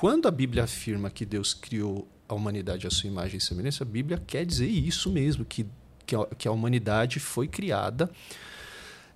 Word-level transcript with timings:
quando 0.00 0.26
a 0.26 0.30
Bíblia 0.30 0.64
afirma 0.64 1.10
que 1.10 1.26
Deus 1.26 1.52
criou 1.52 2.08
a 2.26 2.32
humanidade 2.32 2.86
à 2.86 2.90
sua 2.90 3.06
imagem 3.06 3.36
e 3.36 3.40
semelhança, 3.40 3.84
a 3.84 3.86
Bíblia 3.86 4.16
quer 4.26 4.46
dizer 4.46 4.66
isso 4.66 5.10
mesmo, 5.10 5.44
que, 5.44 5.66
que, 6.06 6.16
a, 6.16 6.24
que 6.38 6.48
a 6.48 6.50
humanidade 6.50 7.20
foi 7.20 7.46
criada 7.46 8.10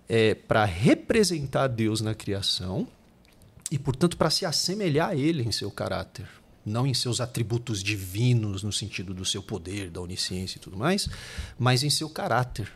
é, 0.07 0.35
para 0.35 0.67
representar 0.67 1.69
Deus 1.69 2.03
na 2.03 2.15
criação 2.15 2.87
e, 3.71 3.79
portanto, 3.79 4.19
para 4.19 4.29
se 4.29 4.45
assemelhar 4.45 5.09
a 5.09 5.17
Ele 5.17 5.43
em 5.43 5.51
seu 5.51 5.71
caráter. 5.71 6.29
Não 6.67 6.87
em 6.87 6.93
seus 6.93 7.19
atributos 7.19 7.83
divinos, 7.83 8.63
no 8.63 8.71
sentido 8.71 9.15
do 9.15 9.25
seu 9.25 9.43
poder, 9.43 9.89
da 9.89 10.03
onisciência 10.03 10.59
e 10.59 10.61
tudo 10.61 10.77
mais, 10.77 11.09
mas 11.59 11.83
em 11.83 11.89
seu 11.89 12.11
caráter. 12.11 12.71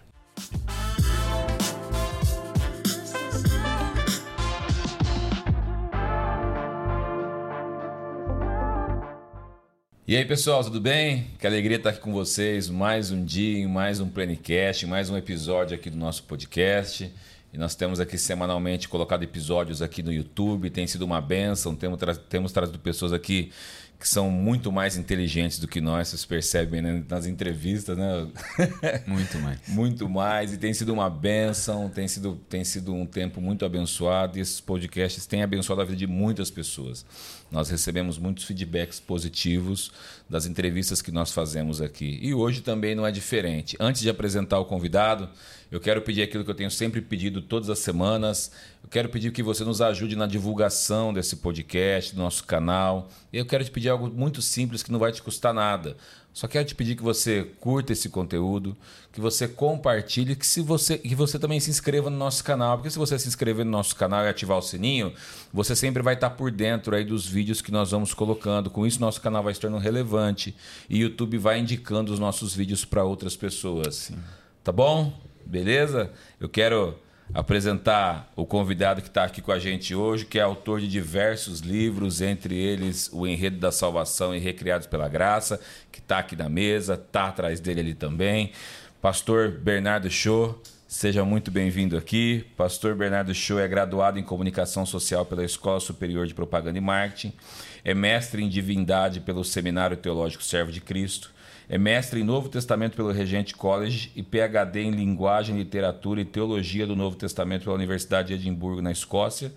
E 10.09 10.17
aí, 10.17 10.25
pessoal, 10.25 10.65
tudo 10.65 10.81
bem? 10.81 11.27
Que 11.39 11.47
alegria 11.47 11.77
estar 11.77 11.91
aqui 11.91 12.01
com 12.01 12.15
vocês. 12.15 12.71
Mais 12.71 13.11
um 13.11 13.23
dia, 13.23 13.69
mais 13.69 14.01
um 14.01 14.09
Plenicast, 14.09 14.87
mais 14.87 15.11
um 15.11 15.19
episódio 15.19 15.75
aqui 15.75 15.91
do 15.91 15.99
nosso 15.99 16.23
podcast. 16.23 17.13
E 17.53 17.59
nós 17.59 17.75
temos 17.75 18.01
aqui 18.01 18.17
semanalmente 18.17 18.89
colocado 18.89 19.23
episódios 19.23 19.83
aqui 19.83 20.03
no 20.03 20.11
YouTube. 20.11 20.71
Tem 20.71 20.87
sido 20.87 21.03
uma 21.03 21.21
benção. 21.21 21.77
Temos, 21.77 21.99
tra 21.99 22.15
temos 22.15 22.53
trazido 22.53 22.79
pessoas 22.79 23.13
aqui 23.13 23.53
que 23.99 24.09
são 24.09 24.31
muito 24.31 24.71
mais 24.71 24.97
inteligentes 24.97 25.59
do 25.59 25.67
que 25.67 25.81
nós, 25.81 26.09
vocês 26.09 26.25
percebem 26.25 26.81
né? 26.81 27.05
nas 27.09 27.27
entrevistas, 27.27 27.99
né? 27.99 28.29
Muito 29.07 29.39
mais. 29.41 29.59
muito 29.69 30.09
mais. 30.09 30.53
E 30.53 30.57
tem 30.57 30.73
sido 30.73 30.93
uma 30.93 31.11
benção, 31.11 31.89
tem 31.89 32.07
sido, 32.07 32.41
tem 32.49 32.63
sido 32.63 32.95
um 32.95 33.05
tempo 33.05 33.41
muito 33.41 33.65
abençoado. 33.65 34.39
E 34.39 34.41
esses 34.41 34.61
podcasts 34.61 35.27
têm 35.27 35.43
abençoado 35.43 35.83
a 35.83 35.85
vida 35.85 35.97
de 35.97 36.07
muitas 36.07 36.49
pessoas. 36.51 37.05
Nós 37.51 37.71
recebemos 37.71 38.19
muitos 38.19 38.45
feedbacks 38.45 39.01
positivos 39.01 39.91
das 40.29 40.45
entrevistas 40.45 41.01
que 41.01 41.11
nós 41.11 41.33
fazemos 41.33 41.81
aqui. 41.81 42.19
E 42.23 42.35
hoje 42.35 42.61
também 42.61 42.95
não 42.95 43.07
é 43.07 43.11
diferente. 43.11 43.77
Antes 43.81 44.03
de 44.03 44.11
apresentar 44.11 44.59
o 44.59 44.67
convidado, 44.67 45.29
eu 45.71 45.81
quero 45.81 46.03
pedir 46.03 46.23
aquilo 46.23 46.45
que 46.45 46.51
eu 46.51 46.55
tenho 46.55 46.71
sempre 46.71 47.01
pedido 47.01 47.41
todas 47.41 47.71
as 47.71 47.79
semanas. 47.79 48.51
Eu 48.83 48.89
quero 48.91 49.09
pedir 49.09 49.33
que 49.33 49.43
você 49.43 49.65
nos 49.65 49.81
ajude 49.81 50.15
na 50.15 50.27
divulgação 50.27 51.13
desse 51.13 51.37
podcast, 51.37 52.15
do 52.15 52.23
nosso 52.23 52.45
canal. 52.45 53.09
E 53.33 53.39
eu 53.39 53.47
quero 53.47 53.65
te 53.65 53.71
pedir 53.71 53.89
algo 53.89 54.09
muito 54.09 54.43
simples 54.43 54.83
que 54.83 54.93
não 54.93 54.99
vai 54.99 55.13
te 55.13 55.23
custar 55.23 55.55
nada. 55.55 55.97
Só 56.39 56.47
quero 56.47 56.65
te 56.65 56.73
pedir 56.73 56.95
que 56.95 57.03
você 57.03 57.51
curta 57.59 57.93
esse 57.93 58.09
conteúdo, 58.09 58.77
que 59.13 59.21
você 59.21 59.49
compartilhe, 59.49 60.37
que 60.37 60.47
se 60.47 60.61
você 60.61 60.97
que 60.97 61.17
você 61.17 61.37
também 61.37 61.59
se 61.59 61.69
inscreva 61.69 62.09
no 62.09 62.17
nosso 62.17 62.45
canal, 62.45 62.77
porque 62.77 62.89
se 62.91 62.97
você 62.97 63.19
se 63.19 63.27
inscrever 63.27 63.65
no 63.65 63.73
nosso 63.73 63.97
canal 63.97 64.25
e 64.25 64.29
ativar 64.29 64.57
o 64.57 64.63
sininho, 64.63 65.13
você 65.53 65.75
sempre 65.75 66.01
vai 66.01 66.15
estar 66.15 66.31
por 66.31 66.53
dentro 66.53 66.95
aí 66.95 67.05
dos 67.05 67.27
vídeos 67.27 67.61
que 67.61 67.73
nós 67.73 67.91
vamos 67.91 68.15
colocando. 68.15 68.71
Com 68.71 68.87
isso 68.87 69.01
nosso 69.01 69.21
canal 69.21 69.43
vai 69.43 69.53
se 69.53 69.59
tornando 69.59 69.83
relevante 69.83 70.55
e 70.89 71.01
o 71.01 71.09
YouTube 71.09 71.39
vai 71.39 71.59
indicando 71.59 72.13
os 72.13 72.21
nossos 72.21 72.55
vídeos 72.55 72.85
para 72.85 73.03
outras 73.03 73.35
pessoas. 73.35 73.97
Sim. 73.97 74.19
Tá 74.63 74.71
bom? 74.71 75.13
Beleza? 75.45 76.09
Eu 76.39 76.49
quero 76.49 76.95
apresentar 77.33 78.33
o 78.35 78.47
convidado 78.47 79.03
que 79.03 79.09
está 79.09 79.25
aqui 79.25 79.43
com 79.43 79.53
a 79.53 79.59
gente 79.59 79.95
hoje, 79.95 80.25
que 80.25 80.39
é 80.39 80.43
autor 80.43 80.81
de 80.81 80.89
diversos 80.89 81.61
livros, 81.61 82.21
entre 82.21 82.57
eles 82.57 83.11
O 83.13 83.27
Enredo 83.27 83.59
da 83.59 83.71
Salvação 83.71 84.35
e 84.35 84.39
Recriados 84.39 84.87
pela 84.87 85.09
Graça, 85.09 85.61
que 85.93 85.99
está 85.99 86.19
aqui 86.19 86.35
na 86.35 86.49
mesa, 86.49 86.95
está 86.95 87.29
atrás 87.29 87.61
dele 87.61 87.81
ali 87.81 87.95
também. 87.95 88.53
Pastor 89.01 89.51
Bernardo 89.51 90.11
Show, 90.11 90.61
seja 90.87 91.25
muito 91.25 91.51
bem-vindo 91.51 91.97
aqui. 91.97 92.47
Pastor 92.57 92.95
Bernardo 92.95 93.35
Show 93.35 93.61
é 93.61 93.69
graduado 93.69 94.19
em 94.19 94.23
Comunicação 94.23 94.85
Social 94.87 95.25
pela 95.25 95.45
Escola 95.45 95.79
Superior 95.81 96.27
de 96.27 96.35
Propaganda 96.35 96.79
e 96.79 96.81
Marketing, 96.81 97.33
é 97.85 97.95
mestre 97.95 98.43
em 98.43 98.49
Divindade 98.49 99.21
pelo 99.21 99.45
Seminário 99.45 99.97
Teológico 99.97 100.43
Servo 100.43 100.73
de 100.73 100.81
Cristo, 100.81 101.33
é 101.71 101.77
mestre 101.77 102.21
em 102.21 102.25
Novo 102.25 102.49
Testamento 102.49 102.97
pelo 102.97 103.13
Regente 103.13 103.55
College 103.55 104.11
e 104.17 104.23
PhD 104.23 104.81
em 104.81 104.91
Linguagem, 104.91 105.59
Literatura 105.59 106.23
e 106.23 106.25
Teologia 106.25 106.87
do 106.87 106.97
Novo 106.97 107.15
Testamento 107.15 107.65
pela 107.65 107.75
Universidade 107.75 108.29
de 108.29 108.35
Edimburgo, 108.35 108.81
na 108.81 108.91
Escócia. 108.91 109.53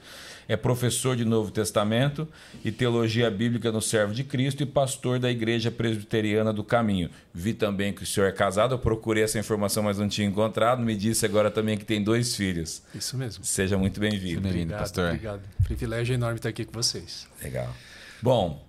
É 0.46 0.58
professor 0.58 1.16
de 1.16 1.24
Novo 1.24 1.52
Testamento 1.52 2.28
e 2.66 2.70
Teologia 2.70 3.32
Bíblica 3.32 3.72
no 3.72 3.82
Servo 3.82 4.14
de 4.14 4.26
Cristo 4.26 4.62
e 4.62 4.66
pastor 4.66 5.20
da 5.20 5.32
Igreja 5.32 5.72
Presbiteriana 5.72 6.52
do 6.52 6.66
Caminho. 6.66 7.10
Vi 7.34 7.54
também 7.54 7.94
que 7.94 8.04
o 8.04 8.06
senhor 8.06 8.28
é 8.28 8.32
casado, 8.34 8.76
eu 8.76 8.80
procurei 8.80 9.24
essa 9.24 9.40
informação, 9.40 9.84
mas 9.84 9.98
não 9.98 10.10
tinha 10.10 10.28
encontrado. 10.28 10.82
Me 10.82 10.98
disse 10.98 11.26
agora 11.26 11.50
também 11.50 11.78
que 11.78 11.86
tem 11.86 12.04
dois 12.04 12.36
filhos. 12.36 12.84
Isso 12.94 13.16
mesmo. 13.16 13.46
Seja 13.46 13.78
muito 13.78 14.02
bem-vindo. 14.02 14.42
Bem-vindo, 14.42 14.74
pastor. 14.74 15.12
Obrigado. 15.12 15.42
Privilégio 15.64 16.14
enorme 16.14 16.36
estar 16.36 16.50
aqui 16.50 16.66
com 16.66 16.74
vocês. 16.74 17.26
Legal. 17.42 17.74
Bom, 18.22 18.64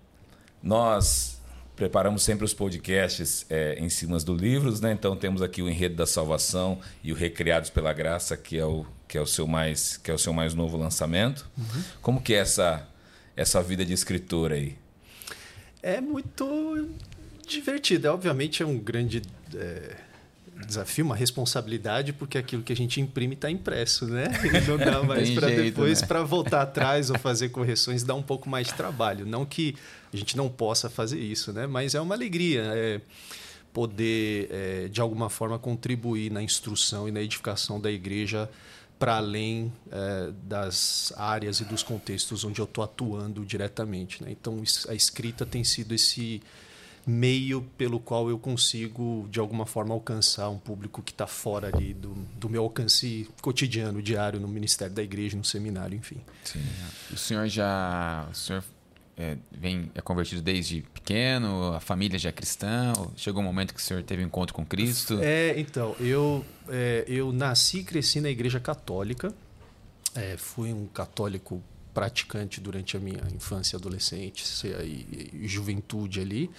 nós 0.63 1.39
preparamos 1.77 2.23
sempre 2.23 2.45
os 2.45 2.55
podcasts 2.55 3.45
é, 3.51 3.75
em 3.79 3.89
cima 3.89 4.19
dos 4.19 4.41
livros, 4.41 4.81
né? 4.81 4.93
Então 4.93 5.15
temos 5.17 5.43
aqui 5.43 5.61
o 5.61 5.69
Enredo 5.69 5.97
da 5.97 6.07
Salvação 6.07 6.79
e 7.05 7.13
o 7.13 7.15
Recriados 7.15 7.69
pela 7.69 7.93
Graça, 7.93 8.37
que 8.37 8.59
é 8.59 8.65
o 8.65 8.87
que 9.07 9.19
é 9.19 9.21
o 9.21 9.27
seu 9.27 9.47
mais 9.47 9.99
que 9.99 10.11
é 10.11 10.15
o 10.15 10.19
seu 10.19 10.33
mais 10.33 10.55
novo 10.55 10.77
lançamento. 10.77 11.51
Uhum. 11.59 11.83
Como 12.01 12.23
que 12.23 12.33
é 12.33 12.39
essa 12.39 12.89
essa 13.37 13.63
vida 13.63 13.85
de 13.85 13.93
escritor 13.93 14.53
aí? 14.53 14.77
É 15.83 16.01
muito 16.01 16.89
divertido. 17.47 18.07
É, 18.07 18.11
obviamente 18.11 18.63
é 18.63 18.67
um 18.67 18.79
grande 18.79 19.21
é, 19.55 19.97
desafio, 20.67 21.05
uma 21.05 21.17
responsabilidade, 21.17 22.13
porque 22.13 22.39
aquilo 22.39 22.63
que 22.63 22.73
a 22.73 22.77
gente 22.77 23.01
imprime 23.01 23.35
está 23.35 23.51
impresso, 23.51 24.07
né? 24.07 24.25
E 24.45 24.69
não 24.69 24.77
dá 24.77 25.03
mais 25.03 25.31
para 25.31 25.49
depois 25.49 26.01
né? 26.01 26.07
para 26.07 26.23
voltar 26.23 26.63
atrás 26.63 27.11
ou 27.11 27.19
fazer 27.19 27.49
correções 27.51 28.03
dá 28.03 28.15
um 28.15 28.23
pouco 28.23 28.49
mais 28.49 28.69
de 28.69 28.75
trabalho. 28.75 29.25
Não 29.27 29.45
que 29.45 29.75
a 30.13 30.17
gente 30.17 30.37
não 30.37 30.49
possa 30.49 30.91
fazer 30.91 31.19
isso, 31.19 31.53
né? 31.53 31.67
Mas 31.67 31.95
é 31.95 32.01
uma 32.01 32.15
alegria 32.15 32.63
é, 32.75 33.01
poder, 33.73 34.49
é, 34.51 34.89
de 34.89 35.01
alguma 35.01 35.31
forma, 35.31 35.59
contribuir 35.59 36.31
na 36.31 36.43
instrução 36.43 37.09
e 37.09 37.13
na 37.13 37.21
edificação 37.21 37.81
da 37.81 37.91
igreja 37.91 38.49
para 38.99 39.17
além 39.17 39.73
é, 39.91 40.31
das 40.45 41.13
áreas 41.17 41.59
e 41.61 41.65
dos 41.65 41.83
contextos 41.83 42.45
onde 42.45 42.61
eu 42.61 42.65
estou 42.65 42.85
atuando 42.85 43.45
diretamente. 43.45 44.23
Né? 44.23 44.31
Então, 44.31 44.63
a 44.89 44.95
escrita 44.95 45.45
tem 45.45 45.65
sido 45.65 45.93
esse 45.93 46.41
meio 47.07 47.63
pelo 47.77 47.99
qual 47.99 48.29
eu 48.29 48.39
consigo, 48.39 49.27
de 49.31 49.41
alguma 49.41 49.67
forma, 49.67 49.93
alcançar 49.93 50.49
um 50.49 50.59
público 50.59 51.03
que 51.03 51.11
está 51.11 51.27
fora 51.27 51.71
ali 51.75 51.93
do, 51.95 52.15
do 52.37 52.49
meu 52.49 52.63
alcance 52.63 53.29
cotidiano, 53.41 54.01
diário, 54.01 54.39
no 54.39 54.49
ministério 54.49 54.95
da 54.95 55.03
igreja, 55.03 55.37
no 55.37 55.45
seminário, 55.45 55.97
enfim. 55.97 56.21
Sim. 56.45 56.63
O 57.13 57.17
senhor 57.17 57.49
já. 57.49 58.29
O 58.31 58.35
senhor 58.35 58.65
é, 59.17 59.37
vem 59.51 59.91
é 59.95 60.01
convertido 60.01 60.41
desde 60.41 60.83
pequeno, 60.95 61.73
a 61.75 61.81
família 61.81 62.19
já 62.19 62.31
é 62.31 62.33
cristã? 62.33 62.93
Chegou 63.17 63.43
um 63.43 63.45
momento 63.45 63.75
que 63.75 63.81
o 63.81 63.83
senhor 63.83 64.03
teve 64.03 64.23
um 64.23 64.27
encontro 64.27 64.55
com 64.55 64.65
Cristo? 64.65 65.19
É, 65.21 65.59
então, 65.59 65.95
eu, 66.01 66.45
é, 66.69 67.05
eu 67.07 67.33
nasci 67.33 67.79
e 67.79 67.85
cresci 67.85 68.21
na 68.21 68.31
igreja 68.31 68.59
católica. 68.59 69.35
É, 70.15 70.37
fui 70.37 70.73
um 70.73 70.87
católico 70.87 71.63
praticante 71.93 72.61
durante 72.61 72.97
a 72.97 73.01
minha 73.01 73.23
infância, 73.35 73.77
adolescência 73.77 74.83
e, 74.83 75.31
e 75.33 75.49
juventude 75.49 76.21
ali. 76.21 76.51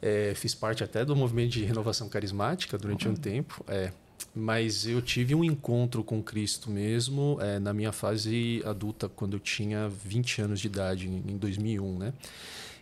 É, 0.00 0.32
fiz 0.34 0.54
parte 0.54 0.82
até 0.82 1.04
do 1.04 1.14
movimento 1.14 1.52
de 1.52 1.64
renovação 1.64 2.08
carismática 2.08 2.76
durante 2.76 3.06
uhum. 3.06 3.14
um 3.14 3.16
tempo. 3.16 3.64
É, 3.68 3.92
mas 4.34 4.86
eu 4.86 5.00
tive 5.02 5.34
um 5.34 5.44
encontro 5.44 6.02
com 6.02 6.22
Cristo 6.22 6.70
mesmo 6.70 7.38
é, 7.40 7.58
na 7.58 7.72
minha 7.72 7.92
fase 7.92 8.62
adulta, 8.64 9.08
quando 9.08 9.34
eu 9.34 9.40
tinha 9.40 9.88
20 9.88 10.42
anos 10.42 10.60
de 10.60 10.66
idade, 10.66 11.08
em 11.08 11.36
2001, 11.36 11.98
né? 11.98 12.12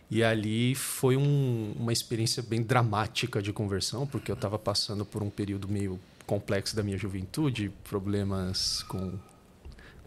E 0.09 0.23
ali 0.23 0.75
foi 0.75 1.15
um, 1.15 1.73
uma 1.79 1.93
experiência 1.93 2.43
bem 2.43 2.61
dramática 2.61 3.41
de 3.41 3.53
conversão, 3.53 4.05
porque 4.05 4.29
eu 4.29 4.35
estava 4.35 4.59
passando 4.59 5.05
por 5.05 5.23
um 5.23 5.29
período 5.29 5.69
meio 5.69 5.97
complexo 6.27 6.75
da 6.75 6.83
minha 6.83 6.97
juventude, 6.97 7.71
problemas 7.83 8.83
com 8.83 9.13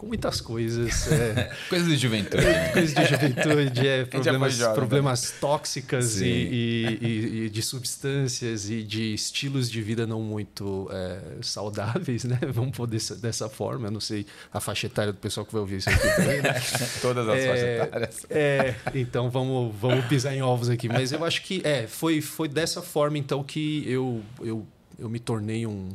com 0.05 0.09
muitas 0.09 0.41
coisas. 0.41 1.11
É, 1.11 1.51
coisas 1.69 1.89
de 1.89 1.97
juventude. 1.97 2.45
É, 2.45 2.69
coisas 2.69 2.95
de 2.95 3.05
juventude, 3.07 3.89
é, 3.89 4.05
problemas, 4.05 4.55
jovem, 4.55 4.75
problemas 4.75 5.33
né? 5.33 5.39
tóxicas 5.41 6.21
e, 6.21 6.27
e, 7.01 7.45
e, 7.45 7.51
de 7.51 7.63
substâncias 7.63 8.69
e 8.69 8.83
de 8.83 9.15
estilos 9.15 9.71
de 9.71 9.81
vida 9.81 10.07
não 10.07 10.21
muito 10.21 10.89
é, 10.93 11.21
saudáveis, 11.43 12.25
né? 12.25 12.39
Vamos 12.53 12.77
pôr 12.77 12.87
dessa, 12.87 13.17
dessa 13.17 13.49
forma. 13.49 13.89
Eu 13.89 13.93
não 13.93 14.01
sei 14.01 14.27
a 14.53 14.61
faixa 14.61 14.87
etária 14.87 15.13
do 15.13 15.19
pessoal 15.19 15.47
que 15.47 15.53
vai 15.53 15.61
ouvir 15.61 15.77
isso 15.77 15.89
aqui 15.89 16.09
também. 16.17 16.43
Né? 16.43 16.55
Todas 17.01 17.29
as 17.29 17.39
é, 17.39 17.47
faixas 17.47 17.89
etárias. 17.89 18.27
É, 18.29 18.75
então 18.95 19.31
vamos, 19.31 19.75
vamos 19.75 20.05
pisar 20.05 20.35
em 20.35 20.43
ovos 20.43 20.69
aqui. 20.69 20.89
Mas 20.89 21.13
eu 21.13 21.25
acho 21.25 21.43
que 21.43 21.63
é, 21.65 21.87
foi, 21.87 22.21
foi 22.21 22.49
dessa 22.49 22.83
forma 22.83 23.17
então 23.17 23.43
que 23.43 23.85
eu, 23.91 24.23
eu, 24.43 24.67
eu 24.99 25.09
me 25.09 25.19
tornei 25.19 25.67
um 25.67 25.89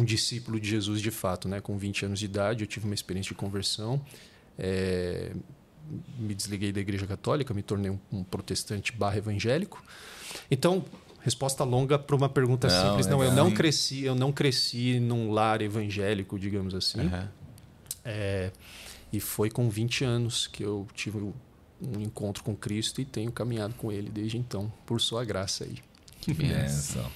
um 0.00 0.04
discípulo 0.04 0.58
de 0.58 0.68
Jesus 0.68 1.00
de 1.00 1.10
fato, 1.10 1.48
né? 1.48 1.60
Com 1.60 1.76
20 1.76 2.06
anos 2.06 2.18
de 2.18 2.24
idade, 2.24 2.64
eu 2.64 2.66
tive 2.66 2.86
uma 2.86 2.94
experiência 2.94 3.28
de 3.28 3.34
conversão. 3.34 4.00
É, 4.58 5.32
me 6.18 6.34
desliguei 6.34 6.72
da 6.72 6.80
Igreja 6.80 7.06
Católica, 7.06 7.52
me 7.52 7.62
tornei 7.62 7.90
um, 7.90 7.98
um 8.10 8.24
protestante 8.24 8.92
barra 8.92 9.18
evangélico. 9.18 9.82
Então, 10.50 10.84
resposta 11.20 11.64
longa 11.64 11.98
para 11.98 12.16
uma 12.16 12.28
pergunta 12.28 12.68
não, 12.68 12.88
simples. 12.88 13.06
Não, 13.06 13.22
eu 13.22 13.32
não 13.32 13.50
cresci, 13.50 14.04
eu 14.04 14.14
não 14.14 14.32
cresci 14.32 14.98
num 15.00 15.30
lar 15.30 15.60
evangélico, 15.60 16.38
digamos 16.38 16.74
assim. 16.74 17.00
Uhum. 17.00 17.28
É, 18.04 18.50
e 19.12 19.20
foi 19.20 19.50
com 19.50 19.68
20 19.68 20.04
anos 20.04 20.46
que 20.46 20.62
eu 20.62 20.86
tive 20.94 21.18
um 21.18 22.00
encontro 22.00 22.42
com 22.42 22.54
Cristo 22.54 23.00
e 23.00 23.04
tenho 23.04 23.32
caminhado 23.32 23.74
com 23.74 23.90
Ele 23.90 24.08
desde 24.10 24.38
então, 24.38 24.72
por 24.86 25.00
Sua 25.00 25.24
graça 25.24 25.64
aí. 25.64 25.76
Que 26.20 26.34
bênção. 26.34 27.10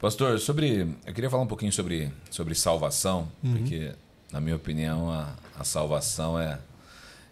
Pastor, 0.00 0.40
sobre, 0.40 0.88
eu 1.06 1.12
queria 1.12 1.28
falar 1.28 1.42
um 1.42 1.46
pouquinho 1.46 1.72
sobre, 1.72 2.10
sobre 2.30 2.54
salvação, 2.54 3.28
uhum. 3.44 3.52
porque, 3.52 3.92
na 4.32 4.40
minha 4.40 4.56
opinião, 4.56 5.10
a, 5.10 5.34
a 5.58 5.62
salvação 5.62 6.40
é, 6.40 6.58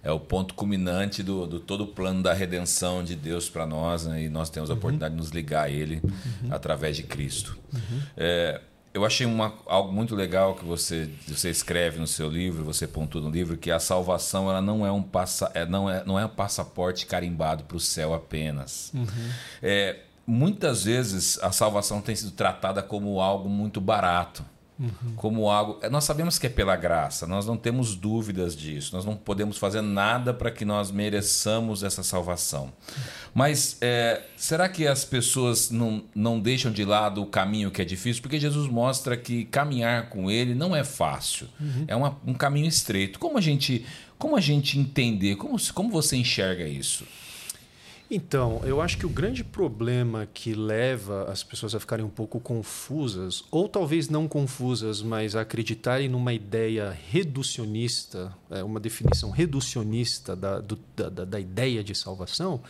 é 0.02 0.12
o 0.12 0.20
ponto 0.20 0.52
culminante 0.52 1.22
do, 1.22 1.46
do 1.46 1.60
todo 1.60 1.84
o 1.84 1.86
plano 1.86 2.22
da 2.22 2.34
redenção 2.34 3.02
de 3.02 3.16
Deus 3.16 3.48
para 3.48 3.66
nós, 3.66 4.04
né? 4.04 4.24
e 4.24 4.28
nós 4.28 4.50
temos 4.50 4.68
a 4.68 4.74
uhum. 4.74 4.78
oportunidade 4.78 5.14
de 5.14 5.18
nos 5.18 5.30
ligar 5.30 5.64
a 5.64 5.70
Ele 5.70 6.02
uhum. 6.04 6.52
através 6.52 6.94
de 6.94 7.04
Cristo. 7.04 7.56
Uhum. 7.72 8.02
É, 8.18 8.60
eu 8.92 9.02
achei 9.02 9.24
uma, 9.24 9.54
algo 9.64 9.90
muito 9.90 10.14
legal 10.14 10.54
que 10.54 10.64
você, 10.64 11.08
você 11.26 11.48
escreve 11.48 11.98
no 11.98 12.06
seu 12.06 12.28
livro, 12.28 12.64
você 12.64 12.86
pontua 12.86 13.22
no 13.22 13.30
livro, 13.30 13.56
que 13.56 13.70
a 13.70 13.80
salvação 13.80 14.50
ela 14.50 14.60
não 14.60 14.84
é 14.84 14.92
um 14.92 15.02
passa, 15.02 15.50
é, 15.54 15.64
não 15.64 15.88
é, 15.88 16.04
não 16.04 16.18
é 16.18 16.26
um 16.26 16.28
passaporte 16.28 17.06
carimbado 17.06 17.64
para 17.64 17.78
o 17.78 17.80
céu 17.80 18.12
apenas. 18.12 18.92
Uhum. 18.92 19.06
É, 19.62 20.00
muitas 20.28 20.84
vezes 20.84 21.38
a 21.42 21.50
salvação 21.50 22.02
tem 22.02 22.14
sido 22.14 22.32
tratada 22.32 22.82
como 22.82 23.18
algo 23.18 23.48
muito 23.48 23.80
barato. 23.80 24.44
Uhum. 24.78 25.14
Como 25.16 25.50
algo. 25.50 25.80
Nós 25.90 26.04
sabemos 26.04 26.38
que 26.38 26.46
é 26.46 26.50
pela 26.50 26.76
graça, 26.76 27.26
nós 27.26 27.44
não 27.44 27.56
temos 27.56 27.96
dúvidas 27.96 28.54
disso, 28.56 28.94
nós 28.94 29.04
não 29.04 29.16
podemos 29.16 29.58
fazer 29.58 29.80
nada 29.80 30.32
para 30.32 30.52
que 30.52 30.64
nós 30.64 30.92
mereçamos 30.92 31.82
essa 31.82 32.04
salvação. 32.04 32.72
Mas 33.34 33.76
é, 33.80 34.22
será 34.36 34.68
que 34.68 34.86
as 34.86 35.04
pessoas 35.04 35.72
não, 35.72 36.04
não 36.14 36.38
deixam 36.38 36.70
de 36.70 36.84
lado 36.84 37.20
o 37.20 37.26
caminho 37.26 37.72
que 37.72 37.82
é 37.82 37.84
difícil? 37.84 38.22
Porque 38.22 38.38
Jesus 38.38 38.70
mostra 38.70 39.16
que 39.16 39.46
caminhar 39.46 40.10
com 40.10 40.30
Ele 40.30 40.54
não 40.54 40.76
é 40.76 40.84
fácil, 40.84 41.48
uhum. 41.60 41.84
é 41.88 41.96
uma, 41.96 42.16
um 42.24 42.34
caminho 42.34 42.68
estreito. 42.68 43.18
Como 43.18 43.36
a 43.36 43.40
gente, 43.40 43.84
como 44.16 44.36
a 44.36 44.40
gente 44.40 44.78
entender? 44.78 45.34
Como, 45.34 45.56
como 45.74 45.90
você 45.90 46.16
enxerga 46.16 46.68
isso? 46.68 47.04
Então, 48.10 48.62
eu 48.64 48.80
acho 48.80 48.96
que 48.96 49.04
o 49.04 49.08
grande 49.08 49.44
problema 49.44 50.26
que 50.32 50.54
leva 50.54 51.30
as 51.30 51.42
pessoas 51.42 51.74
a 51.74 51.80
ficarem 51.80 52.04
um 52.04 52.10
pouco 52.10 52.40
confusas, 52.40 53.44
ou 53.50 53.68
talvez 53.68 54.08
não 54.08 54.26
confusas, 54.26 55.02
mas 55.02 55.36
a 55.36 55.42
acreditarem 55.42 56.08
numa 56.08 56.32
ideia 56.32 56.96
reducionista, 57.10 58.34
é, 58.50 58.64
uma 58.64 58.80
definição 58.80 59.30
reducionista 59.30 60.34
da, 60.34 60.58
do, 60.58 60.78
da, 60.96 61.24
da 61.24 61.38
ideia 61.38 61.84
de 61.84 61.94
salvação, 61.94 62.62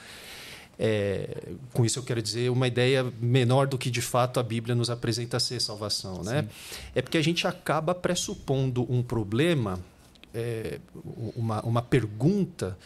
é, 0.76 1.52
com 1.72 1.84
isso 1.84 1.98
eu 1.98 2.04
quero 2.04 2.22
dizer 2.22 2.50
uma 2.50 2.66
ideia 2.66 3.04
menor 3.20 3.66
do 3.66 3.76
que 3.76 3.90
de 3.90 4.00
fato 4.00 4.38
a 4.38 4.42
Bíblia 4.44 4.74
nos 4.74 4.90
apresenta 4.90 5.40
ser 5.40 5.60
salvação, 5.60 6.22
né? 6.22 6.48
É 6.94 7.02
porque 7.02 7.18
a 7.18 7.22
gente 7.22 7.48
acaba 7.48 7.94
pressupondo 7.94 8.86
um 8.92 9.02
problema, 9.02 9.80
é, 10.32 10.78
uma, 11.34 11.60
uma 11.62 11.82
pergunta 11.82 12.78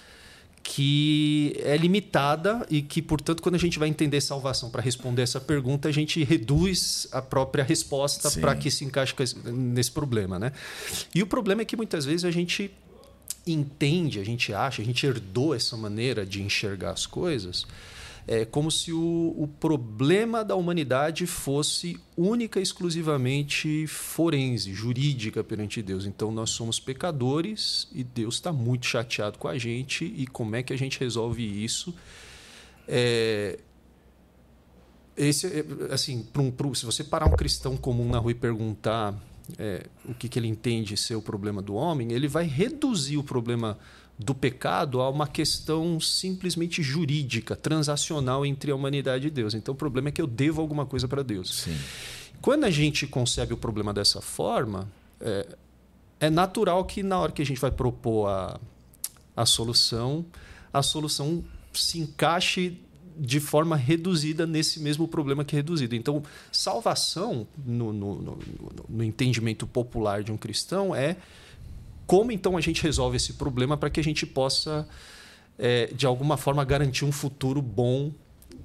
que 0.63 1.55
é 1.65 1.77
limitada 1.77 2.65
e 2.71 2.83
que, 2.83 3.03
portanto, 3.03 3.43
quando 3.43 3.57
a 3.57 3.59
gente 3.59 3.79
vai 3.79 3.89
entender 3.89 4.21
salvação 4.21 4.71
para 4.71 4.81
responder 4.81 5.23
essa 5.23 5.41
pergunta, 5.41 5.89
a 5.89 5.93
gente 5.93 6.23
reduz 6.23 7.07
a 7.11 7.21
própria 7.21 7.65
resposta 7.65 8.31
para 8.41 8.55
que 8.55 8.71
se 8.71 8.85
encaixe 8.85 9.15
nesse 9.45 9.91
problema. 9.91 10.39
Né? 10.39 10.53
E 11.15 11.23
o 11.23 11.27
problema 11.27 11.63
é 11.63 11.65
que 11.65 11.77
muitas 11.77 12.05
vezes 12.05 12.25
a 12.25 12.31
gente 12.31 12.71
entende, 13.47 14.21
a 14.21 14.25
gente 14.25 14.55
acha, 14.55 14.83
a 14.83 14.85
gente 14.85 15.05
herdou 15.05 15.55
essa 15.55 15.77
maneira 15.77 16.25
de 16.25 16.43
enxergar 16.43 16.93
as 16.93 17.07
coisas 17.07 17.67
é 18.27 18.45
como 18.45 18.71
se 18.71 18.93
o, 18.93 19.35
o 19.37 19.49
problema 19.49 20.45
da 20.45 20.55
humanidade 20.55 21.27
fosse 21.27 21.99
única 22.17 22.61
e 22.61 22.63
exclusivamente 22.63 23.87
forense, 23.87 24.73
jurídica 24.73 25.43
perante 25.43 25.83
Deus. 25.83 26.07
Então 26.07 26.31
nós 26.31 26.51
somos 26.51 26.79
pecadores 26.79 27.89
e 27.93 28.05
Deus 28.05 28.37
está 28.37 28.53
muito 28.53 28.87
chateado 28.87 29.39
com 29.39 29.49
a 29.49 29.59
gente. 29.59 30.05
E 30.05 30.27
como 30.27 30.55
é 30.55 30.63
que 30.63 30.73
a 30.73 30.79
gente 30.79 31.01
resolve 31.01 31.43
isso? 31.43 31.95
É, 32.87 33.59
esse, 35.17 35.47
é, 35.47 35.65
assim, 35.93 36.23
pro, 36.23 36.51
pro, 36.53 36.75
se 36.75 36.87
você 36.87 37.03
parar 37.03 37.27
um 37.27 37.37
cristão 37.37 37.77
comum 37.77 38.09
na 38.09 38.19
rua 38.19 38.31
e 38.31 38.35
perguntar 38.35 39.15
é, 39.59 39.87
o 40.05 40.15
que, 40.15 40.29
que 40.29 40.39
ele 40.39 40.49
entende 40.49 40.97
ser 40.97 41.15
o 41.15 41.23
problema 41.23 41.61
do 41.61 41.75
homem, 41.75 42.13
ele 42.13 42.29
vai 42.29 42.47
reduzir 42.47 43.17
o 43.17 43.25
problema 43.25 43.79
do 44.19 44.35
pecado 44.35 45.01
a 45.01 45.09
uma 45.09 45.27
questão 45.27 45.99
simplesmente 45.99 46.83
jurídica, 46.83 47.57
transacional 47.57 48.47
entre 48.47 48.71
a 48.71 48.75
humanidade 48.75 49.27
e 49.27 49.31
Deus. 49.31 49.55
Então 49.55 49.75
o 49.75 49.77
problema 49.77 50.09
é 50.09 50.13
que 50.13 50.23
eu 50.23 50.27
devo 50.27 50.61
alguma 50.61 50.87
coisa 50.87 51.09
para 51.09 51.23
Deus. 51.23 51.63
Sim. 51.63 51.77
Quando 52.41 52.65
a 52.65 52.71
gente 52.71 53.07
concebe 53.07 53.55
o 53.55 53.57
problema 53.57 53.93
dessa 53.93 54.21
forma, 54.21 54.89
é, 55.21 55.47
é, 56.21 56.31
natural 56.31 56.85
que 56.85 57.03
na 57.03 57.19
hora 57.19 57.33
que 57.33 57.43
a 57.43 57.47
gente 57.47 57.61
vai 57.61 57.71
propor 57.71 58.29
a, 58.29 58.61
a 59.37 59.47
solução, 59.47 60.25
a 60.73 60.83
solução 60.83 61.45
se 61.73 61.99
encaixe 61.99 62.79
de 63.17 63.41
forma 63.41 63.77
reduzida 63.77 64.47
nesse 64.47 64.81
mesmo 64.81 65.07
problema 65.07 65.45
que 65.45 65.55
é 65.55 65.59
reduzido. 65.59 65.95
Então, 65.95 66.23
salvação, 66.51 67.47
no, 67.65 67.93
no, 67.93 68.23
no, 68.23 68.39
no 68.89 69.05
entendimento 69.05 69.67
popular 69.67 70.23
de 70.23 70.33
um 70.33 70.37
cristão, 70.37 70.95
é 70.95 71.17
como 72.07 72.33
então 72.33 72.57
a 72.57 72.61
gente 72.61 72.83
resolve 72.83 73.17
esse 73.17 73.35
problema 73.35 73.77
para 73.77 73.91
que 73.91 74.01
a 74.01 74.05
gente 74.05 74.27
possa, 74.27 74.89
é, 75.59 75.87
de 75.87 76.07
alguma 76.07 76.37
forma, 76.37 76.65
garantir 76.65 77.05
um 77.05 77.13
futuro 77.13 77.61
bom 77.61 78.13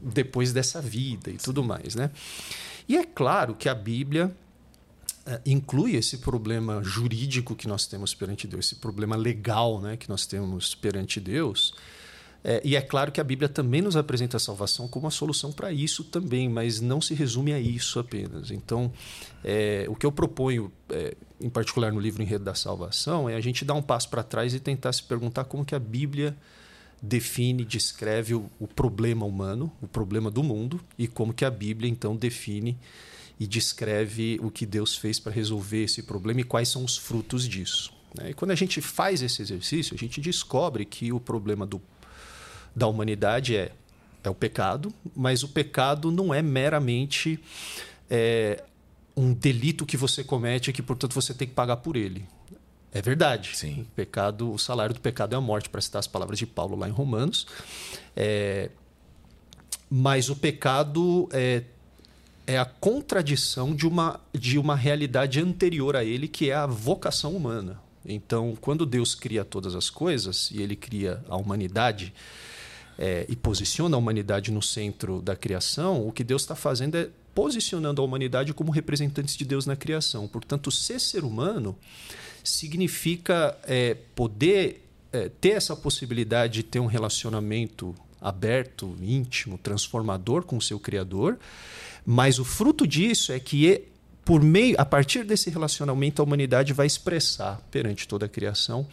depois 0.02 0.54
dessa 0.54 0.82
vida 0.82 1.30
e 1.30 1.38
tudo 1.38 1.64
mais. 1.64 1.96
Né? 1.96 2.12
E 2.88 2.98
é 2.98 3.04
claro 3.04 3.56
que 3.56 3.68
a 3.68 3.76
Bíblia 3.76 4.36
é, 5.26 5.42
inclui 5.46 5.96
esse 5.96 6.20
problema 6.20 6.82
jurídico 6.84 7.56
que 7.56 7.68
nós 7.68 7.86
temos 7.86 8.14
perante 8.14 8.48
Deus, 8.48 8.68
esse 8.68 8.76
problema 8.76 9.16
legal 9.16 9.82
né, 9.82 9.98
que 9.98 10.10
nós 10.10 10.26
temos 10.26 10.74
perante 10.74 11.20
Deus. 11.20 11.74
É, 12.50 12.62
e 12.64 12.78
é 12.78 12.82
claro 12.82 13.12
que 13.12 13.20
a 13.20 13.24
Bíblia 13.26 13.50
também 13.50 13.82
nos 13.82 13.98
apresenta 13.98 14.38
a 14.38 14.40
salvação 14.40 14.88
como 14.88 15.04
uma 15.04 15.12
solução 15.12 15.52
para 15.52 15.70
isso 15.70 16.02
também, 16.02 16.48
mas 16.48 16.80
não 16.80 17.02
se 17.02 17.14
resume 17.14 17.52
a 17.52 17.60
isso 17.60 18.00
apenas. 18.00 18.52
Então, 18.52 18.90
é, 19.44 19.86
o 19.90 19.96
que 19.96 20.06
eu 20.06 20.14
proponho, 20.14 20.72
é, 20.90 21.14
em 21.42 21.50
particular 21.50 21.92
no 21.92 22.00
livro 22.00 22.24
Enredo 22.24 22.46
da 22.46 22.56
Salvação, 22.56 23.28
é 23.28 23.36
a 23.36 23.42
gente 23.42 23.66
dar 23.66 23.74
um 23.74 23.82
passo 23.82 24.08
para 24.08 24.24
trás 24.24 24.54
e 24.54 24.62
tentar 24.62 24.94
se 24.94 25.04
perguntar 25.04 25.44
como 25.44 25.66
que 25.66 25.76
a 25.76 25.80
Bíblia 25.80 26.38
define, 27.02 27.66
descreve 27.66 28.34
o, 28.34 28.50
o 28.58 28.66
problema 28.66 29.26
humano, 29.26 29.70
o 29.82 29.88
problema 29.88 30.32
do 30.32 30.42
mundo, 30.42 30.80
e 30.98 31.06
como 31.06 31.34
que 31.34 31.44
a 31.44 31.52
Bíblia 31.52 31.90
então 31.90 32.16
define 32.16 32.78
e 33.38 33.46
descreve 33.46 34.40
o 34.42 34.50
que 34.50 34.66
Deus 34.66 34.96
fez 34.96 35.20
para 35.20 35.34
resolver 35.34 35.84
esse 35.84 36.02
problema 36.02 36.40
e 36.40 36.46
quais 36.46 36.70
são 36.70 36.86
os 36.86 36.96
frutos 36.96 37.46
disso. 37.46 37.92
Né? 38.18 38.30
E 38.30 38.34
quando 38.34 38.52
a 38.52 38.56
gente 38.56 38.80
faz 38.80 39.22
esse 39.22 39.42
exercício, 39.42 39.94
a 39.94 39.98
gente 39.98 40.22
descobre 40.22 40.86
que 40.86 41.12
o 41.12 41.20
problema 41.20 41.66
do 41.66 41.82
da 42.78 42.86
humanidade 42.86 43.56
é, 43.56 43.72
é 44.24 44.30
o 44.30 44.36
pecado, 44.36 44.94
mas 45.16 45.42
o 45.42 45.48
pecado 45.48 46.12
não 46.12 46.32
é 46.32 46.44
meramente 46.44 47.40
é, 48.08 48.64
um 49.16 49.34
delito 49.34 49.84
que 49.84 49.98
você 49.98 50.24
comete 50.24 50.70
e 50.70 50.74
que, 50.74 50.84
portanto, 50.84 51.14
você 51.14 51.34
tem 51.34 51.48
que 51.48 51.56
pagar 51.56 51.78
por 51.78 51.98
ele. 51.98 52.24
É 52.92 53.02
verdade. 53.02 53.58
Sim. 53.58 53.82
O 53.82 53.86
pecado, 53.96 54.54
o 54.54 54.60
salário 54.60 54.94
do 54.94 55.02
pecado 55.02 55.34
é 55.34 55.38
a 55.38 55.42
morte, 55.42 55.70
para 55.70 55.82
citar 55.82 56.00
as 56.00 56.06
palavras 56.06 56.38
de 56.38 56.46
Paulo 56.46 56.78
lá 56.78 56.88
em 56.88 56.92
Romanos. 56.92 57.48
É, 58.16 58.70
mas 59.90 60.30
o 60.30 60.36
pecado 60.36 61.28
é, 61.32 61.64
é 62.46 62.60
a 62.60 62.66
contradição 62.66 63.74
de 63.74 63.88
uma, 63.88 64.20
de 64.32 64.60
uma 64.60 64.76
realidade 64.76 65.40
anterior 65.40 65.96
a 65.96 66.04
ele, 66.04 66.28
que 66.28 66.52
é 66.52 66.54
a 66.54 66.68
vocação 66.68 67.36
humana. 67.36 67.82
Então, 68.06 68.56
quando 68.62 68.86
Deus 68.86 69.16
cria 69.16 69.44
todas 69.44 69.74
as 69.74 69.90
coisas 69.90 70.52
e 70.52 70.62
ele 70.62 70.76
cria 70.76 71.24
a 71.28 71.36
humanidade, 71.36 72.14
é, 72.98 73.26
e 73.30 73.36
posiciona 73.36 73.96
a 73.96 74.00
humanidade 74.00 74.52
no 74.52 74.62
centro 74.62 75.22
da 75.22 75.36
criação, 75.36 76.08
o 76.08 76.12
que 76.12 76.24
Deus 76.24 76.42
está 76.42 76.56
fazendo 76.56 76.96
é 76.96 77.10
posicionando 77.34 78.02
a 78.02 78.06
humanidade 78.06 78.52
como 78.52 78.72
representantes 78.72 79.38
de 79.38 79.46
Deus 79.46 79.68
na 79.68 79.76
criação. 79.76 80.28
Portanto, 80.28 80.72
ser 80.72 81.00
ser 81.00 81.24
humano 81.24 81.78
significa 82.44 83.56
é, 83.64 83.96
poder 84.16 84.88
é, 85.12 85.30
ter 85.30 85.50
essa 85.50 85.76
possibilidade 85.76 86.56
de 86.56 86.64
ter 86.64 86.80
um 86.80 86.88
relacionamento 86.88 87.94
aberto, 88.20 88.98
íntimo, 89.00 89.60
transformador 89.60 90.44
com 90.44 90.58
o 90.58 90.62
seu 90.62 90.80
Criador, 90.80 91.38
mas 92.04 92.40
o 92.40 92.44
fruto 92.44 92.88
disso 92.88 93.32
é 93.32 93.40
que 93.40 93.88
por 94.26 94.44
meio, 94.44 94.76
a 94.78 94.84
partir 94.84 95.24
desse 95.24 95.50
relacionamento, 95.50 96.22
a 96.22 96.26
humanidade 96.26 96.74
vai 96.74 96.86
expressar 96.86 97.62
perante 97.72 98.06
toda 98.06 98.26
a 98.26 98.30
criação 98.30 98.86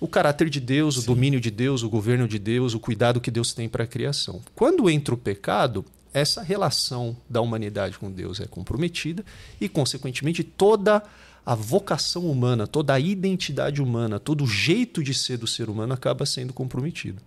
o 0.00 0.06
caráter 0.06 0.48
de 0.48 0.60
Deus, 0.60 0.94
Sim. 0.94 1.00
o 1.00 1.04
domínio 1.04 1.40
de 1.40 1.50
Deus, 1.50 1.82
o 1.82 1.88
governo 1.88 2.28
de 2.28 2.38
Deus, 2.38 2.74
o 2.74 2.80
cuidado 2.80 3.20
que 3.20 3.30
Deus 3.30 3.52
tem 3.52 3.68
para 3.68 3.84
a 3.84 3.86
criação. 3.86 4.40
Quando 4.54 4.88
entra 4.88 5.14
o 5.14 5.18
pecado, 5.18 5.84
essa 6.12 6.42
relação 6.42 7.16
da 7.28 7.40
humanidade 7.40 7.98
com 7.98 8.10
Deus 8.10 8.40
é 8.40 8.46
comprometida 8.46 9.24
e, 9.60 9.68
consequentemente, 9.68 10.42
toda 10.42 11.02
a 11.44 11.54
vocação 11.54 12.26
humana, 12.26 12.66
toda 12.66 12.94
a 12.94 13.00
identidade 13.00 13.82
humana, 13.82 14.20
todo 14.20 14.44
o 14.44 14.46
jeito 14.46 15.02
de 15.02 15.14
ser 15.14 15.38
do 15.38 15.46
ser 15.46 15.68
humano 15.68 15.94
acaba 15.94 16.24
sendo 16.26 16.52
comprometido. 16.52 17.20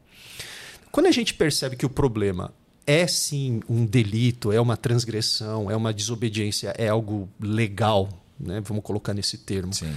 Quando 0.91 1.07
a 1.07 1.11
gente 1.11 1.33
percebe 1.33 1.75
que 1.75 1.85
o 1.85 1.89
problema 1.89 2.53
é 2.85 3.07
sim 3.07 3.61
um 3.69 3.85
delito, 3.85 4.51
é 4.51 4.59
uma 4.59 4.77
transgressão, 4.77 5.71
é 5.71 5.75
uma 5.75 5.93
desobediência, 5.93 6.73
é 6.77 6.87
algo 6.87 7.29
legal, 7.39 8.09
né? 8.39 8.61
vamos 8.61 8.83
colocar 8.83 9.13
nesse 9.13 9.37
termo. 9.37 9.73
Sim 9.73 9.93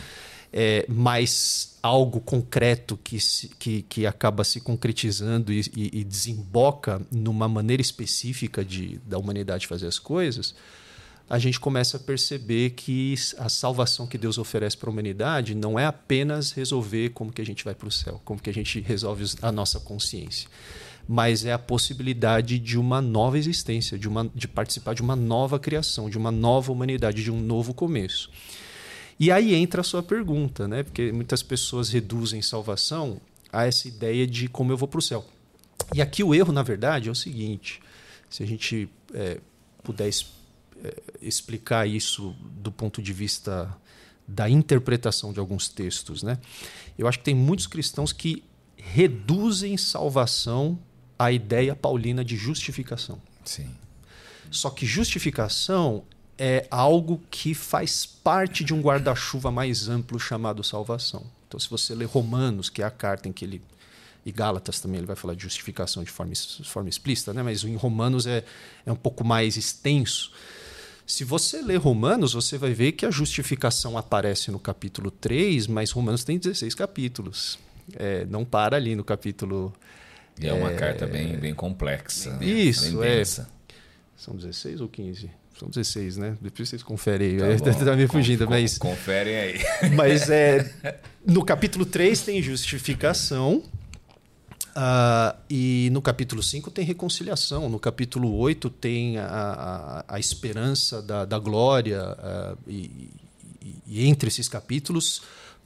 é, 0.57 0.87
mas 0.89 1.77
algo 1.83 2.21
concreto 2.21 2.97
que, 3.03 3.19
se, 3.19 3.49
que, 3.59 3.83
que 3.83 4.07
acaba 4.07 4.45
se 4.45 4.61
concretizando 4.61 5.53
e, 5.53 5.63
e, 5.75 6.01
e, 6.01 6.05
desemboca 6.05 7.03
numa 7.11 7.49
maneira 7.49 7.83
específica 7.83 8.65
de, 8.65 9.01
da 9.05 9.19
humanidade 9.19 9.67
fazer 9.67 9.89
as 9.89 9.99
coisas, 9.99 10.55
a 11.29 11.41
gente 11.41 11.59
começa 11.59 11.97
a 11.97 12.01
perceber 12.01 12.71
que 12.71 13.17
a 13.37 13.49
salvação 13.49 14.07
que 14.07 14.17
Deus 14.17 14.39
oferece 14.39 14.77
para 14.77 14.89
a 14.89 14.93
humanidade 14.93 15.57
não 15.57 15.77
é 15.77 15.87
apenas 15.87 16.53
resolver 16.53 17.09
como 17.09 17.33
que 17.33 17.43
a 17.43 17.47
gente 17.47 17.65
vai 17.65 17.75
para 17.75 17.89
o 17.89 17.91
céu, 17.91 18.23
como 18.25 18.41
que 18.41 18.49
a 18.49 18.55
gente 18.55 18.79
resolve 18.81 19.25
a 19.43 19.51
nossa 19.51 19.81
consciência, 19.81 20.49
mas 21.09 21.45
é 21.45 21.53
a 21.53 21.59
possibilidade 21.59 22.61
de 22.61 22.79
uma 22.79 23.03
nova 23.03 23.37
existência, 23.37 23.99
de, 23.99 24.07
uma, 24.09 24.31
de 24.33 24.47
participar 24.47 24.95
de 24.95 25.03
uma 25.03 25.17
nova 25.17 25.59
criação, 25.59 26.09
de 26.09 26.17
uma 26.17 26.31
nova 26.31 26.71
humanidade, 26.71 27.25
de 27.25 27.33
um 27.33 27.41
novo 27.41 27.75
começo. 27.75 28.31
E 29.19 29.31
aí 29.31 29.55
entra 29.55 29.81
a 29.81 29.85
sua 29.85 30.03
pergunta, 30.03 30.67
né? 30.67 30.83
Porque 30.83 31.13
muitas 31.13 31.43
pessoas 31.43 31.91
reduzem 31.91 32.43
salvação 32.43 33.21
a 33.53 33.65
essa 33.65 33.87
ideia 33.87 34.27
de 34.27 34.49
como 34.49 34.73
eu 34.73 34.77
vou 34.77 34.89
para 34.89 34.99
o 34.99 35.03
céu. 35.03 35.25
E 35.95 36.03
aqui 36.03 36.25
o 36.25 36.35
erro, 36.35 36.53
na 36.53 36.63
verdade, 36.63 37.09
é 37.09 37.13
o 37.13 37.15
seguinte: 37.15 37.81
se 38.29 38.43
a 38.43 38.47
gente 38.47 38.89
é, 39.13 39.41
puder 39.83 40.09
é, 40.09 41.03
explicar 41.23 41.89
isso 41.89 42.35
do 42.41 42.73
ponto 42.73 43.01
de 43.01 43.13
vista 43.13 43.77
da 44.27 44.49
interpretação 44.49 45.33
de 45.33 45.39
alguns 45.39 45.69
textos, 45.69 46.23
né? 46.23 46.39
Eu 46.99 47.07
acho 47.07 47.19
que 47.19 47.25
tem 47.25 47.35
muitos 47.35 47.67
cristãos 47.67 48.13
que 48.13 48.43
reduzem 48.77 49.77
salvação 49.77 50.79
à 51.19 51.31
ideia 51.31 51.77
paulina 51.77 52.25
de 52.25 52.37
justificação. 52.37 53.21
Sim. 53.45 53.69
Só 54.51 54.71
que 54.71 54.87
justificação 54.87 56.05
é 56.39 56.67
algo 56.71 57.21
que 57.31 57.55
faz 57.55 58.05
parte 58.05 58.65
de 58.65 58.75
um 58.75 58.81
guarda-chuva 58.81 59.51
mais 59.51 59.89
amplo 59.89 60.19
chamado 60.19 60.65
salvação. 60.65 61.25
Então, 61.47 61.59
se 61.61 61.71
você 61.71 61.95
ler 61.95 62.07
Romanos, 62.07 62.69
que 62.69 62.83
é 62.83 62.85
a 62.85 62.91
carta 62.91 63.29
em 63.29 63.33
que 63.33 63.45
ele. 63.45 63.63
E 64.27 64.33
Gálatas 64.33 64.81
também 64.81 64.99
ele 64.99 65.07
vai 65.07 65.17
falar 65.17 65.35
de 65.35 65.43
justificação 65.43 66.03
de 66.03 66.11
forma, 66.11 66.33
de 66.33 66.69
forma 66.69 66.89
explícita, 66.89 67.35
né? 67.35 67.43
mas 67.43 67.63
em 67.63 67.77
Romanos 67.77 68.27
é, 68.27 68.43
é 68.87 68.91
um 68.91 68.97
pouco 68.97 69.23
mais 69.23 69.59
extenso. 69.59 70.33
Se 71.07 71.25
você 71.25 71.61
ler 71.61 71.77
Romanos, 71.77 72.33
você 72.33 72.57
vai 72.57 72.73
ver 72.73 72.93
que 72.93 73.05
a 73.05 73.11
justificação 73.11 73.99
aparece 73.99 74.51
no 74.51 74.59
capítulo 74.59 75.11
3, 75.11 75.67
mas 75.67 75.91
Romanos 75.91 76.25
tem 76.25 76.39
16 76.39 76.75
capítulos. 76.75 77.59
É, 77.97 78.25
não 78.25 78.47
para 78.47 78.79
ali 78.79 78.97
no 78.97 79.05
capítulo. 79.05 79.75
E 80.41 80.47
é 80.47 80.55
uma 80.55 80.73
é, 80.73 80.77
carta 80.77 81.07
bem, 81.07 81.37
bem 81.37 81.55
complexa. 81.55 82.39
Isso, 82.43 82.99
bem 82.99 83.11
é. 83.11 83.25
São 84.17 84.35
16 84.35 84.81
ou 84.81 84.89
15? 84.89 85.31
São 85.65 85.71
16, 85.71 86.17
né? 86.19 86.37
Depois 86.41 86.69
vocês 86.69 86.83
conferem 86.83 87.41
aí. 87.41 87.61
Tá, 87.61 87.73
tá 87.73 87.97
me 87.97 88.07
fugindo, 88.07 88.49
mas. 88.49 88.77
Conferem 88.77 89.37
aí. 89.37 89.61
Mas 89.95 90.29
é. 90.29 91.01
No 91.25 91.45
capítulo 91.45 91.87
3 91.87 92.21
tem 92.21 92.43
justificação. 92.43 93.63
Uh, 94.77 95.39
e 95.49 95.89
no 95.93 96.03
capítulo 96.03 96.43
5 96.43 96.71
tem 96.71 96.85
reconciliação. 96.85 97.69
No 97.69 97.79
capítulo 97.79 98.35
8 98.37 98.69
tem 98.69 99.19
a, 99.19 99.27
a, 99.27 100.17
a 100.17 100.21
esperança 100.21 101.01
da, 101.01 101.25
da 101.25 101.39
glória. 101.39 102.03
Uh, 102.03 102.59
e, 102.67 103.11
e, 103.63 103.75
e, 103.87 104.07
entre 104.07 104.29
esses 104.29 104.49
capítulos, 104.49 105.23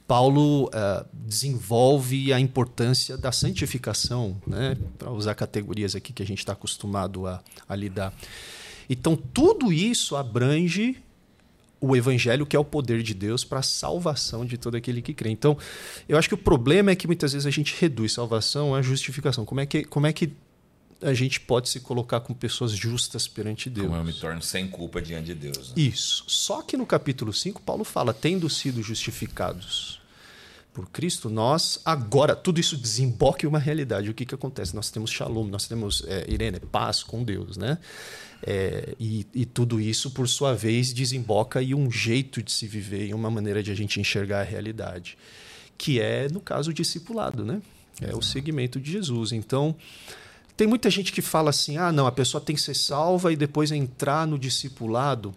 Paulo 0.07 0.65
uh, 0.67 1.05
desenvolve 1.11 2.31
a 2.31 2.39
importância 2.39 3.17
da 3.17 3.31
santificação, 3.31 4.37
né? 4.45 4.77
para 4.97 5.11
usar 5.11 5.33
categorias 5.35 5.95
aqui 5.95 6.13
que 6.13 6.23
a 6.23 6.25
gente 6.25 6.39
está 6.39 6.53
acostumado 6.53 7.27
a, 7.27 7.41
a 7.67 7.75
lidar. 7.75 8.13
Então, 8.89 9.15
tudo 9.15 9.71
isso 9.71 10.15
abrange 10.15 10.97
o 11.81 11.95
evangelho, 11.95 12.45
que 12.45 12.55
é 12.55 12.59
o 12.59 12.65
poder 12.65 13.01
de 13.01 13.13
Deus 13.13 13.43
para 13.43 13.59
a 13.59 13.63
salvação 13.63 14.45
de 14.45 14.57
todo 14.57 14.75
aquele 14.75 15.01
que 15.01 15.13
crê. 15.13 15.29
Então, 15.29 15.57
eu 16.07 16.17
acho 16.17 16.27
que 16.27 16.33
o 16.33 16.37
problema 16.37 16.91
é 16.91 16.95
que 16.95 17.07
muitas 17.07 17.31
vezes 17.33 17.45
a 17.45 17.51
gente 17.51 17.75
reduz 17.79 18.13
salvação 18.13 18.75
à 18.75 18.81
justificação. 18.81 19.45
Como 19.45 19.61
é 19.61 19.65
que, 19.65 19.85
como 19.85 20.05
é 20.07 20.11
que 20.11 20.31
a 21.01 21.13
gente 21.13 21.39
pode 21.39 21.69
se 21.69 21.79
colocar 21.79 22.19
com 22.19 22.33
pessoas 22.33 22.71
justas 22.71 23.27
perante 23.27 23.69
Deus? 23.69 23.87
Como 23.87 23.99
eu 23.99 24.03
me 24.03 24.13
torno 24.13 24.41
sem 24.41 24.67
culpa 24.67 25.01
diante 25.01 25.27
de 25.27 25.35
Deus. 25.35 25.69
Né? 25.69 25.83
Isso. 25.83 26.25
Só 26.27 26.61
que 26.61 26.75
no 26.75 26.85
capítulo 26.85 27.31
5, 27.31 27.61
Paulo 27.61 27.85
fala: 27.85 28.13
tendo 28.13 28.49
sido 28.49 28.81
justificados 28.83 29.98
por 30.73 30.89
Cristo, 30.89 31.29
nós 31.29 31.79
agora, 31.83 32.35
tudo 32.35 32.59
isso 32.59 32.77
desemboca 32.77 33.45
em 33.45 33.49
uma 33.49 33.59
realidade. 33.59 34.09
O 34.09 34.13
que, 34.13 34.25
que 34.25 34.35
acontece? 34.35 34.75
Nós 34.75 34.89
temos 34.89 35.09
shalom, 35.09 35.47
nós 35.47 35.67
temos, 35.67 36.03
é, 36.07 36.25
Irene, 36.27 36.59
paz 36.59 37.03
com 37.03 37.23
Deus, 37.23 37.57
né? 37.57 37.77
É, 38.41 38.95
e, 38.99 39.25
e, 39.33 39.45
tudo 39.45 39.81
isso, 39.81 40.11
por 40.11 40.27
sua 40.29 40.53
vez, 40.53 40.93
desemboca 40.93 41.61
em 41.61 41.73
um 41.73 41.91
jeito 41.91 42.41
de 42.41 42.51
se 42.51 42.67
viver, 42.67 43.09
em 43.09 43.13
uma 43.13 43.29
maneira 43.29 43.61
de 43.61 43.71
a 43.71 43.75
gente 43.75 43.99
enxergar 43.99 44.39
a 44.39 44.43
realidade, 44.43 45.17
que 45.77 45.99
é, 45.99 46.29
no 46.29 46.39
caso, 46.39 46.71
o 46.71 46.73
discipulado, 46.73 47.43
né? 47.43 47.61
É 48.01 48.15
o 48.15 48.21
segmento 48.21 48.79
de 48.79 48.91
Jesus. 48.91 49.33
Então, 49.33 49.75
tem 50.55 50.67
muita 50.67 50.89
gente 50.89 51.11
que 51.11 51.21
fala 51.21 51.49
assim: 51.49 51.77
ah, 51.77 51.91
não, 51.91 52.07
a 52.07 52.11
pessoa 52.11 52.39
tem 52.39 52.55
que 52.55 52.61
ser 52.61 52.75
salva 52.75 53.33
e 53.33 53.35
depois 53.35 53.71
entrar 53.71 54.25
no 54.25 54.39
discipulado. 54.39 55.33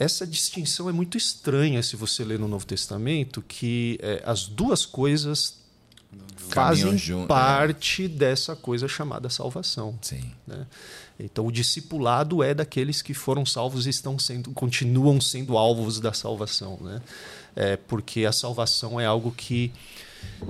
Essa 0.00 0.26
distinção 0.26 0.88
é 0.88 0.92
muito 0.92 1.18
estranha 1.18 1.82
se 1.82 1.94
você 1.94 2.24
ler 2.24 2.38
no 2.38 2.48
Novo 2.48 2.64
Testamento, 2.64 3.42
que 3.42 3.98
é, 4.00 4.22
as 4.24 4.46
duas 4.46 4.86
coisas 4.86 5.60
fazem 6.34 6.96
junto, 6.96 7.24
é. 7.24 7.28
parte 7.28 8.06
é. 8.06 8.08
dessa 8.08 8.56
coisa 8.56 8.88
chamada 8.88 9.28
salvação. 9.28 9.98
Sim. 10.00 10.32
Né? 10.46 10.66
Então 11.18 11.46
o 11.46 11.52
discipulado 11.52 12.42
é 12.42 12.54
daqueles 12.54 13.02
que 13.02 13.12
foram 13.12 13.44
salvos 13.44 13.86
e 13.86 13.90
estão 13.90 14.18
sendo, 14.18 14.50
continuam 14.52 15.20
sendo 15.20 15.58
alvos 15.58 16.00
da 16.00 16.14
salvação, 16.14 16.78
né? 16.80 17.02
É, 17.54 17.76
porque 17.76 18.24
a 18.24 18.32
salvação 18.32 18.98
é 18.98 19.04
algo 19.04 19.30
que 19.30 19.70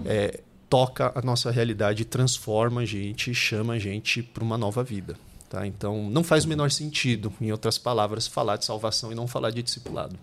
é, 0.05 0.41
toca 0.69 1.11
a 1.13 1.23
nossa 1.23 1.51
realidade, 1.51 2.05
transforma 2.05 2.83
a 2.83 2.87
gente, 2.87 3.35
chama 3.35 3.73
a 3.73 3.79
gente 3.81 4.23
para 4.23 4.45
uma 4.45 4.57
nova 4.57 4.85
vida. 4.85 5.17
Tá? 5.51 5.67
Então 5.67 6.09
não 6.09 6.23
faz 6.23 6.45
o 6.45 6.49
menor 6.49 6.71
sentido, 6.71 7.33
em 7.41 7.51
outras 7.51 7.77
palavras, 7.77 8.29
falar 8.29 8.57
de 8.57 8.65
salvação 8.65 9.11
e 9.11 9.17
não 9.17 9.27
falar 9.27 9.51
de 9.51 9.61
discipulado. 9.65 10.17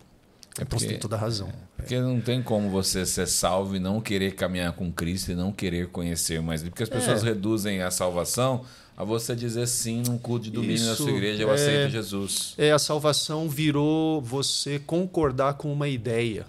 É 0.57 0.63
porque 0.63 0.87
tem 0.87 0.97
toda 0.97 1.17
a 1.17 1.19
razão. 1.19 1.49
É, 1.49 1.51
porque 1.75 1.99
não 1.99 2.21
tem 2.21 2.41
como 2.41 2.69
você 2.69 3.05
ser 3.05 3.27
salvo 3.27 3.75
e 3.75 3.79
não 3.79 3.99
querer 3.99 4.35
caminhar 4.35 4.71
com 4.71 4.89
Cristo 4.89 5.33
e 5.33 5.35
não 5.35 5.51
querer 5.51 5.89
conhecer 5.89 6.41
mais. 6.41 6.63
Porque 6.63 6.81
as 6.81 6.89
pessoas 6.89 7.23
é. 7.23 7.25
reduzem 7.25 7.81
a 7.81 7.91
salvação 7.91 8.63
a 8.95 9.03
você 9.03 9.35
dizer 9.35 9.67
sim 9.67 10.01
num 10.07 10.17
culto 10.17 10.45
de 10.45 10.51
domingo 10.51 10.73
Isso, 10.73 10.85
na 10.85 10.95
sua 10.95 11.11
igreja, 11.11 11.43
eu 11.43 11.51
é, 11.51 11.53
aceito 11.53 11.91
Jesus. 11.91 12.53
É, 12.57 12.71
a 12.71 12.79
salvação 12.79 13.49
virou 13.49 14.21
você 14.21 14.79
concordar 14.79 15.55
com 15.55 15.71
uma 15.71 15.89
ideia. 15.89 16.45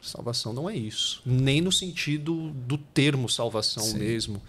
Salvação 0.00 0.52
não 0.52 0.70
é 0.70 0.76
isso. 0.76 1.20
Nem 1.26 1.60
no 1.60 1.72
sentido 1.72 2.50
do 2.50 2.78
termo 2.78 3.28
salvação 3.28 3.82
sim. 3.82 3.98
mesmo. 3.98 4.40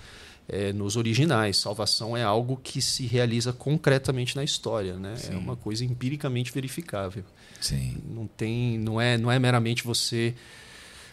É, 0.52 0.74
nos 0.74 0.96
originais. 0.96 1.58
Salvação 1.58 2.18
é 2.18 2.24
algo 2.24 2.58
que 2.58 2.82
se 2.82 3.06
realiza 3.06 3.54
concretamente 3.54 4.36
na 4.36 4.44
história, 4.44 4.96
né? 4.96 5.14
É 5.30 5.36
uma 5.36 5.56
coisa 5.56 5.86
empiricamente 5.86 6.52
verificável. 6.52 7.24
Sim. 7.62 8.02
Não 8.10 8.26
tem, 8.26 8.80
não 8.80 9.00
é, 9.00 9.18
não 9.18 9.32
é 9.32 9.38
meramente 9.38 9.84
você 9.84 10.34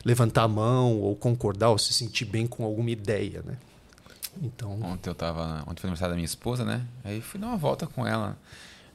levantar 0.05 0.45
a 0.45 0.49
mão 0.49 1.00
ou 1.00 1.14
concordar 1.16 1.71
ou 1.71 1.78
se 1.78 1.93
sentir 1.93 2.25
bem 2.25 2.47
com 2.47 2.64
alguma 2.64 2.90
ideia, 2.90 3.43
né? 3.45 3.59
Então. 4.40 4.81
Ontem 4.83 5.11
eu 5.11 5.14
tava. 5.14 5.62
Ontem 5.66 5.81
foi 5.81 5.88
aniversário 5.88 6.12
da 6.12 6.16
minha 6.16 6.25
esposa, 6.25 6.64
né? 6.64 6.87
Aí 7.05 7.21
fui 7.21 7.40
dar 7.40 7.49
uma 7.49 7.57
volta 7.57 7.87
com 7.87 8.07
ela. 8.07 8.38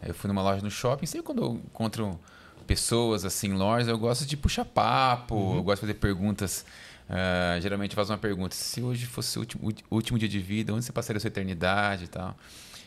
Aí 0.02 0.10
eu 0.10 0.14
fui 0.14 0.28
numa 0.28 0.42
loja 0.42 0.62
no 0.62 0.72
shopping. 0.72 1.06
Sempre 1.06 1.26
quando 1.26 1.44
eu 1.44 1.62
encontro 1.66 2.20
pessoas 2.66 3.26
assim 3.26 3.54
lojas, 3.54 3.88
eu 3.88 3.98
gosto 3.98 4.26
de 4.26 4.38
puxar 4.38 4.66
papo, 4.66 5.36
uhum. 5.36 5.56
eu 5.58 5.64
gosto 5.64 5.82
de 5.82 5.88
fazer 5.88 5.94
perguntas. 5.96 6.66
Uh, 7.12 7.60
geralmente 7.60 7.94
faço 7.94 8.14
uma 8.14 8.18
pergunta: 8.18 8.56
se 8.56 8.82
hoje 8.82 9.06
fosse 9.06 9.38
o 9.38 9.42
último, 9.42 9.70
último 9.92 10.18
dia 10.18 10.30
de 10.30 10.40
vida, 10.40 10.74
onde 10.74 10.86
você 10.86 10.94
passaria 10.94 11.18
a 11.18 11.20
sua 11.20 11.28
eternidade 11.28 12.06
e 12.06 12.08
tal? 12.08 12.38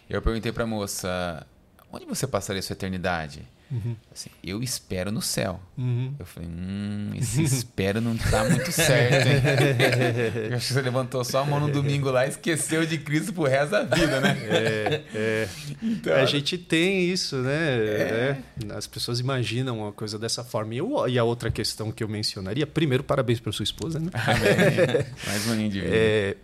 Eu 0.08 0.22
perguntei 0.22 0.50
pra 0.50 0.66
moça: 0.66 1.46
onde 1.94 2.04
você 2.04 2.26
passaria 2.26 2.60
sua 2.60 2.74
eternidade? 2.74 3.42
Uhum. 3.70 3.96
Assim, 4.12 4.30
eu 4.42 4.62
espero 4.62 5.10
no 5.10 5.22
céu. 5.22 5.60
Uhum. 5.76 6.14
Eu 6.18 6.26
falei, 6.26 6.48
hum, 6.48 7.10
esse 7.16 7.42
espero 7.42 8.00
não 8.00 8.16
tá 8.16 8.44
muito 8.48 8.70
certo, 8.72 9.26
hein? 9.26 9.42
eu 10.50 10.56
acho 10.56 10.68
que 10.68 10.74
você 10.74 10.82
levantou 10.82 11.24
só 11.24 11.40
a 11.40 11.44
mão 11.44 11.58
no 11.58 11.70
domingo 11.70 12.10
lá 12.10 12.26
e 12.26 12.28
esqueceu 12.28 12.86
de 12.86 12.98
Cristo 12.98 13.32
pro 13.32 13.44
resto 13.44 13.70
da 13.70 13.82
vida, 13.82 14.20
né? 14.20 14.36
É, 14.48 15.02
é. 15.14 15.48
Então, 15.82 16.14
a 16.14 16.26
gente 16.26 16.58
tem 16.58 17.08
isso, 17.08 17.36
né? 17.36 17.78
É. 17.78 18.38
É. 18.68 18.74
As 18.74 18.86
pessoas 18.86 19.20
imaginam 19.20 19.80
uma 19.80 19.92
coisa 19.92 20.18
dessa 20.18 20.44
forma. 20.44 20.74
E, 20.74 20.78
eu, 20.78 21.08
e 21.08 21.18
a 21.18 21.24
outra 21.24 21.50
questão 21.50 21.90
que 21.90 22.04
eu 22.04 22.08
mencionaria, 22.08 22.66
primeiro, 22.66 23.02
parabéns 23.02 23.40
para 23.40 23.52
sua 23.52 23.64
esposa, 23.64 23.98
né? 23.98 24.10
Amém. 24.12 25.06
Mais 25.26 25.46
um 25.46 25.68
de 25.68 25.80
vida. 25.80 26.36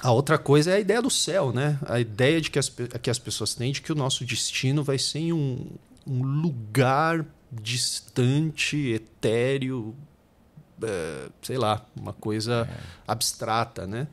A 0.00 0.12
outra 0.12 0.38
coisa 0.38 0.70
é 0.70 0.74
a 0.74 0.80
ideia 0.80 1.02
do 1.02 1.10
céu, 1.10 1.52
né? 1.52 1.78
A 1.84 1.98
ideia 1.98 2.40
de 2.40 2.50
que 2.50 2.58
as, 2.58 2.68
que 2.68 3.10
as 3.10 3.18
pessoas 3.18 3.54
têm 3.54 3.72
de 3.72 3.82
que 3.82 3.90
o 3.90 3.96
nosso 3.96 4.24
destino 4.24 4.84
vai 4.84 4.96
ser 4.96 5.18
em 5.18 5.32
um, 5.32 5.66
um 6.06 6.22
lugar 6.22 7.26
distante, 7.50 8.76
etéreo, 8.76 9.96
é, 10.82 11.28
sei 11.42 11.58
lá, 11.58 11.84
uma 11.96 12.12
coisa 12.12 12.68
é. 12.70 12.80
abstrata, 13.08 13.86
né? 13.88 14.06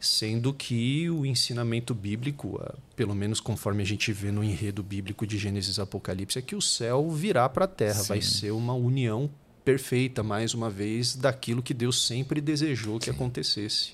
Sendo 0.00 0.52
que 0.52 1.08
o 1.08 1.24
ensinamento 1.24 1.94
bíblico, 1.94 2.60
pelo 2.96 3.14
menos 3.14 3.38
conforme 3.38 3.84
a 3.84 3.86
gente 3.86 4.12
vê 4.12 4.32
no 4.32 4.42
enredo 4.42 4.82
bíblico 4.82 5.24
de 5.24 5.38
Gênesis 5.38 5.76
e 5.76 5.80
Apocalipse, 5.80 6.40
é 6.40 6.42
que 6.42 6.56
o 6.56 6.60
céu 6.60 7.08
virá 7.08 7.48
para 7.48 7.66
a 7.66 7.68
terra, 7.68 8.00
Sim. 8.00 8.08
vai 8.08 8.20
ser 8.20 8.50
uma 8.50 8.74
união 8.74 9.30
perfeita, 9.64 10.24
mais 10.24 10.54
uma 10.54 10.68
vez, 10.68 11.14
daquilo 11.14 11.62
que 11.62 11.72
Deus 11.72 12.04
sempre 12.04 12.40
desejou 12.40 12.98
que 12.98 13.04
Sim. 13.04 13.12
acontecesse 13.12 13.92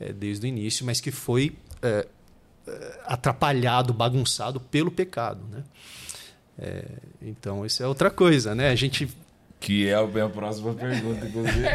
é, 0.00 0.12
desde 0.12 0.46
o 0.46 0.48
início, 0.48 0.84
mas 0.84 1.00
que 1.00 1.10
foi 1.10 1.56
é, 1.82 2.06
é 2.66 3.00
atrapalhado, 3.04 3.92
bagunçado 3.92 4.58
pelo 4.58 4.90
pecado. 4.90 5.40
Né? 5.50 5.62
É, 6.58 6.84
então, 7.22 7.64
isso 7.64 7.82
é 7.82 7.86
outra 7.86 8.10
coisa. 8.10 8.54
Né? 8.54 8.70
A 8.70 8.74
gente 8.74 9.08
que 9.60 9.86
é 9.86 9.94
a 9.94 10.06
minha 10.06 10.28
próxima 10.28 10.72
pergunta, 10.72 11.26
inclusive. 11.26 11.60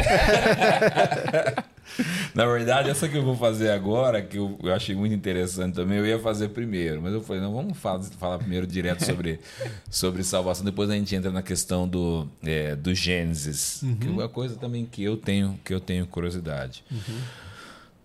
Na 2.33 2.45
verdade, 2.47 2.89
essa 2.89 3.07
que 3.07 3.15
eu 3.15 3.23
vou 3.23 3.37
fazer 3.37 3.69
agora, 3.69 4.23
que 4.23 4.37
eu, 4.37 4.57
eu, 4.63 4.73
achei 4.73 4.95
muito 4.95 5.13
interessante 5.13 5.75
também, 5.75 5.99
eu 5.99 6.05
ia 6.05 6.17
fazer 6.17 6.49
primeiro, 6.49 6.99
mas 6.99 7.13
eu 7.13 7.21
falei, 7.21 7.43
não, 7.43 7.53
vamos 7.53 7.77
falar, 7.77 8.01
falar 8.03 8.39
primeiro 8.39 8.65
direto 8.65 9.05
sobre, 9.05 9.39
sobre 9.89 10.23
salvação, 10.23 10.65
depois 10.65 10.89
a 10.89 10.95
gente 10.95 11.15
entra 11.15 11.29
na 11.29 11.43
questão 11.43 11.87
do, 11.87 12.27
é, 12.43 12.75
do 12.75 12.93
Gênesis, 12.95 13.83
uhum. 13.83 13.95
que 13.95 14.07
é 14.07 14.09
uma 14.09 14.27
coisa 14.27 14.55
também 14.55 14.83
que 14.83 15.03
eu 15.03 15.15
tenho, 15.15 15.59
que 15.63 15.71
eu 15.71 15.79
tenho 15.79 16.07
curiosidade. 16.07 16.83
Uhum. 16.91 17.19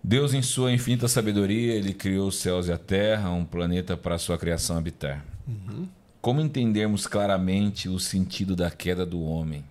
Deus, 0.02 0.32
em 0.32 0.42
sua 0.42 0.72
infinita 0.72 1.08
sabedoria, 1.08 1.74
ele 1.74 1.92
criou 1.92 2.28
os 2.28 2.36
céus 2.36 2.68
e 2.68 2.72
a 2.72 2.78
terra, 2.78 3.30
um 3.30 3.44
planeta 3.44 3.96
para 3.96 4.14
a 4.14 4.18
sua 4.18 4.38
criação 4.38 4.78
habitar. 4.78 5.24
Uhum. 5.46 5.86
Como 6.20 6.40
entendermos 6.40 7.06
claramente 7.06 7.88
o 7.88 7.98
sentido 7.98 8.56
da 8.56 8.70
queda 8.70 9.04
do 9.04 9.22
homem? 9.22 9.64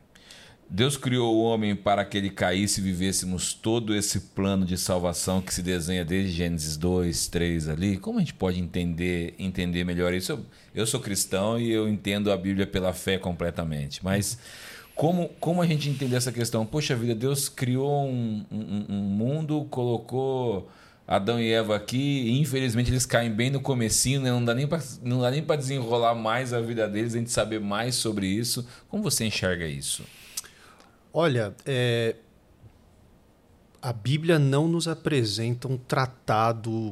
Deus 0.71 0.95
criou 0.95 1.36
o 1.36 1.41
homem 1.41 1.75
para 1.75 2.05
que 2.05 2.15
ele 2.15 2.29
caísse 2.29 2.79
e 2.79 2.83
vivêssemos 2.83 3.53
todo 3.53 3.95
esse 3.95 4.19
plano 4.19 4.67
de 4.67 4.77
salvação 4.77 5.41
que 5.41 5.51
se 5.51 5.63
desenha 5.63 6.05
desde 6.05 6.31
Gênesis 6.31 6.77
2, 6.77 7.27
3 7.27 7.69
ali. 7.69 7.98
Como 7.98 8.19
a 8.19 8.21
gente 8.21 8.36
pode 8.36 8.59
entender, 8.59 9.33
entender 9.39 9.83
melhor 9.83 10.13
isso? 10.13 10.33
Eu, 10.33 10.45
eu 10.75 10.86
sou 10.86 11.00
cristão 11.00 11.59
e 11.59 11.71
eu 11.71 11.89
entendo 11.89 12.31
a 12.31 12.38
Bíblia 12.38 12.67
pela 12.67 12.93
fé 12.93 13.17
completamente, 13.17 14.03
mas 14.03 14.38
como, 15.00 15.29
como 15.39 15.62
a 15.62 15.65
gente 15.65 15.89
entender 15.89 16.18
essa 16.18 16.29
questão? 16.29 16.65
Poxa 16.65 16.94
vida, 16.94 17.15
Deus 17.15 17.48
criou 17.48 18.06
um, 18.06 18.46
um, 18.51 18.86
um 18.89 18.98
mundo, 18.98 19.65
colocou 19.70 20.70
Adão 21.08 21.39
e 21.39 21.50
Eva 21.53 21.77
aqui, 21.77 21.98
e 21.98 22.38
infelizmente 22.41 22.91
eles 22.91 23.06
caem 23.06 23.32
bem 23.32 23.50
no 23.50 23.62
comecinho, 23.62 24.20
né? 24.20 24.29
não 24.29 24.44
dá 24.44 24.53
nem 24.53 25.41
para 25.41 25.56
desenrolar 25.56 26.15
mais 26.15 26.51
a 26.51 26.60
vida 26.60 26.86
deles, 26.86 27.15
a 27.15 27.18
gente 27.18 27.32
saber 27.32 27.62
mais 27.62 27.96
sobre 27.96 28.27
isso. 28.27 28.68
Como 28.89 29.01
você 29.01 29.24
enxerga 29.24 29.65
isso? 29.65 30.03
Olha, 31.13 31.56
é... 31.65 32.18
a 33.82 33.94
Bíblia 33.94 34.38
não 34.38 34.68
nos 34.68 34.86
apresenta 34.86 35.70
um 35.70 35.77
tratado 35.77 36.89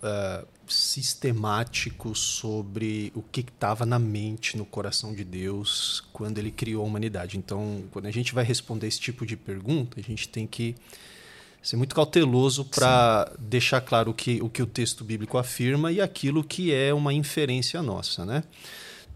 uh, 0.00 0.46
sistemático 0.72 2.14
sobre 2.14 3.12
o 3.14 3.22
que 3.22 3.40
estava 3.40 3.84
na 3.84 3.98
mente, 3.98 4.56
no 4.56 4.64
coração 4.64 5.14
de 5.14 5.24
Deus 5.24 6.02
quando 6.12 6.38
ele 6.38 6.50
criou 6.50 6.84
a 6.84 6.86
humanidade. 6.86 7.36
Então, 7.36 7.84
quando 7.90 8.06
a 8.06 8.10
gente 8.10 8.34
vai 8.34 8.44
responder 8.44 8.86
esse 8.86 9.00
tipo 9.00 9.26
de 9.26 9.36
pergunta, 9.36 10.00
a 10.00 10.02
gente 10.02 10.28
tem 10.28 10.46
que 10.46 10.74
ser 11.62 11.76
muito 11.76 11.94
cauteloso 11.94 12.64
para 12.64 13.32
deixar 13.38 13.80
claro 13.80 14.10
o 14.10 14.14
que, 14.14 14.42
o 14.42 14.48
que 14.48 14.62
o 14.62 14.66
texto 14.66 15.04
bíblico 15.04 15.38
afirma 15.38 15.92
e 15.92 16.00
aquilo 16.00 16.42
que 16.42 16.72
é 16.72 16.92
uma 16.92 17.14
inferência 17.14 17.80
nossa. 17.80 18.24
Né? 18.24 18.42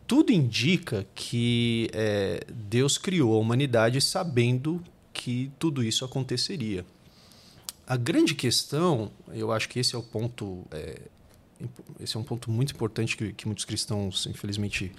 Tudo 0.07 0.33
indica 0.33 1.05
que 1.15 1.91
é, 1.93 2.45
Deus 2.49 2.97
criou 2.97 3.35
a 3.35 3.39
humanidade 3.39 4.01
sabendo 4.01 4.83
que 5.13 5.51
tudo 5.59 5.83
isso 5.83 6.05
aconteceria. 6.05 6.85
A 7.87 7.97
grande 7.97 8.35
questão, 8.35 9.11
eu 9.33 9.51
acho 9.51 9.69
que 9.69 9.79
esse 9.79 9.95
é 9.95 9.99
o 9.99 10.03
ponto, 10.03 10.65
é, 10.71 11.01
esse 12.01 12.17
é 12.17 12.21
um 12.21 12.25
ponto 12.25 12.51
muito 12.51 12.73
importante 12.75 13.17
que, 13.17 13.33
que 13.33 13.47
muitos 13.47 13.65
cristãos, 13.65 14.27
infelizmente, 14.27 14.93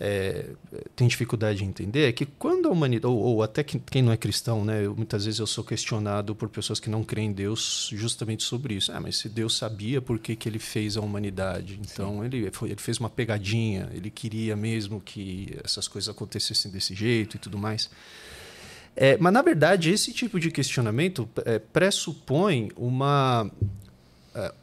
é, 0.00 0.50
tem 0.96 1.06
dificuldade 1.06 1.58
de 1.58 1.64
entender 1.64 2.08
é 2.08 2.12
que 2.12 2.26
quando 2.26 2.68
a 2.68 2.72
humanidade, 2.72 3.06
ou, 3.06 3.16
ou 3.18 3.42
até 3.42 3.62
que, 3.62 3.78
quem 3.78 4.02
não 4.02 4.12
é 4.12 4.16
cristão, 4.16 4.64
né, 4.64 4.84
eu, 4.84 4.94
muitas 4.94 5.24
vezes 5.24 5.38
eu 5.38 5.46
sou 5.46 5.62
questionado 5.62 6.34
por 6.34 6.48
pessoas 6.48 6.80
que 6.80 6.90
não 6.90 7.04
creem 7.04 7.28
em 7.28 7.32
Deus 7.32 7.90
justamente 7.92 8.42
sobre 8.42 8.74
isso. 8.74 8.90
Ah, 8.92 9.00
mas 9.00 9.16
se 9.16 9.28
Deus 9.28 9.56
sabia 9.56 10.02
por 10.02 10.18
que, 10.18 10.34
que 10.34 10.48
ele 10.48 10.58
fez 10.58 10.96
a 10.96 11.00
humanidade, 11.00 11.78
então 11.80 12.24
ele, 12.24 12.50
foi, 12.50 12.70
ele 12.70 12.80
fez 12.80 12.98
uma 12.98 13.08
pegadinha, 13.08 13.88
ele 13.92 14.10
queria 14.10 14.56
mesmo 14.56 15.00
que 15.00 15.56
essas 15.62 15.86
coisas 15.86 16.08
acontecessem 16.08 16.70
desse 16.70 16.94
jeito 16.94 17.36
e 17.36 17.38
tudo 17.38 17.56
mais. 17.56 17.88
É, 18.96 19.16
mas, 19.18 19.32
na 19.32 19.42
verdade, 19.42 19.90
esse 19.90 20.12
tipo 20.12 20.38
de 20.38 20.50
questionamento 20.50 21.28
é, 21.44 21.58
pressupõe 21.58 22.70
uma, 22.76 23.50
é, 24.34 24.54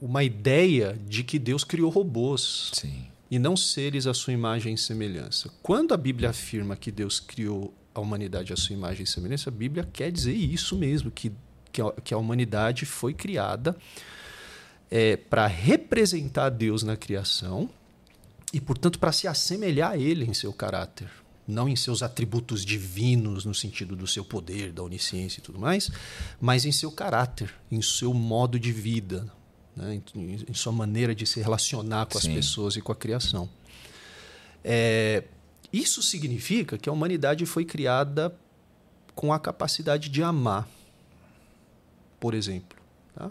uma 0.00 0.22
ideia 0.22 0.98
de 1.06 1.24
que 1.24 1.38
Deus 1.38 1.64
criou 1.64 1.90
robôs. 1.90 2.70
Sim 2.74 3.06
e 3.30 3.38
não 3.38 3.56
seres 3.56 4.06
a 4.06 4.14
sua 4.14 4.32
imagem 4.32 4.74
e 4.74 4.78
semelhança. 4.78 5.50
Quando 5.62 5.92
a 5.92 5.96
Bíblia 5.96 6.30
afirma 6.30 6.76
que 6.76 6.92
Deus 6.92 7.18
criou 7.18 7.74
a 7.94 8.00
humanidade 8.00 8.52
à 8.52 8.56
sua 8.56 8.74
imagem 8.74 9.04
e 9.04 9.06
semelhança, 9.06 9.50
a 9.50 9.52
Bíblia 9.52 9.88
quer 9.92 10.12
dizer 10.12 10.34
isso 10.34 10.76
mesmo, 10.76 11.10
que, 11.10 11.32
que, 11.72 11.80
a, 11.80 11.92
que 12.04 12.14
a 12.14 12.18
humanidade 12.18 12.86
foi 12.86 13.14
criada 13.14 13.76
é, 14.90 15.16
para 15.16 15.46
representar 15.46 16.50
Deus 16.50 16.82
na 16.82 16.96
criação 16.96 17.68
e, 18.52 18.60
portanto, 18.60 18.98
para 18.98 19.12
se 19.12 19.26
assemelhar 19.26 19.92
a 19.92 19.98
Ele 19.98 20.24
em 20.24 20.34
seu 20.34 20.52
caráter. 20.52 21.10
Não 21.48 21.68
em 21.68 21.76
seus 21.76 22.02
atributos 22.02 22.64
divinos, 22.64 23.44
no 23.44 23.54
sentido 23.54 23.94
do 23.94 24.06
seu 24.06 24.24
poder, 24.24 24.72
da 24.72 24.82
onisciência 24.82 25.38
e 25.38 25.42
tudo 25.42 25.60
mais, 25.60 25.90
mas 26.40 26.64
em 26.64 26.72
seu 26.72 26.90
caráter, 26.90 27.54
em 27.70 27.80
seu 27.80 28.12
modo 28.12 28.58
de 28.58 28.72
vida, 28.72 29.32
né, 29.76 30.00
em, 30.14 30.44
em, 30.48 30.54
sua 30.54 30.72
maneira 30.72 31.14
de 31.14 31.26
se 31.26 31.40
relacionar 31.40 32.06
com 32.06 32.18
Sim. 32.18 32.30
as 32.30 32.34
pessoas 32.34 32.76
e 32.76 32.80
com 32.80 32.90
a 32.90 32.96
criação. 32.96 33.48
É, 34.64 35.24
isso 35.72 36.02
significa 36.02 36.78
que 36.78 36.88
a 36.88 36.92
humanidade 36.92 37.44
foi 37.44 37.64
criada 37.64 38.34
com 39.14 39.32
a 39.32 39.38
capacidade 39.38 40.08
de 40.08 40.22
amar, 40.22 40.66
por 42.18 42.34
exemplo. 42.34 42.78
Tá? 43.14 43.30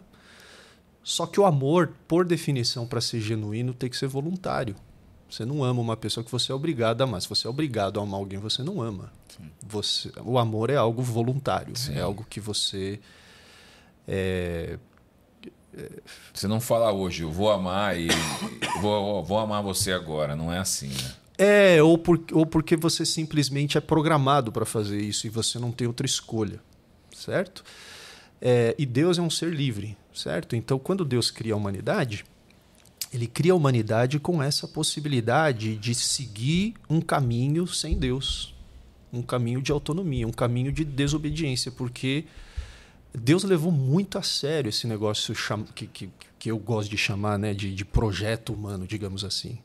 Só 1.03 1.25
que 1.25 1.39
o 1.39 1.45
amor, 1.45 1.93
por 2.08 2.25
definição, 2.25 2.86
para 2.86 3.01
ser 3.01 3.19
genuíno, 3.19 3.73
tem 3.73 3.89
que 3.89 3.97
ser 3.97 4.08
voluntário. 4.08 4.75
Você 5.29 5.43
não 5.43 5.63
ama 5.63 5.81
uma 5.81 5.97
pessoa 5.97 6.23
que 6.23 6.31
você 6.31 6.51
é 6.51 6.55
obrigado 6.55 7.01
a 7.01 7.03
amar. 7.03 7.21
Se 7.21 7.27
você 7.27 7.47
é 7.47 7.49
obrigado 7.49 7.99
a 7.99 8.03
amar 8.03 8.19
alguém, 8.19 8.39
você 8.39 8.63
não 8.63 8.81
ama. 8.81 9.12
Você, 9.67 10.12
o 10.23 10.38
amor 10.38 10.69
é 10.69 10.75
algo 10.75 11.01
voluntário. 11.01 11.75
Sim. 11.75 11.95
É 11.95 12.01
algo 12.01 12.25
que 12.29 12.39
você 12.39 12.99
é, 14.08 14.77
você 16.33 16.47
não 16.47 16.59
fala 16.59 16.91
hoje, 16.91 17.23
eu 17.23 17.31
vou 17.31 17.51
amar 17.51 17.99
e 17.99 18.07
vou, 18.81 19.23
vou 19.23 19.39
amar 19.39 19.61
você 19.61 19.91
agora, 19.91 20.35
não 20.35 20.51
é 20.51 20.59
assim, 20.59 20.89
né? 20.89 21.13
É, 21.38 21.83
ou, 21.83 21.97
por, 21.97 22.23
ou 22.31 22.45
porque 22.45 22.77
você 22.77 23.05
simplesmente 23.05 23.77
é 23.77 23.81
programado 23.81 24.51
para 24.51 24.65
fazer 24.65 25.01
isso 25.01 25.27
e 25.27 25.29
você 25.29 25.59
não 25.59 25.71
tem 25.71 25.85
outra 25.85 26.05
escolha, 26.05 26.61
certo? 27.13 27.63
É, 28.41 28.73
e 28.77 28.85
Deus 28.85 29.17
é 29.17 29.21
um 29.21 29.29
ser 29.29 29.53
livre, 29.53 29.97
certo? 30.13 30.55
Então, 30.55 30.79
quando 30.79 31.03
Deus 31.03 31.29
cria 31.29 31.53
a 31.53 31.57
humanidade, 31.57 32.23
ele 33.13 33.27
cria 33.27 33.53
a 33.53 33.55
humanidade 33.55 34.19
com 34.19 34.41
essa 34.41 34.67
possibilidade 34.67 35.75
de 35.75 35.93
seguir 35.93 36.73
um 36.89 37.01
caminho 37.01 37.67
sem 37.67 37.97
Deus, 37.97 38.53
um 39.11 39.21
caminho 39.21 39.61
de 39.61 39.71
autonomia, 39.71 40.27
um 40.27 40.31
caminho 40.31 40.71
de 40.71 40.83
desobediência, 40.85 41.71
porque 41.71 42.25
Deus 43.17 43.43
levou 43.43 43.71
muito 43.71 44.17
a 44.17 44.23
sério 44.23 44.69
esse 44.69 44.88
negócio 44.88 45.34
que, 45.73 45.88
que, 45.88 46.10
que 46.38 46.51
eu 46.51 46.58
gosto 46.58 46.89
de 46.89 46.97
chamar 46.97 47.38
né, 47.39 47.54
de, 47.54 47.73
de 47.73 47.86
projeto 47.86 48.54
humano, 48.54 48.86
digamos 48.86 49.23
assim. 49.23 49.58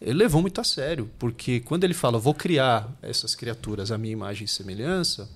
Ele 0.00 0.14
levou 0.14 0.42
muito 0.42 0.60
a 0.60 0.64
sério, 0.64 1.10
porque 1.18 1.60
quando 1.60 1.84
ele 1.84 1.94
fala, 1.94 2.18
vou 2.18 2.34
criar 2.34 2.94
essas 3.00 3.34
criaturas 3.34 3.90
à 3.90 3.96
minha 3.96 4.12
imagem 4.12 4.44
e 4.44 4.48
semelhança, 4.48 5.28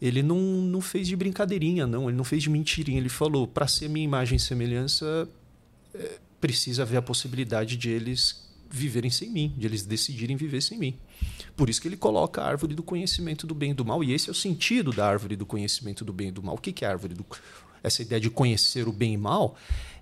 ele 0.00 0.22
não, 0.22 0.38
não 0.38 0.80
fez 0.80 1.08
de 1.08 1.16
brincadeirinha, 1.16 1.86
não, 1.86 2.08
ele 2.08 2.16
não 2.16 2.24
fez 2.24 2.42
de 2.42 2.50
mentirinha. 2.50 2.98
Ele 2.98 3.08
falou, 3.08 3.46
para 3.46 3.66
ser 3.66 3.88
minha 3.88 4.04
imagem 4.04 4.36
e 4.36 4.40
semelhança, 4.40 5.28
é, 5.94 6.18
precisa 6.40 6.82
haver 6.82 6.98
a 6.98 7.02
possibilidade 7.02 7.76
de 7.76 7.90
eles 7.90 8.44
viverem 8.70 9.10
sem 9.10 9.30
mim, 9.30 9.54
de 9.56 9.66
eles 9.66 9.84
decidirem 9.84 10.36
viver 10.36 10.60
sem 10.60 10.78
mim. 10.78 10.98
Por 11.56 11.70
isso 11.70 11.80
que 11.80 11.88
ele 11.88 11.96
coloca 11.96 12.42
a 12.42 12.46
árvore 12.46 12.74
do 12.74 12.82
conhecimento 12.82 13.46
do 13.46 13.54
bem 13.54 13.70
e 13.70 13.74
do 13.74 13.84
mal, 13.84 14.02
e 14.02 14.12
esse 14.12 14.28
é 14.28 14.32
o 14.32 14.34
sentido 14.34 14.90
da 14.92 15.06
árvore 15.06 15.36
do 15.36 15.46
conhecimento 15.46 16.04
do 16.04 16.12
bem 16.12 16.28
e 16.28 16.32
do 16.32 16.42
mal. 16.42 16.56
O 16.56 16.58
que 16.58 16.84
é 16.84 16.88
a 16.88 16.90
árvore 16.90 17.14
do 17.14 17.24
essa 17.82 18.00
ideia 18.00 18.20
de 18.20 18.30
conhecer 18.30 18.88
o 18.88 18.92
bem 18.92 19.12
e 19.12 19.16
mal 19.18 19.56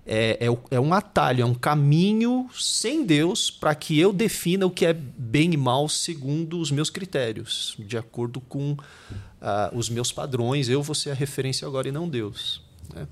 é, 0.05 0.37
é, 0.39 0.75
é 0.75 0.79
um 0.79 0.93
atalho, 0.93 1.41
é 1.41 1.45
um 1.45 1.53
caminho 1.53 2.49
sem 2.53 3.05
Deus 3.05 3.51
para 3.51 3.73
que 3.75 3.99
eu 3.99 4.11
defina 4.11 4.65
o 4.65 4.71
que 4.71 4.85
é 4.85 4.93
bem 4.93 5.53
e 5.53 5.57
mal 5.57 5.87
segundo 5.87 6.59
os 6.59 6.71
meus 6.71 6.89
critérios, 6.89 7.75
de 7.79 7.97
acordo 7.97 8.41
com 8.41 8.71
uh, 8.71 8.77
os 9.73 9.89
meus 9.89 10.11
padrões. 10.11 10.67
Eu 10.67 10.81
vou 10.81 10.95
ser 10.95 11.11
a 11.11 11.13
referência 11.13 11.67
agora 11.67 11.87
e 11.87 11.91
não 11.91 12.07
Deus. 12.07 12.61
Né? 12.93 13.07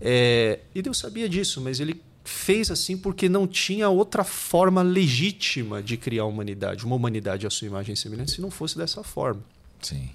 É, 0.00 0.60
e 0.74 0.82
Deus 0.82 0.98
sabia 0.98 1.28
disso, 1.28 1.60
mas 1.60 1.78
ele 1.78 2.00
fez 2.32 2.70
assim 2.70 2.96
porque 2.96 3.28
não 3.28 3.46
tinha 3.46 3.88
outra 3.88 4.24
forma 4.24 4.82
legítima 4.82 5.82
de 5.82 5.96
criar 5.96 6.22
a 6.22 6.26
humanidade, 6.26 6.84
uma 6.84 6.96
humanidade 6.96 7.46
à 7.46 7.50
sua 7.50 7.66
imagem 7.66 7.94
e 7.94 7.96
semelhança, 7.96 8.34
se 8.34 8.40
não 8.40 8.50
fosse 8.50 8.76
dessa 8.76 9.02
forma. 9.04 9.42
Sim. 9.80 10.10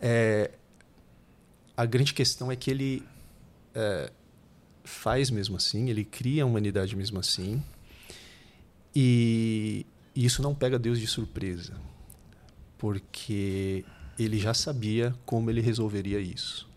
É, 0.00 0.50
a 1.76 1.84
grande 1.84 2.14
questão 2.14 2.50
é 2.50 2.56
que 2.56 2.70
ele 2.70 3.02
é, 3.74 4.10
faz 4.84 5.30
mesmo 5.30 5.56
assim, 5.56 5.90
ele 5.90 6.04
cria 6.04 6.44
a 6.44 6.46
humanidade 6.46 6.94
mesmo 6.96 7.18
assim, 7.18 7.62
e 8.94 9.84
isso 10.14 10.40
não 10.40 10.54
pega 10.54 10.78
Deus 10.78 11.00
de 11.00 11.06
surpresa, 11.06 11.74
porque 12.78 13.84
ele 14.18 14.38
já 14.38 14.54
sabia 14.54 15.14
como 15.26 15.50
ele 15.50 15.60
resolveria 15.60 16.20
isso, 16.20 16.68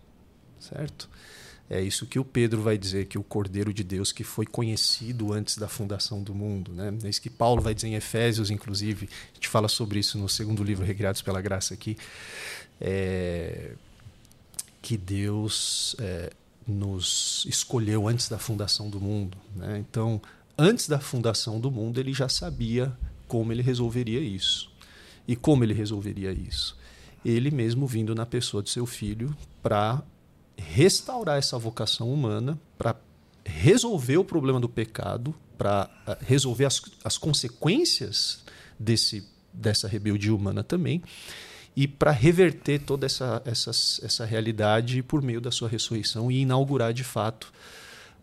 certo? 0.58 1.08
É 1.70 1.80
isso 1.82 2.06
que 2.06 2.18
o 2.18 2.24
Pedro 2.24 2.62
vai 2.62 2.78
dizer, 2.78 3.06
que 3.06 3.18
o 3.18 3.22
Cordeiro 3.22 3.74
de 3.74 3.84
Deus 3.84 4.10
que 4.10 4.24
foi 4.24 4.46
conhecido 4.46 5.32
antes 5.32 5.58
da 5.58 5.68
fundação 5.68 6.22
do 6.22 6.34
mundo. 6.34 6.72
Né? 6.72 6.96
É 7.04 7.08
isso 7.08 7.20
que 7.20 7.28
Paulo 7.28 7.60
vai 7.60 7.74
dizer 7.74 7.88
em 7.88 7.94
Efésios, 7.94 8.50
inclusive. 8.50 9.08
A 9.32 9.34
gente 9.34 9.48
fala 9.48 9.68
sobre 9.68 9.98
isso 9.98 10.16
no 10.16 10.28
segundo 10.28 10.64
livro, 10.64 10.84
Recriados 10.84 11.20
pela 11.20 11.42
Graça, 11.42 11.74
aqui. 11.74 11.96
É, 12.80 13.72
que 14.80 14.96
Deus 14.96 15.94
é, 15.98 16.30
nos 16.66 17.44
escolheu 17.46 18.08
antes 18.08 18.28
da 18.28 18.38
fundação 18.38 18.88
do 18.88 18.98
mundo. 18.98 19.36
Né? 19.54 19.84
Então, 19.86 20.22
antes 20.56 20.88
da 20.88 20.98
fundação 20.98 21.60
do 21.60 21.70
mundo, 21.70 22.00
ele 22.00 22.14
já 22.14 22.30
sabia 22.30 22.96
como 23.26 23.52
ele 23.52 23.62
resolveria 23.62 24.20
isso. 24.20 24.70
E 25.26 25.36
como 25.36 25.62
ele 25.62 25.74
resolveria 25.74 26.32
isso? 26.32 26.78
Ele 27.22 27.50
mesmo 27.50 27.86
vindo 27.86 28.14
na 28.14 28.24
pessoa 28.24 28.62
de 28.62 28.70
seu 28.70 28.86
filho 28.86 29.36
para 29.62 30.02
restaurar 30.58 31.38
essa 31.38 31.58
vocação 31.58 32.12
humana, 32.12 32.58
para 32.76 32.96
resolver 33.44 34.18
o 34.18 34.24
problema 34.24 34.60
do 34.60 34.68
pecado, 34.68 35.34
para 35.56 35.88
eh, 36.06 36.18
resolver 36.20 36.64
as, 36.64 36.82
as 37.02 37.16
consequências 37.16 38.44
desse, 38.78 39.26
dessa 39.52 39.88
rebeldia 39.88 40.34
humana 40.34 40.62
também, 40.62 41.02
e 41.74 41.86
para 41.86 42.10
reverter 42.10 42.80
toda 42.80 43.06
essa, 43.06 43.40
essa, 43.44 43.70
essa 43.70 44.24
realidade 44.24 45.02
por 45.02 45.22
meio 45.22 45.40
da 45.40 45.52
sua 45.52 45.68
ressurreição 45.68 46.30
e 46.30 46.40
inaugurar 46.40 46.92
de 46.92 47.04
fato 47.04 47.52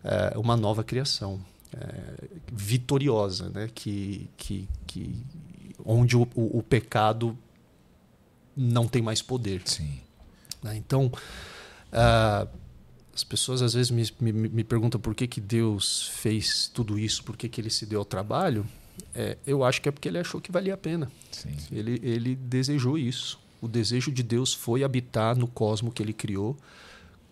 é, 0.04 0.36
uma 0.36 0.56
nova 0.58 0.84
criação 0.84 1.40
é, 1.74 2.28
vitoriosa, 2.52 3.48
né? 3.48 3.70
que, 3.74 4.28
que, 4.36 4.68
que, 4.86 5.24
onde 5.84 6.16
o, 6.18 6.28
o, 6.34 6.58
o 6.58 6.62
pecado 6.62 7.36
não 8.54 8.86
tem 8.86 9.00
mais 9.00 9.22
poder. 9.22 9.62
Sim. 9.64 10.00
Né? 10.62 10.76
Então, 10.76 11.10
uh, 11.96 12.48
as 13.14 13.24
pessoas 13.24 13.62
às 13.62 13.72
vezes 13.72 13.90
me, 13.90 14.04
me, 14.20 14.48
me, 14.48 14.64
perguntam 14.64 15.00
por 15.00 15.14
que, 15.14 15.26
que 15.26 15.40
Deus 15.40 16.08
fez 16.08 16.70
tudo 16.72 16.98
isso, 16.98 17.24
por 17.24 17.36
que, 17.36 17.48
que 17.48 17.60
ele 17.60 17.70
se 17.70 17.86
deu 17.86 18.00
ao 18.00 18.04
trabalho. 18.04 18.66
É, 19.14 19.38
eu 19.46 19.64
acho 19.64 19.80
que 19.80 19.88
é 19.88 19.92
porque 19.92 20.08
ele 20.08 20.18
achou 20.18 20.40
que 20.40 20.52
valia 20.52 20.74
a 20.74 20.76
pena. 20.76 21.10
Sim. 21.30 21.56
Ele, 21.72 21.98
ele 22.02 22.34
desejou 22.34 22.98
isso. 22.98 23.38
O 23.60 23.66
desejo 23.66 24.12
de 24.12 24.22
Deus 24.22 24.52
foi 24.52 24.84
habitar 24.84 25.36
no 25.36 25.46
cosmo 25.46 25.90
que 25.90 26.02
ele 26.02 26.12
criou, 26.12 26.56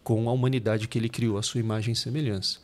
com 0.03 0.29
a 0.29 0.33
humanidade 0.33 0.88
que 0.88 0.98
ele 0.98 1.09
criou, 1.09 1.37
a 1.37 1.42
sua 1.42 1.61
imagem 1.61 1.92
e 1.92 1.96
semelhança. 1.96 2.59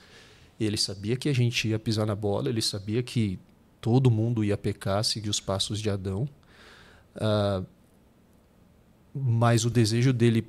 Ele 0.59 0.77
sabia 0.77 1.17
que 1.17 1.29
a 1.29 1.33
gente 1.33 1.69
ia 1.69 1.79
pisar 1.79 2.07
na 2.07 2.15
bola, 2.15 2.49
ele 2.49 2.63
sabia 2.63 3.03
que 3.03 3.39
todo 3.81 4.11
mundo 4.11 4.45
ia 4.45 4.57
pecar, 4.57 5.05
seguir 5.05 5.31
os 5.31 5.41
passos 5.41 5.81
de 5.81 5.89
Adão. 5.89 6.29
Uh, 7.17 7.67
mas 9.15 9.65
o 9.65 9.71
desejo 9.71 10.13
dele 10.13 10.47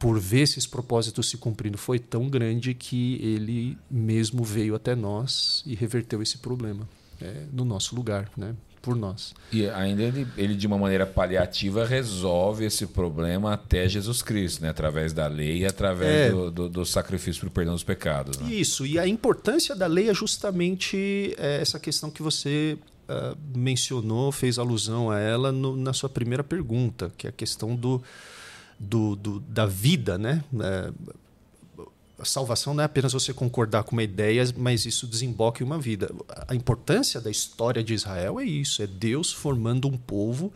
por 0.00 0.18
ver 0.18 0.40
esses 0.40 0.66
propósitos 0.66 1.28
se 1.28 1.36
cumprindo 1.36 1.76
foi 1.76 1.98
tão 1.98 2.28
grande 2.28 2.72
que 2.72 3.16
ele 3.22 3.76
mesmo 3.90 4.42
veio 4.42 4.74
até 4.74 4.96
nós 4.96 5.62
e 5.66 5.74
reverteu 5.74 6.22
esse 6.22 6.38
problema 6.38 6.88
é, 7.20 7.44
no 7.52 7.66
nosso 7.66 7.94
lugar, 7.94 8.30
né? 8.34 8.56
por 8.80 8.96
nós. 8.96 9.34
E 9.52 9.68
ainda 9.68 10.02
ele, 10.02 10.26
ele, 10.38 10.54
de 10.54 10.66
uma 10.66 10.78
maneira 10.78 11.04
paliativa, 11.04 11.84
resolve 11.84 12.64
esse 12.64 12.86
problema 12.86 13.52
até 13.52 13.86
Jesus 13.86 14.22
Cristo, 14.22 14.62
né? 14.62 14.70
através 14.70 15.12
da 15.12 15.26
lei 15.26 15.58
e 15.58 15.66
através 15.66 16.28
é, 16.28 16.30
do, 16.30 16.50
do, 16.50 16.68
do, 16.70 16.86
sacrifício 16.86 17.40
para 17.40 17.48
o 17.48 17.50
perdão 17.50 17.74
dos 17.74 17.84
pecados. 17.84 18.38
Né? 18.38 18.50
Isso, 18.50 18.86
e 18.86 18.98
a 18.98 19.06
importância 19.06 19.76
da 19.76 19.86
lei 19.86 20.08
é 20.08 20.14
justamente 20.14 21.34
é, 21.36 21.60
essa 21.60 21.78
questão 21.78 22.10
que 22.10 22.22
você 22.22 22.78
uh, 23.06 23.36
mencionou, 23.54 24.32
fez 24.32 24.58
alusão 24.58 25.10
a 25.10 25.18
ela 25.18 25.52
no, 25.52 25.76
na 25.76 25.92
sua 25.92 26.08
primeira 26.08 26.42
pergunta, 26.42 27.12
que 27.18 27.26
é 27.26 27.30
a 27.30 27.32
questão 27.34 27.76
do, 27.76 28.02
do, 28.80 29.14
do 29.14 29.40
da 29.40 29.66
vida, 29.66 30.16
né? 30.16 30.42
É, 30.58 30.92
a 32.18 32.24
salvação 32.24 32.74
não 32.74 32.82
é 32.82 32.84
apenas 32.84 33.12
você 33.12 33.32
concordar 33.32 33.82
com 33.82 33.92
uma 33.92 34.02
ideia, 34.02 34.44
mas 34.56 34.84
isso 34.84 35.06
desemboca 35.06 35.62
em 35.62 35.66
uma 35.66 35.78
vida. 35.78 36.10
A 36.48 36.54
importância 36.54 37.20
da 37.20 37.30
história 37.30 37.82
de 37.82 37.94
Israel 37.94 38.40
é 38.40 38.44
isso: 38.44 38.82
é 38.82 38.86
Deus 38.86 39.32
formando 39.32 39.86
um 39.86 39.96
povo 39.96 40.52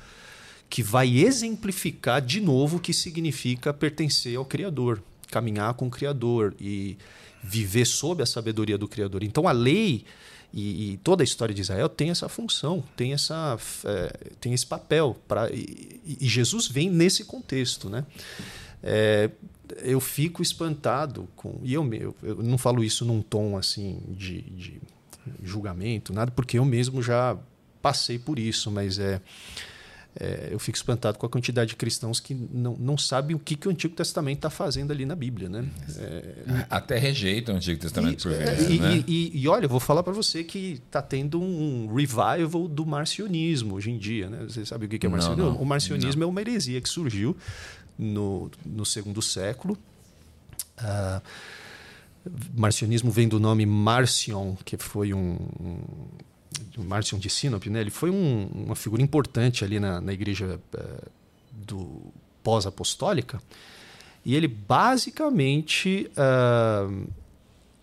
que 0.69 0.83
vai 0.83 1.19
exemplificar 1.19 2.21
de 2.21 2.41
novo 2.41 2.79
o 2.79 2.81
que 2.81 2.93
significa 2.93 3.73
pertencer 3.73 4.37
ao 4.37 4.45
Criador, 4.45 5.03
caminhar 5.35 5.75
com 5.75 5.89
o 5.89 5.91
Criador 5.91 6.55
e 6.61 6.97
viver 7.43 7.85
sob 7.85 8.23
a 8.23 8.27
sabedoria 8.27 8.79
do 8.79 8.87
Criador. 8.87 9.25
Então 9.25 9.49
a 9.49 9.53
lei 9.53 10.05
e, 10.53 10.93
e, 10.93 10.97
toda 10.99 11.23
a 11.23 11.25
história 11.25 11.53
de 11.53 11.61
Israel 11.61 11.89
tem 11.89 12.11
essa 12.11 12.29
função, 12.29 12.85
tem, 12.97 13.13
essa, 13.13 13.59
é, 13.85 14.31
tem 14.41 14.55
esse 14.55 14.65
papel. 14.65 15.17
Pra, 15.27 15.51
e, 15.51 16.01
e, 16.21 16.29
Jesus 16.29 16.69
vem 16.69 16.89
nesse 16.89 17.25
contexto. 17.25 17.91
Né? 17.91 18.05
É, 18.81 19.31
eu 19.83 19.99
fico 19.99 20.41
espantado 20.41 21.29
com. 21.35 21.59
E 21.65 21.75
eu, 21.75 21.93
eu, 21.93 22.15
eu, 22.23 22.37
não 22.37 22.57
falo 22.57 22.85
isso 22.85 23.05
num 23.05 23.21
tom 23.21 23.57
assim 23.57 24.01
de, 24.11 24.43
de 24.43 24.81
julgamento, 25.43 26.13
nada, 26.13 26.31
porque 26.31 26.57
eu 26.57 26.65
mesmo 26.65 27.03
já 27.03 27.37
passei 27.83 28.17
por 28.17 28.39
isso, 28.39 28.71
mas 28.71 29.01
é 29.01 29.21
é, 30.19 30.49
eu 30.53 30.59
fico 30.61 30.77
espantado 30.77 31.19
com 31.19 31.27
a 31.27 31.29
quantidade 31.29 31.71
de 31.71 31.77
cristãos 31.77 32.21
que 32.21 32.35
não, 32.35 32.77
não 32.79 32.97
sabem 32.97 33.35
o 33.35 33.39
que, 33.39 33.57
que 33.57 33.67
o 33.67 33.71
Antigo 33.71 33.97
Testamento 33.97 34.39
está 34.39 34.51
fazendo 34.51 34.93
ali 34.93 35.05
na 35.05 35.17
Bíblia. 35.17 35.49
Né? 35.49 35.69
É, 35.99 36.67
Até 36.71 36.99
rejeitam 36.99 37.55
o 37.55 37.59
Antigo 37.59 37.81
Testamento 37.81 38.21
e, 38.21 38.23
por 38.23 38.33
é, 38.33 38.45
vezes. 38.45 38.71
E, 38.71 38.79
né? 38.79 39.05
e, 39.09 39.43
e, 39.43 39.49
olha, 39.49 39.65
eu 39.65 39.69
vou 39.69 39.81
falar 39.81 40.05
para 40.05 40.13
você 40.13 40.45
que 40.45 40.81
está 40.87 41.03
tendo 41.03 41.43
um 41.43 41.93
revival 41.93 42.69
do 42.69 42.87
marcionismo 42.87 43.75
hoje 43.75 43.91
em 43.91 43.99
dia. 43.99 44.31
Né? 44.31 44.45
Você 44.45 44.65
sabe 44.65 44.87
o 44.87 44.89
que 44.89 45.05
é 45.05 45.09
marcionismo? 45.09 45.45
Não, 45.45 45.55
não, 45.55 45.61
o 45.61 45.67
marcionismo 45.67 46.21
não. 46.21 46.29
é 46.29 46.31
uma 46.31 46.41
heresia 46.41 46.81
que 46.81 46.89
surgiu 46.89 47.37
no, 47.99 48.51
no 48.65 48.87
segundo 48.87 49.21
século. 49.21 49.77
Uh, 50.79 51.21
marcionismo 52.57 53.11
vem 53.11 53.29
do 53.29 53.41
nome 53.41 53.67
Marcion, 53.67 54.55
que 54.65 54.77
foi 54.77 55.13
um, 55.13 55.39
um 55.61 55.81
Marcion 56.79 57.19
de 57.19 57.31
Sinop, 57.31 57.67
né? 57.67 57.81
ele 57.81 57.91
foi 57.91 58.11
um, 58.11 58.47
uma 58.53 58.77
figura 58.77 59.03
importante 59.03 59.65
ali 59.65 59.79
na, 59.79 60.01
na 60.01 60.13
igreja 60.13 60.61
uh, 60.75 61.11
do 61.53 62.03
pós-apostólica, 62.43 63.41
e 64.25 64.35
ele 64.35 64.49
basicamente 64.49 66.11
uh, 66.13 67.07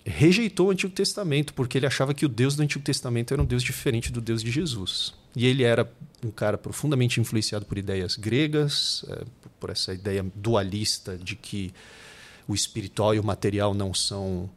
rejeitou 0.05 0.67
o 0.67 0.71
Antigo 0.71 0.93
Testamento, 0.93 1.53
porque 1.53 1.77
ele 1.77 1.85
achava 1.85 2.13
que 2.13 2.25
o 2.25 2.29
Deus 2.29 2.55
do 2.55 2.63
Antigo 2.63 2.83
Testamento 2.83 3.33
era 3.33 3.41
um 3.41 3.45
Deus 3.45 3.63
diferente 3.63 4.11
do 4.11 4.19
Deus 4.19 4.43
de 4.43 4.51
Jesus. 4.51 5.13
E 5.35 5.45
ele 5.45 5.63
era 5.63 5.89
um 6.25 6.31
cara 6.31 6.57
profundamente 6.57 7.21
influenciado 7.21 7.65
por 7.65 7.77
ideias 7.77 8.15
gregas, 8.15 9.03
uh, 9.03 9.25
por 9.59 9.69
essa 9.69 9.93
ideia 9.93 10.25
dualista 10.35 11.17
de 11.17 11.35
que 11.35 11.73
o 12.47 12.55
espiritual 12.55 13.15
e 13.15 13.19
o 13.19 13.23
material 13.23 13.73
não 13.73 13.93
são 13.93 14.49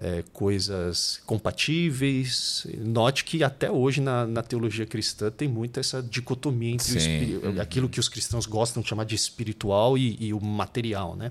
é, 0.00 0.24
coisas 0.32 1.20
compatíveis. 1.26 2.66
Note 2.78 3.24
que 3.24 3.44
até 3.44 3.70
hoje 3.70 4.00
na, 4.00 4.26
na, 4.26 4.42
teologia 4.42 4.86
cristã 4.86 5.30
tem 5.30 5.46
muito 5.46 5.78
essa 5.78 6.02
dicotomia 6.02 6.72
entre 6.72 7.36
o, 7.36 7.60
aquilo 7.60 7.88
que 7.88 8.00
os 8.00 8.08
cristãos 8.08 8.46
gostam 8.46 8.82
de 8.82 8.88
chamar 8.88 9.04
de 9.04 9.14
espiritual 9.14 9.98
e, 9.98 10.16
e 10.18 10.32
o 10.32 10.40
material. 10.40 11.14
Né? 11.14 11.30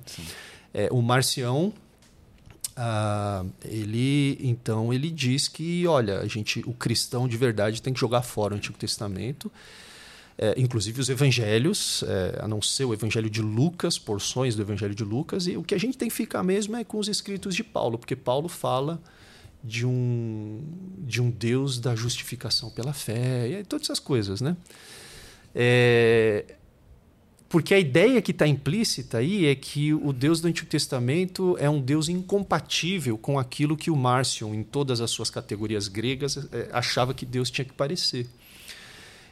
É, 0.71 0.87
o 0.91 1.01
Marcião, 1.01 1.73
ah, 2.75 3.43
ele 3.65 4.37
então 4.39 4.93
ele 4.93 5.09
diz 5.09 5.47
que 5.47 5.87
olha 5.87 6.19
a 6.19 6.27
gente 6.27 6.63
o 6.65 6.73
cristão 6.73 7.27
de 7.27 7.35
verdade 7.35 7.81
tem 7.81 7.91
que 7.91 7.99
jogar 7.99 8.21
fora 8.21 8.53
o 8.53 8.57
Antigo 8.57 8.77
Testamento 8.77 9.51
é, 10.41 10.53
inclusive 10.57 11.01
os 11.01 11.09
evangelhos, 11.09 12.01
é, 12.07 12.39
a 12.41 12.47
não 12.47 12.61
ser 12.61 12.85
o 12.85 12.93
evangelho 12.93 13.29
de 13.29 13.41
Lucas, 13.41 13.99
porções 13.99 14.55
do 14.55 14.61
evangelho 14.61 14.95
de 14.95 15.03
Lucas, 15.03 15.47
e 15.47 15.57
o 15.57 15.63
que 15.63 15.75
a 15.75 15.77
gente 15.77 15.97
tem 15.97 16.07
que 16.07 16.15
ficar 16.15 16.41
mesmo 16.43 16.77
é 16.77 16.83
com 16.85 16.97
os 16.97 17.09
escritos 17.09 17.53
de 17.53 17.61
Paulo, 17.61 17.97
porque 17.97 18.15
Paulo 18.15 18.47
fala 18.47 19.01
de 19.61 19.85
um, 19.85 20.63
de 20.99 21.21
um 21.21 21.29
Deus 21.29 21.77
da 21.77 21.93
justificação 21.93 22.69
pela 22.69 22.93
fé, 22.93 23.49
e 23.49 23.63
todas 23.65 23.87
essas 23.87 23.99
coisas, 23.99 24.39
né? 24.39 24.55
É, 25.53 26.45
porque 27.49 27.73
a 27.73 27.79
ideia 27.79 28.21
que 28.21 28.31
está 28.31 28.47
implícita 28.47 29.17
aí 29.17 29.45
é 29.45 29.55
que 29.55 29.93
o 29.93 30.13
Deus 30.13 30.39
do 30.39 30.47
Antigo 30.47 30.69
Testamento 30.69 31.57
é 31.59 31.69
um 31.69 31.81
Deus 31.81 32.07
incompatível 32.07 33.17
com 33.17 33.37
aquilo 33.37 33.75
que 33.75 33.91
o 33.91 33.95
Marcion, 33.97 34.53
em 34.53 34.63
todas 34.63 35.01
as 35.01 35.11
suas 35.11 35.29
categorias 35.29 35.89
gregas, 35.89 36.37
é, 36.53 36.69
achava 36.71 37.13
que 37.13 37.25
Deus 37.25 37.51
tinha 37.51 37.65
que 37.65 37.73
parecer. 37.73 38.25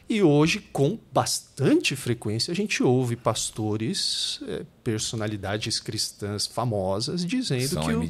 E 0.08 0.22
hoje, 0.22 0.60
com 0.72 0.98
bastante 1.12 1.94
frequência, 1.94 2.50
a 2.50 2.54
gente 2.54 2.82
ouve 2.82 3.14
pastores, 3.14 4.40
é, 4.48 4.64
personalidades 4.82 5.78
cristãs 5.78 6.46
famosas, 6.46 7.26
dizendo 7.26 7.68
São 7.68 7.82
que 7.82 7.92
o, 7.92 8.00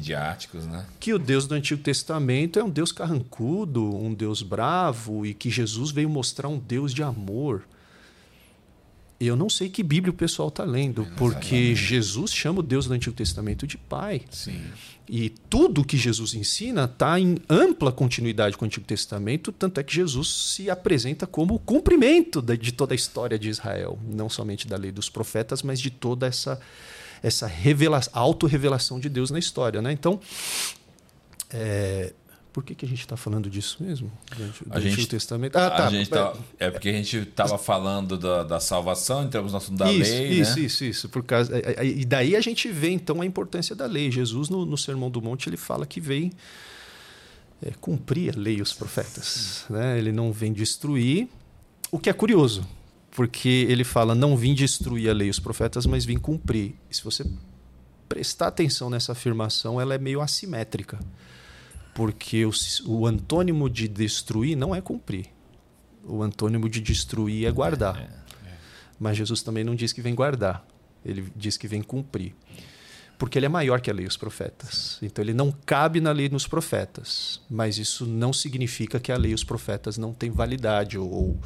né? 0.65 0.85
que 0.97 1.13
o 1.13 1.19
Deus 1.19 1.45
do 1.45 1.55
Antigo 1.55 1.81
Testamento 1.83 2.57
é 2.57 2.63
um 2.63 2.69
Deus 2.69 2.93
carrancudo, 2.93 3.83
um 3.83 4.13
Deus 4.13 4.41
bravo, 4.41 5.25
e 5.25 5.33
que 5.33 5.49
Jesus 5.49 5.91
veio 5.91 6.09
mostrar 6.09 6.47
um 6.47 6.57
Deus 6.57 6.93
de 6.93 7.03
amor. 7.03 7.63
Eu 9.19 9.35
não 9.35 9.49
sei 9.49 9.69
que 9.69 9.83
Bíblia 9.83 10.11
o 10.11 10.15
pessoal 10.15 10.47
está 10.47 10.63
lendo, 10.63 11.05
porque 11.17 11.75
Jesus 11.75 12.33
chama 12.33 12.59
o 12.59 12.63
Deus 12.63 12.87
do 12.87 12.93
Antigo 12.93 13.15
Testamento 13.15 13.67
de 13.67 13.77
Pai. 13.77 14.21
Sim. 14.31 14.61
E 15.07 15.29
tudo 15.49 15.83
que 15.83 15.97
Jesus 15.97 16.33
ensina 16.33 16.85
está 16.85 17.19
em 17.19 17.37
ampla 17.49 17.91
continuidade 17.91 18.55
com 18.55 18.63
o 18.63 18.67
Antigo 18.67 18.85
Testamento, 18.85 19.51
tanto 19.51 19.79
é 19.79 19.83
que 19.83 19.93
Jesus 19.93 20.29
se 20.29 20.69
apresenta 20.69 21.27
como 21.27 21.55
o 21.55 21.59
cumprimento 21.59 22.41
de 22.41 22.71
toda 22.71 22.93
a 22.93 22.95
história 22.95 23.37
de 23.37 23.49
Israel, 23.49 23.99
não 24.07 24.29
somente 24.29 24.67
da 24.67 24.77
lei 24.77 24.91
dos 24.91 25.09
profetas, 25.09 25.63
mas 25.63 25.79
de 25.79 25.89
toda 25.89 26.27
essa 26.27 26.59
essa 27.21 27.47
revelação, 27.47 28.13
auto-revelação 28.15 28.99
de 28.99 29.09
Deus 29.09 29.29
na 29.29 29.39
história. 29.39 29.81
Né? 29.81 29.91
Então, 29.91 30.21
é, 31.49 32.13
por 32.59 32.65
que, 32.65 32.75
que 32.75 32.85
a 32.85 32.89
gente 32.89 32.99
está 32.99 33.15
falando 33.15 33.49
disso 33.49 33.77
mesmo? 33.81 34.11
Do 34.35 34.73
a 34.73 34.81
gente, 34.81 35.07
Testamento. 35.07 35.55
Ah, 35.55 35.69
tá. 35.69 35.89
tá. 36.09 36.33
é 36.59 36.69
porque 36.69 36.89
a 36.89 36.91
gente 36.91 37.19
estava 37.19 37.57
falando 37.57 38.17
da, 38.17 38.43
da, 38.43 38.59
salvação, 38.59 39.23
entramos 39.23 39.53
no 39.53 39.59
assunto 39.59 39.77
da 39.77 39.89
isso, 39.89 40.11
lei. 40.11 40.27
Isso, 40.27 40.59
né? 40.59 40.65
isso, 40.65 40.83
isso. 40.83 41.09
Por 41.09 41.23
causa, 41.23 41.57
é, 41.57 41.75
é, 41.77 41.85
e 41.85 42.03
daí 42.03 42.35
a 42.35 42.41
gente 42.41 42.69
vê 42.69 42.89
então 42.89 43.21
a 43.21 43.25
importância 43.25 43.73
da 43.73 43.85
lei. 43.85 44.11
Jesus, 44.11 44.49
no, 44.49 44.65
no 44.65 44.77
Sermão 44.77 45.09
do 45.09 45.21
Monte, 45.21 45.47
ele 45.47 45.55
fala 45.55 45.85
que 45.85 46.01
vem 46.01 46.33
é, 47.61 47.71
cumprir 47.79 48.35
a 48.35 48.37
lei 48.37 48.57
e 48.57 48.61
os 48.61 48.73
profetas. 48.73 49.63
Né? 49.69 49.97
Ele 49.97 50.11
não 50.11 50.33
vem 50.33 50.51
destruir, 50.51 51.29
o 51.89 51.97
que 51.97 52.09
é 52.09 52.13
curioso, 52.13 52.67
porque 53.11 53.67
ele 53.69 53.85
fala: 53.85 54.13
não 54.13 54.35
vim 54.35 54.53
destruir 54.53 55.09
a 55.09 55.13
lei 55.13 55.29
e 55.29 55.31
os 55.31 55.39
profetas, 55.39 55.85
mas 55.85 56.03
vim 56.03 56.17
cumprir. 56.17 56.75
E 56.91 56.97
se 56.97 57.05
você 57.05 57.25
prestar 58.09 58.47
atenção 58.47 58.89
nessa 58.89 59.13
afirmação, 59.13 59.79
ela 59.79 59.95
é 59.95 59.97
meio 59.97 60.19
assimétrica 60.19 60.99
porque 61.99 62.45
o, 62.45 62.51
o 62.85 63.05
antônimo 63.05 63.69
de 63.69 63.85
destruir 63.85 64.55
não 64.55 64.73
é 64.73 64.79
cumprir. 64.79 65.25
O 66.05 66.23
antônimo 66.23 66.69
de 66.69 66.79
destruir 66.79 67.45
é 67.45 67.51
guardar. 67.51 67.97
É, 67.97 68.47
é. 68.47 68.53
Mas 68.97 69.17
Jesus 69.17 69.43
também 69.43 69.65
não 69.65 69.75
diz 69.75 69.91
que 69.91 70.01
vem 70.01 70.15
guardar. 70.15 70.65
Ele 71.03 71.29
diz 71.35 71.57
que 71.57 71.67
vem 71.67 71.81
cumprir. 71.81 72.33
Porque 73.17 73.37
ele 73.37 73.47
é 73.47 73.49
maior 73.49 73.81
que 73.81 73.91
a 73.91 73.93
lei 73.93 74.05
e 74.05 74.07
os 74.07 74.15
profetas. 74.15 74.97
Então 75.01 75.21
ele 75.21 75.33
não 75.33 75.51
cabe 75.51 75.99
na 75.99 76.13
lei 76.13 76.27
e 76.27 76.29
nos 76.29 76.47
profetas. 76.47 77.41
Mas 77.49 77.77
isso 77.77 78.05
não 78.05 78.31
significa 78.31 78.97
que 78.97 79.11
a 79.11 79.17
lei 79.17 79.31
e 79.31 79.35
os 79.35 79.43
profetas 79.43 79.97
não 79.97 80.13
têm 80.13 80.31
validade 80.31 80.97
ou, 80.97 81.37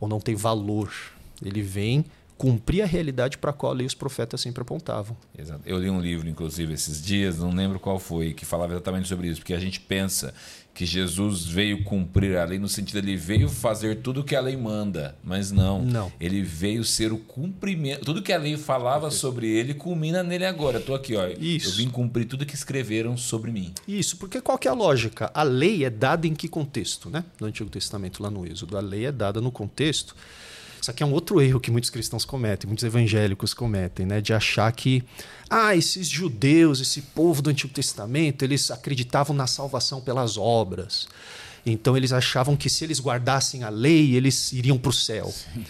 ou 0.00 0.08
não 0.08 0.18
têm 0.18 0.34
valor. 0.34 0.92
Ele 1.40 1.62
vem 1.62 2.04
cumprir 2.42 2.82
a 2.82 2.86
realidade 2.86 3.38
para 3.38 3.50
a 3.50 3.52
qual 3.52 3.70
a 3.70 3.76
lei 3.76 3.84
e 3.84 3.86
os 3.86 3.94
profetas 3.94 4.40
sempre 4.40 4.62
apontavam. 4.62 5.16
Exato. 5.38 5.60
Eu 5.64 5.78
li 5.78 5.88
um 5.88 6.00
livro, 6.00 6.28
inclusive, 6.28 6.72
esses 6.72 7.00
dias, 7.00 7.38
não 7.38 7.54
lembro 7.54 7.78
qual 7.78 8.00
foi, 8.00 8.34
que 8.34 8.44
falava 8.44 8.72
exatamente 8.72 9.06
sobre 9.06 9.28
isso, 9.28 9.38
porque 9.38 9.54
a 9.54 9.60
gente 9.60 9.78
pensa 9.78 10.34
que 10.74 10.84
Jesus 10.84 11.46
veio 11.46 11.84
cumprir 11.84 12.36
a 12.36 12.44
lei 12.44 12.58
no 12.58 12.68
sentido 12.68 12.98
ele 12.98 13.14
veio 13.14 13.48
fazer 13.48 14.00
tudo 14.00 14.24
que 14.24 14.34
a 14.34 14.40
lei 14.40 14.56
manda, 14.56 15.14
mas 15.22 15.52
não. 15.52 15.84
Não. 15.84 16.12
Ele 16.18 16.42
veio 16.42 16.82
ser 16.82 17.12
o 17.12 17.18
cumprimento. 17.18 18.04
Tudo 18.04 18.20
que 18.20 18.32
a 18.32 18.38
lei 18.38 18.56
falava 18.56 19.08
sobre 19.12 19.46
ele 19.48 19.72
culmina 19.72 20.24
nele 20.24 20.44
agora. 20.44 20.78
Estou 20.78 20.96
aqui, 20.96 21.14
ó. 21.14 21.28
Isso. 21.38 21.68
Eu 21.68 21.76
vim 21.76 21.90
cumprir 21.90 22.24
tudo 22.24 22.44
que 22.44 22.56
escreveram 22.56 23.16
sobre 23.16 23.52
mim. 23.52 23.72
Isso, 23.86 24.16
porque 24.16 24.40
qual 24.40 24.58
que 24.58 24.66
é 24.66 24.70
a 24.72 24.74
lógica? 24.74 25.30
A 25.32 25.44
lei 25.44 25.84
é 25.84 25.90
dada 25.90 26.26
em 26.26 26.34
que 26.34 26.48
contexto, 26.48 27.08
né? 27.08 27.22
No 27.40 27.46
Antigo 27.46 27.70
Testamento, 27.70 28.20
lá 28.20 28.32
no 28.32 28.44
Êxodo, 28.44 28.76
a 28.76 28.80
lei 28.80 29.06
é 29.06 29.12
dada 29.12 29.40
no 29.40 29.52
contexto 29.52 30.16
isso 30.82 30.90
aqui 30.90 31.02
é 31.02 31.06
um 31.06 31.12
outro 31.12 31.40
erro 31.40 31.60
que 31.60 31.70
muitos 31.70 31.90
cristãos 31.90 32.24
cometem, 32.24 32.66
muitos 32.66 32.84
evangélicos 32.84 33.54
cometem, 33.54 34.04
né? 34.04 34.20
De 34.20 34.34
achar 34.34 34.70
que, 34.72 35.04
ah, 35.48 35.76
esses 35.76 36.08
judeus, 36.08 36.80
esse 36.80 37.00
povo 37.00 37.40
do 37.40 37.50
Antigo 37.50 37.72
Testamento, 37.72 38.44
eles 38.44 38.68
acreditavam 38.68 39.34
na 39.34 39.46
salvação 39.46 40.00
pelas 40.00 40.36
obras. 40.36 41.06
Então 41.64 41.96
eles 41.96 42.12
achavam 42.12 42.56
que 42.56 42.68
se 42.68 42.82
eles 42.82 42.98
guardassem 42.98 43.62
a 43.62 43.68
lei, 43.68 44.16
eles 44.16 44.52
iriam 44.52 44.76
para 44.76 44.90
o 44.90 44.92
céu. 44.92 45.32
Sim 45.32 45.64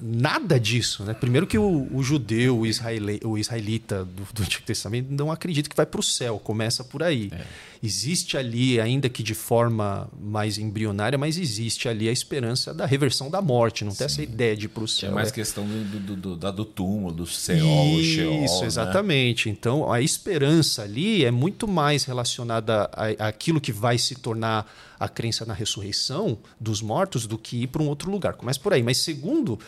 nada 0.00 0.58
disso. 0.58 1.04
Né? 1.04 1.14
Primeiro 1.14 1.46
que 1.46 1.58
o, 1.58 1.88
o 1.92 2.02
judeu, 2.02 2.58
o, 2.58 2.66
israeli, 2.66 3.20
o 3.24 3.38
israelita 3.38 4.04
do, 4.04 4.26
do, 4.32 4.42
Antigo 4.42 4.64
Testamento 4.64 5.08
não 5.10 5.30
acredita 5.30 5.68
que 5.68 5.76
vai 5.76 5.86
para 5.86 6.00
o 6.00 6.02
céu, 6.02 6.38
começa 6.38 6.82
por 6.82 7.02
aí. 7.02 7.30
É. 7.32 7.44
Existe 7.82 8.36
ali, 8.36 8.80
ainda 8.80 9.08
que 9.08 9.22
de 9.22 9.34
forma 9.34 10.08
mais 10.20 10.58
embrionária, 10.58 11.16
mas 11.16 11.38
existe 11.38 11.88
ali 11.88 12.08
a 12.08 12.12
esperança 12.12 12.74
da 12.74 12.84
reversão 12.84 13.30
da 13.30 13.40
morte, 13.40 13.84
não 13.84 13.92
Sim. 13.92 13.98
tem 13.98 14.04
essa 14.04 14.22
ideia 14.22 14.56
de 14.56 14.66
ir 14.66 14.68
para 14.68 14.84
o 14.84 14.88
céu. 14.88 15.10
É 15.10 15.14
mais 15.14 15.28
é. 15.28 15.32
questão 15.32 15.64
do, 15.66 16.00
do, 16.00 16.36
do, 16.36 16.52
do 16.52 16.64
túmulo, 16.64 17.12
do 17.12 17.26
Seol, 17.26 18.00
Isso, 18.00 18.60
né? 18.60 18.66
exatamente. 18.66 19.48
Né? 19.48 19.56
Então 19.58 19.90
a 19.90 20.00
esperança 20.00 20.82
ali 20.82 21.24
é 21.24 21.30
muito 21.30 21.66
mais 21.68 22.04
relacionada 22.04 22.90
àquilo 23.18 23.60
que 23.60 23.72
vai 23.72 23.96
se 23.96 24.14
tornar 24.16 24.70
a 25.00 25.08
crença 25.08 25.46
na 25.46 25.54
ressurreição 25.54 26.38
dos 26.60 26.82
mortos 26.82 27.26
do 27.26 27.38
que 27.38 27.62
ir 27.62 27.68
para 27.68 27.82
um 27.82 27.88
outro 27.88 28.10
lugar. 28.10 28.34
Começa 28.34 28.60
por 28.60 28.74
aí. 28.74 28.82
Mas 28.82 28.98
segundo, 28.98 29.58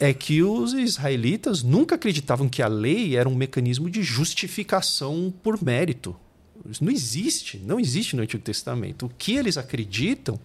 é 0.00 0.12
que 0.12 0.42
os 0.42 0.72
israelitas 0.72 1.62
nunca 1.62 1.94
acreditavam 1.94 2.48
que 2.48 2.60
a 2.60 2.66
lei 2.66 3.16
era 3.16 3.28
um 3.28 3.34
mecanismo 3.34 3.88
de 3.88 4.02
justificação 4.02 5.32
por 5.40 5.62
mérito. 5.62 6.16
Isso 6.68 6.84
não 6.84 6.90
existe, 6.90 7.58
não 7.58 7.78
existe 7.78 8.16
no 8.16 8.22
Antigo 8.22 8.42
Testamento. 8.42 9.06
O 9.06 9.10
que 9.16 9.36
eles 9.36 9.56
acreditam 9.56 10.38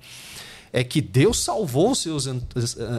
é 0.71 0.83
que 0.83 1.01
Deus 1.01 1.43
salvou 1.43 1.95
seus 1.95 2.27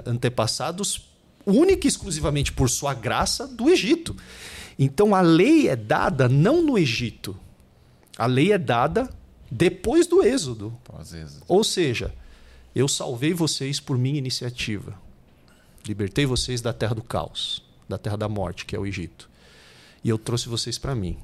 antepassados 0.05 1.09
única 1.46 1.87
e 1.87 1.88
exclusivamente 1.88 2.53
por 2.53 2.68
sua 2.68 2.94
graça 2.94 3.46
do 3.46 3.70
Egito. 3.70 4.16
Então 4.76 5.14
a 5.14 5.20
lei 5.20 5.68
é 5.68 5.76
dada 5.76 6.29
não 6.29 6.62
no 6.62 6.76
Egito. 6.76 7.38
A 8.18 8.26
lei 8.26 8.53
é 8.53 8.59
dada 8.59 9.09
depois 9.51 10.07
do 10.07 10.23
êxodo. 10.23 10.77
Pós-êxodo. 10.85 11.45
Ou 11.49 11.65
seja, 11.65 12.15
eu 12.75 12.87
salvei 12.87 13.35
vocês 13.35 13.81
por 13.81 13.99
minha 13.99 14.19
iniciativa. 14.19 14.95
Libertei 15.87 16.27
vocês 16.27 16.61
da 16.61 16.73
terra 16.73 16.95
do 16.95 17.03
caos, 17.03 17.63
da 17.89 17.99
terra 17.99 18.17
da 18.17 18.29
morte, 18.29 18.65
que 18.65 18.77
é 18.77 18.79
o 18.79 18.87
Egito. 18.87 19.29
E 20.05 20.09
eu 20.09 20.19
trouxe 20.19 20.49
vocês 20.49 20.79
para 20.79 20.95
mim. 20.95 21.19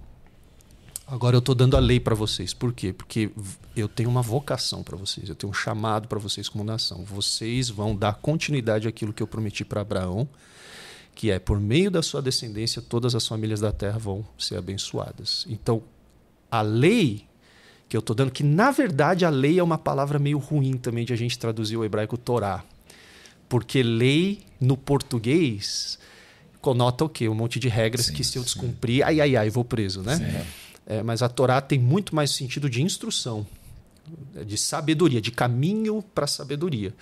Agora 1.06 1.36
eu 1.36 1.38
estou 1.38 1.54
dando 1.54 1.76
a 1.76 1.80
lei 1.80 2.00
para 2.00 2.16
vocês. 2.16 2.52
Por 2.52 2.72
quê? 2.72 2.92
Porque 2.92 3.30
eu 3.76 3.88
tenho 3.88 4.08
uma 4.08 4.22
vocação 4.22 4.82
para 4.82 4.96
vocês, 4.96 5.28
eu 5.28 5.36
tenho 5.36 5.50
um 5.50 5.54
chamado 5.54 6.08
para 6.08 6.18
vocês 6.18 6.48
como 6.48 6.64
nação. 6.64 7.04
Vocês 7.04 7.68
vão 7.68 7.94
dar 7.94 8.14
continuidade 8.14 8.88
àquilo 8.88 9.12
que 9.12 9.22
eu 9.22 9.26
prometi 9.26 9.64
para 9.64 9.82
Abraão, 9.82 10.28
que 11.14 11.30
é 11.30 11.38
por 11.38 11.60
meio 11.60 11.92
da 11.92 12.02
sua 12.02 12.20
descendência 12.20 12.82
todas 12.82 13.14
as 13.14 13.26
famílias 13.26 13.60
da 13.60 13.70
terra 13.70 13.98
vão 13.98 14.26
ser 14.36 14.56
abençoadas. 14.56 15.46
Então, 15.48 15.82
a 16.50 16.60
lei 16.60 17.25
que 17.88 17.96
eu 17.96 18.00
estou 18.00 18.16
dando, 18.16 18.30
que 18.30 18.42
na 18.42 18.70
verdade 18.70 19.24
a 19.24 19.30
lei 19.30 19.58
é 19.58 19.62
uma 19.62 19.78
palavra 19.78 20.18
meio 20.18 20.38
ruim 20.38 20.76
também 20.76 21.04
de 21.04 21.12
a 21.12 21.16
gente 21.16 21.38
traduzir 21.38 21.76
o 21.76 21.84
hebraico 21.84 22.16
Torá. 22.16 22.64
Porque 23.48 23.82
lei 23.82 24.40
no 24.60 24.76
português 24.76 25.98
conota 26.60 27.04
o 27.04 27.08
quê? 27.08 27.28
Um 27.28 27.34
monte 27.34 27.60
de 27.60 27.68
regras 27.68 28.06
sim, 28.06 28.12
que 28.12 28.24
se 28.24 28.36
eu 28.36 28.42
descumprir, 28.42 28.96
sim. 28.96 29.02
ai, 29.02 29.20
ai, 29.20 29.36
ai, 29.36 29.50
vou 29.50 29.64
preso, 29.64 30.02
né? 30.02 30.46
É, 30.84 31.02
mas 31.02 31.22
a 31.22 31.28
Torá 31.28 31.60
tem 31.60 31.78
muito 31.78 32.14
mais 32.14 32.30
sentido 32.30 32.68
de 32.68 32.82
instrução, 32.82 33.46
de 34.44 34.56
sabedoria, 34.56 35.20
de 35.20 35.30
caminho 35.30 36.02
para 36.14 36.26
sabedoria. 36.26 36.92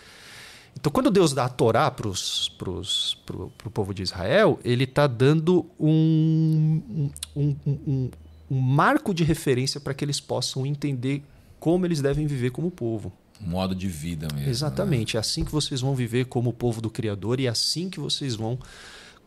Então, 0.79 0.91
quando 0.91 1.11
Deus 1.11 1.33
dá 1.33 1.45
a 1.45 1.49
Torá 1.49 1.91
para 1.91 2.09
o 2.09 3.71
povo 3.73 3.95
de 3.95 4.03
Israel, 4.03 4.59
ele 4.65 4.85
está 4.85 5.07
dando 5.07 5.67
um, 5.79 7.11
um, 7.37 7.57
um, 7.67 8.11
um 8.51 8.61
marco 8.61 9.15
de 9.15 9.25
referência 9.25 9.81
para 9.81 9.95
que 9.95 10.05
eles 10.05 10.21
possam 10.21 10.67
entender 10.67 11.23
como 11.59 11.87
eles 11.87 12.01
devem 12.01 12.27
viver 12.27 12.51
como 12.51 12.71
povo. 12.71 13.13
Modo 13.41 13.75
de 13.75 13.89
vida 13.89 14.29
mesmo. 14.35 14.49
Exatamente. 14.49 15.15
Né? 15.15 15.19
É 15.19 15.21
assim 15.21 15.45
que 15.45 15.51
vocês 15.51 15.81
vão 15.81 15.95
viver 15.95 16.27
como 16.27 16.53
povo 16.53 16.81
do 16.81 16.91
Criador 16.91 17.41
e 17.41 17.47
é 17.47 17.49
assim 17.49 17.91
que 17.91 17.99
vocês 17.99 18.35
vão 18.35 18.59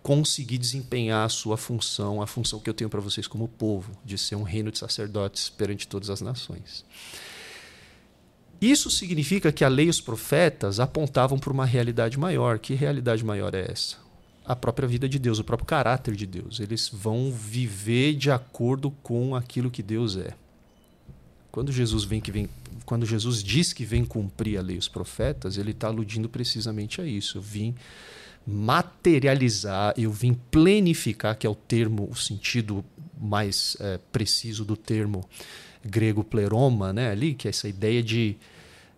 conseguir 0.02 0.58
desempenhar 0.58 1.26
a 1.26 1.30
sua 1.30 1.58
função, 1.58 2.22
a 2.22 2.28
função 2.28 2.60
que 2.60 2.70
eu 2.70 2.74
tenho 2.74 2.90
para 2.90 3.02
vocês 3.02 3.28
como 3.28 3.48
povo, 3.48 3.92
de 4.06 4.18
ser 4.18 4.36
um 4.36 4.44
reino 4.44 4.72
de 4.72 4.78
sacerdotes 4.78 5.50
perante 5.50 5.88
todas 5.88 6.10
as 6.10 6.22
nações. 6.22 6.86
Isso 8.62 8.90
significa 8.90 9.52
que 9.52 9.64
a 9.64 9.68
lei 9.68 9.88
e 9.88 9.90
os 9.90 10.02
profetas 10.02 10.80
apontavam 10.80 11.38
para 11.38 11.54
uma 11.54 11.66
realidade 11.66 12.18
maior. 12.18 12.58
Que 12.58 12.74
realidade 12.74 13.24
maior 13.24 13.54
é 13.54 13.70
essa? 13.70 13.98
A 14.48 14.56
própria 14.56 14.88
vida 14.88 15.10
de 15.10 15.20
Deus, 15.20 15.40
o 15.40 15.44
próprio 15.44 15.68
caráter 15.68 16.16
de 16.16 16.26
Deus. 16.26 16.62
Eles 16.62 16.90
vão 16.92 17.30
viver 17.32 18.14
de 18.14 18.32
acordo 18.32 18.90
com 19.04 19.36
aquilo 19.36 19.70
que 19.70 19.84
Deus 19.84 20.16
é. 20.16 20.34
Quando 21.52 21.70
Jesus 21.70 22.06
vem 22.06 22.22
que 22.22 22.32
vem, 22.32 22.48
quando 22.86 23.06
Jesus 23.06 23.44
diz 23.44 23.74
que 23.74 23.84
vem 23.84 24.06
cumprir 24.06 24.58
a 24.58 24.62
lei 24.62 24.78
e 24.78 24.80
os 24.80 24.88
profetas, 24.88 25.58
ele 25.58 25.72
está 25.72 25.88
aludindo 25.88 26.30
precisamente 26.30 27.02
a 27.02 27.06
isso. 27.06 27.40
Eu 27.40 27.42
vim 27.42 27.76
materializar, 28.46 29.94
eu 29.98 30.12
vim 30.12 30.34
plenificar, 30.34 31.38
que 31.38 31.46
é 31.46 31.50
o 31.50 31.56
termo, 31.56 32.08
o 32.10 32.16
sentido 32.16 32.86
mais 33.20 33.76
é, 33.82 34.00
preciso 34.14 34.64
do 34.64 34.78
termo 34.78 35.28
grego 35.84 36.24
pleroma, 36.24 36.94
né? 36.94 37.12
Ali 37.12 37.34
que 37.34 37.48
é 37.48 37.50
essa 37.50 37.68
ideia 37.68 38.02
de, 38.02 38.38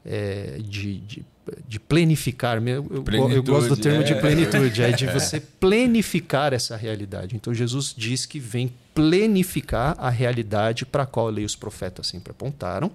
é, 0.05 0.59
de, 0.59 0.99
de 0.99 1.25
de 1.67 1.79
planificar. 1.79 2.61
Eu, 2.65 2.87
eu, 3.31 3.43
gosto 3.43 3.69
do 3.69 3.77
termo 3.77 4.01
é. 4.01 4.03
de 4.03 4.15
plenitude, 4.15 4.81
é 4.81 4.91
de 4.91 5.05
você 5.11 5.39
planificar 5.39 6.53
essa 6.53 6.75
realidade. 6.75 7.35
Então 7.35 7.53
Jesus 7.53 7.93
diz 7.97 8.25
que 8.25 8.39
vem 8.39 8.73
planificar 8.93 9.95
a 9.97 10.09
realidade 10.09 10.85
para 10.85 11.03
a 11.03 11.05
qual 11.05 11.27
a 11.27 11.31
lei 11.31 11.43
e 11.43 11.45
os 11.45 11.55
profetas 11.55 12.07
sempre 12.07 12.31
apontaram. 12.31 12.91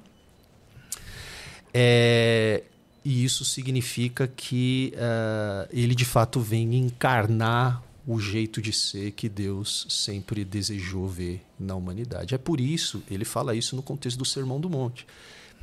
É, 1.73 2.62
e 3.05 3.25
isso 3.25 3.45
significa 3.45 4.27
que 4.27 4.95
uh, 4.95 5.69
ele 5.73 5.95
de 5.95 6.05
fato 6.05 6.40
vem 6.40 6.75
encarnar 6.77 7.83
o 8.07 8.21
jeito 8.21 8.61
de 8.61 8.73
ser 8.73 9.12
que 9.12 9.29
Deus 9.29 9.87
sempre 9.88 10.45
desejou 10.45 11.09
ver 11.09 11.43
na 11.59 11.75
humanidade. 11.75 12.35
É 12.35 12.38
por 12.38 12.61
isso, 12.61 13.03
ele 13.11 13.25
fala 13.25 13.55
isso 13.55 13.75
no 13.75 13.83
contexto 13.83 14.19
do 14.19 14.25
Sermão 14.25 14.61
do 14.61 14.69
Monte. 14.69 15.07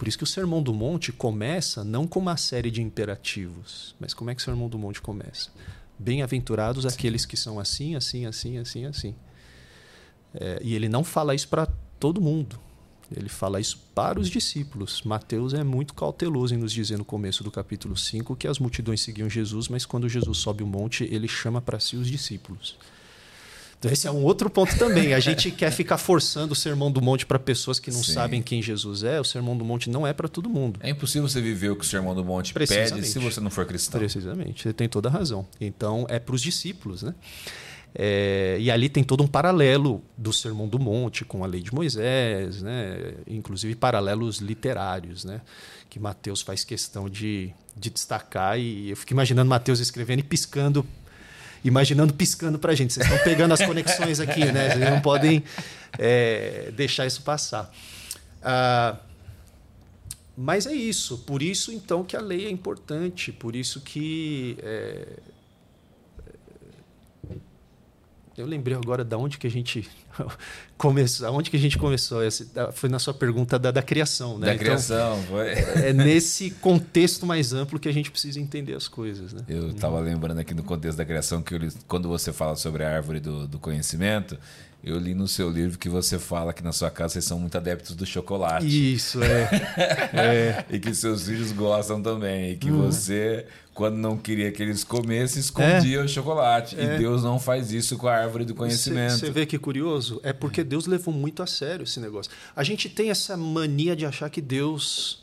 Por 0.01 0.07
isso 0.07 0.17
que 0.17 0.23
o 0.23 0.27
Sermão 0.27 0.63
do 0.63 0.73
Monte 0.73 1.11
começa 1.11 1.83
não 1.83 2.07
com 2.07 2.17
uma 2.17 2.35
série 2.35 2.71
de 2.71 2.81
imperativos, 2.81 3.93
mas 3.99 4.15
como 4.15 4.31
é 4.31 4.33
que 4.33 4.41
o 4.41 4.43
Sermão 4.43 4.67
do 4.67 4.79
Monte 4.79 4.99
começa? 4.99 5.51
Bem-aventurados 5.99 6.87
aqueles 6.87 7.23
que 7.23 7.37
são 7.37 7.59
assim, 7.59 7.95
assim, 7.95 8.25
assim, 8.25 8.57
assim, 8.57 8.85
assim. 8.85 9.15
É, 10.33 10.59
e 10.63 10.73
ele 10.73 10.89
não 10.89 11.03
fala 11.03 11.35
isso 11.35 11.47
para 11.47 11.67
todo 11.99 12.19
mundo. 12.19 12.59
Ele 13.15 13.29
fala 13.29 13.61
isso 13.61 13.77
para 13.93 14.19
os 14.19 14.27
discípulos. 14.27 15.03
Mateus 15.03 15.53
é 15.53 15.63
muito 15.63 15.93
cauteloso 15.93 16.55
em 16.55 16.57
nos 16.57 16.73
dizer 16.73 16.97
no 16.97 17.05
começo 17.05 17.43
do 17.43 17.51
capítulo 17.51 17.95
5 17.95 18.35
que 18.35 18.47
as 18.47 18.57
multidões 18.57 19.01
seguiam 19.01 19.29
Jesus, 19.29 19.67
mas 19.67 19.85
quando 19.85 20.09
Jesus 20.09 20.39
sobe 20.39 20.63
o 20.63 20.67
monte, 20.67 21.03
ele 21.11 21.27
chama 21.27 21.61
para 21.61 21.79
si 21.79 21.95
os 21.95 22.07
discípulos. 22.07 22.75
Então, 23.81 23.91
esse 23.91 24.05
é 24.05 24.11
um 24.11 24.23
outro 24.23 24.47
ponto 24.47 24.77
também. 24.77 25.15
A 25.15 25.19
gente 25.19 25.49
quer 25.57 25.71
ficar 25.71 25.97
forçando 25.97 26.53
o 26.53 26.55
sermão 26.55 26.91
do 26.91 27.01
monte 27.01 27.25
para 27.25 27.39
pessoas 27.39 27.79
que 27.79 27.89
não 27.89 28.03
Sim. 28.03 28.13
sabem 28.13 28.39
quem 28.39 28.61
Jesus 28.61 29.03
é. 29.03 29.19
O 29.19 29.23
sermão 29.23 29.57
do 29.57 29.65
monte 29.65 29.89
não 29.89 30.05
é 30.05 30.13
para 30.13 30.27
todo 30.27 30.47
mundo. 30.47 30.79
É 30.83 30.91
impossível 30.91 31.27
você 31.27 31.41
viver 31.41 31.71
o 31.71 31.75
que 31.75 31.83
o 31.83 31.87
sermão 31.87 32.13
do 32.13 32.23
monte 32.23 32.53
pede 32.53 33.03
se 33.03 33.17
você 33.17 33.39
não 33.39 33.49
for 33.49 33.65
cristão. 33.65 33.99
Precisamente. 33.99 34.61
Você 34.61 34.71
tem 34.71 34.87
toda 34.87 35.09
a 35.09 35.11
razão. 35.11 35.47
Então, 35.59 36.05
é 36.09 36.19
para 36.19 36.35
os 36.35 36.43
discípulos, 36.43 37.01
né? 37.01 37.15
É, 37.95 38.55
e 38.59 38.69
ali 38.69 38.87
tem 38.87 39.03
todo 39.03 39.23
um 39.23 39.27
paralelo 39.27 40.03
do 40.15 40.31
Sermão 40.31 40.67
do 40.67 40.79
Monte 40.79 41.25
com 41.25 41.43
a 41.43 41.47
lei 41.47 41.61
de 41.61 41.73
Moisés, 41.73 42.61
né? 42.61 43.15
inclusive 43.27 43.75
paralelos 43.75 44.37
literários, 44.37 45.25
né? 45.25 45.41
que 45.89 45.99
Mateus 45.99 46.41
faz 46.41 46.63
questão 46.63 47.09
de, 47.09 47.51
de 47.75 47.89
destacar. 47.89 48.57
E 48.59 48.91
eu 48.91 48.95
fico 48.95 49.11
imaginando 49.11 49.49
Mateus 49.49 49.79
escrevendo 49.79 50.19
e 50.19 50.23
piscando, 50.23 50.85
imaginando 51.63 52.13
piscando 52.13 52.57
para 52.57 52.71
a 52.71 52.75
gente. 52.75 52.93
Vocês 52.93 53.05
estão 53.05 53.23
pegando 53.23 53.53
as 53.53 53.61
conexões 53.61 54.19
aqui, 54.19 54.45
né? 54.45 54.69
Vocês 54.69 54.89
não 54.89 55.01
podem 55.01 55.43
é, 55.97 56.71
deixar 56.75 57.05
isso 57.05 57.21
passar. 57.21 57.71
Ah, 58.43 58.97
mas 60.37 60.65
é 60.65 60.73
isso, 60.73 61.19
por 61.19 61.43
isso 61.43 61.71
então 61.71 62.03
que 62.03 62.15
a 62.15 62.21
lei 62.21 62.47
é 62.47 62.49
importante, 62.49 63.31
por 63.31 63.55
isso 63.55 63.81
que 63.81 64.57
é, 64.63 65.07
Eu 68.41 68.47
lembrei 68.47 68.75
agora 68.75 69.03
da 69.03 69.17
onde 69.17 69.37
que 69.37 69.45
a 69.45 69.49
gente 69.49 69.87
começou. 70.77 71.27
Aonde 71.27 71.49
que 71.49 71.57
a 71.57 71.59
gente 71.59 71.77
começou? 71.77 72.23
Essa, 72.23 72.71
foi 72.71 72.89
na 72.89 72.97
sua 72.97 73.13
pergunta 73.13 73.59
da, 73.59 73.71
da 73.71 73.81
criação, 73.81 74.39
né? 74.39 74.47
Da 74.47 74.53
então, 74.55 74.65
criação, 74.65 75.21
foi. 75.23 75.49
É 75.49 75.93
nesse 75.93 76.51
contexto 76.51 77.25
mais 77.25 77.53
amplo 77.53 77.79
que 77.79 77.87
a 77.87 77.91
gente 77.91 78.09
precisa 78.09 78.39
entender 78.39 78.73
as 78.73 78.87
coisas, 78.87 79.31
né? 79.31 79.41
Eu 79.47 79.69
estava 79.69 79.97
hum. 79.97 80.03
lembrando 80.03 80.39
aqui 80.39 80.53
no 80.53 80.63
contexto 80.63 80.97
da 80.97 81.05
criação 81.05 81.41
que 81.41 81.53
eu, 81.53 81.59
quando 81.87 82.09
você 82.09 82.33
fala 82.33 82.55
sobre 82.55 82.83
a 82.83 82.93
árvore 82.93 83.19
do, 83.19 83.47
do 83.47 83.59
conhecimento, 83.59 84.37
eu 84.83 84.97
li 84.97 85.13
no 85.13 85.27
seu 85.27 85.49
livro 85.49 85.77
que 85.77 85.87
você 85.87 86.17
fala 86.17 86.53
que 86.53 86.63
na 86.63 86.71
sua 86.71 86.89
casa 86.89 87.13
vocês 87.13 87.25
são 87.25 87.39
muito 87.39 87.55
adeptos 87.55 87.95
do 87.95 88.05
chocolate. 88.05 88.65
Isso, 88.65 89.19
é. 89.23 89.49
é. 90.13 90.65
e 90.71 90.79
que 90.79 90.93
seus 90.95 91.27
filhos 91.27 91.51
gostam 91.51 92.01
também. 92.01 92.51
E 92.51 92.57
que 92.57 92.71
uhum. 92.71 92.87
você, 92.87 93.45
quando 93.75 93.97
não 93.97 94.17
queria 94.17 94.51
que 94.51 94.63
eles 94.63 94.83
comessem, 94.83 95.39
escondia 95.39 95.99
é. 95.99 96.03
o 96.03 96.07
chocolate. 96.07 96.79
É. 96.79 96.95
E 96.95 96.97
Deus 96.97 97.21
não 97.21 97.39
faz 97.39 97.71
isso 97.71 97.95
com 97.95 98.07
a 98.07 98.15
árvore 98.15 98.43
do 98.43 98.55
conhecimento. 98.55 99.17
Você 99.17 99.29
vê 99.29 99.45
que 99.45 99.59
curioso? 99.59 100.19
É 100.23 100.33
porque 100.33 100.63
Deus 100.63 100.87
levou 100.87 101.13
muito 101.13 101.43
a 101.43 101.47
sério 101.47 101.83
esse 101.83 101.99
negócio. 101.99 102.31
A 102.55 102.63
gente 102.63 102.89
tem 102.89 103.11
essa 103.11 103.37
mania 103.37 103.95
de 103.95 104.05
achar 104.05 104.31
que 104.31 104.41
Deus 104.41 105.20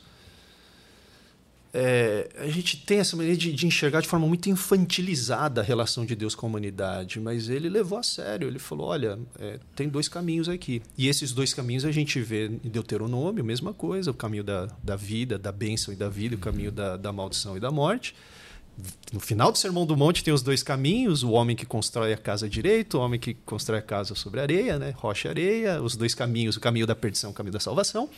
é, 1.71 2.29
a 2.37 2.47
gente 2.47 2.77
tem 2.77 2.97
essa 2.99 3.15
maneira 3.15 3.37
de, 3.37 3.53
de, 3.53 3.67
enxergar 3.67 4.01
de 4.01 4.07
forma 4.07 4.25
muito 4.27 4.49
infantilizada 4.49 5.61
a 5.61 5.63
relação 5.63 6.03
de 6.03 6.15
Deus 6.15 6.33
com 6.33 6.47
a 6.47 6.49
humanidade, 6.49 7.19
mas 7.19 7.47
ele 7.47 7.69
levou 7.69 7.99
a 7.99 8.03
sério. 8.03 8.47
Ele 8.47 8.57
falou: 8.57 8.87
olha, 8.87 9.19
é, 9.39 9.59
tem 9.75 9.87
dois 9.87 10.07
caminhos 10.07 10.49
aqui. 10.49 10.81
E 10.97 11.07
esses 11.07 11.31
dois 11.31 11.53
caminhos 11.53 11.85
a 11.85 11.91
gente 11.91 12.19
vê 12.21 12.47
em 12.47 12.69
Deuteronômio, 12.69 13.43
mesma 13.43 13.73
coisa: 13.73 14.09
o 14.09 14.13
caminho 14.13 14.43
da, 14.43 14.67
da 14.83 14.95
vida, 14.95 15.37
da 15.37 15.51
bênção 15.51 15.93
e 15.93 15.97
da 15.97 16.09
vida, 16.09 16.35
o 16.35 16.39
caminho 16.39 16.71
da, 16.71 16.97
da 16.97 17.13
maldição 17.13 17.55
e 17.55 17.59
da 17.59 17.69
morte. 17.69 18.15
No 19.11 19.19
final 19.19 19.51
do 19.51 19.57
Sermão 19.57 19.85
do 19.85 19.97
Monte 19.97 20.23
tem 20.23 20.33
os 20.33 20.41
dois 20.41 20.63
caminhos: 20.63 21.21
o 21.21 21.31
homem 21.31 21.55
que 21.55 21.65
constrói 21.65 22.13
a 22.13 22.17
casa 22.17 22.49
direito, 22.49 22.97
o 22.97 23.01
homem 23.01 23.19
que 23.19 23.33
constrói 23.33 23.79
a 23.79 23.81
casa 23.83 24.15
sobre 24.15 24.39
areia, 24.39 24.79
né? 24.79 24.93
rocha 24.95 25.27
e 25.27 25.29
areia, 25.29 25.81
os 25.81 25.95
dois 25.95 26.15
caminhos, 26.15 26.55
o 26.55 26.59
caminho 26.59 26.87
da 26.87 26.95
perdição, 26.95 27.29
o 27.29 27.33
caminho 27.33 27.53
da 27.53 27.59
salvação. 27.59 28.09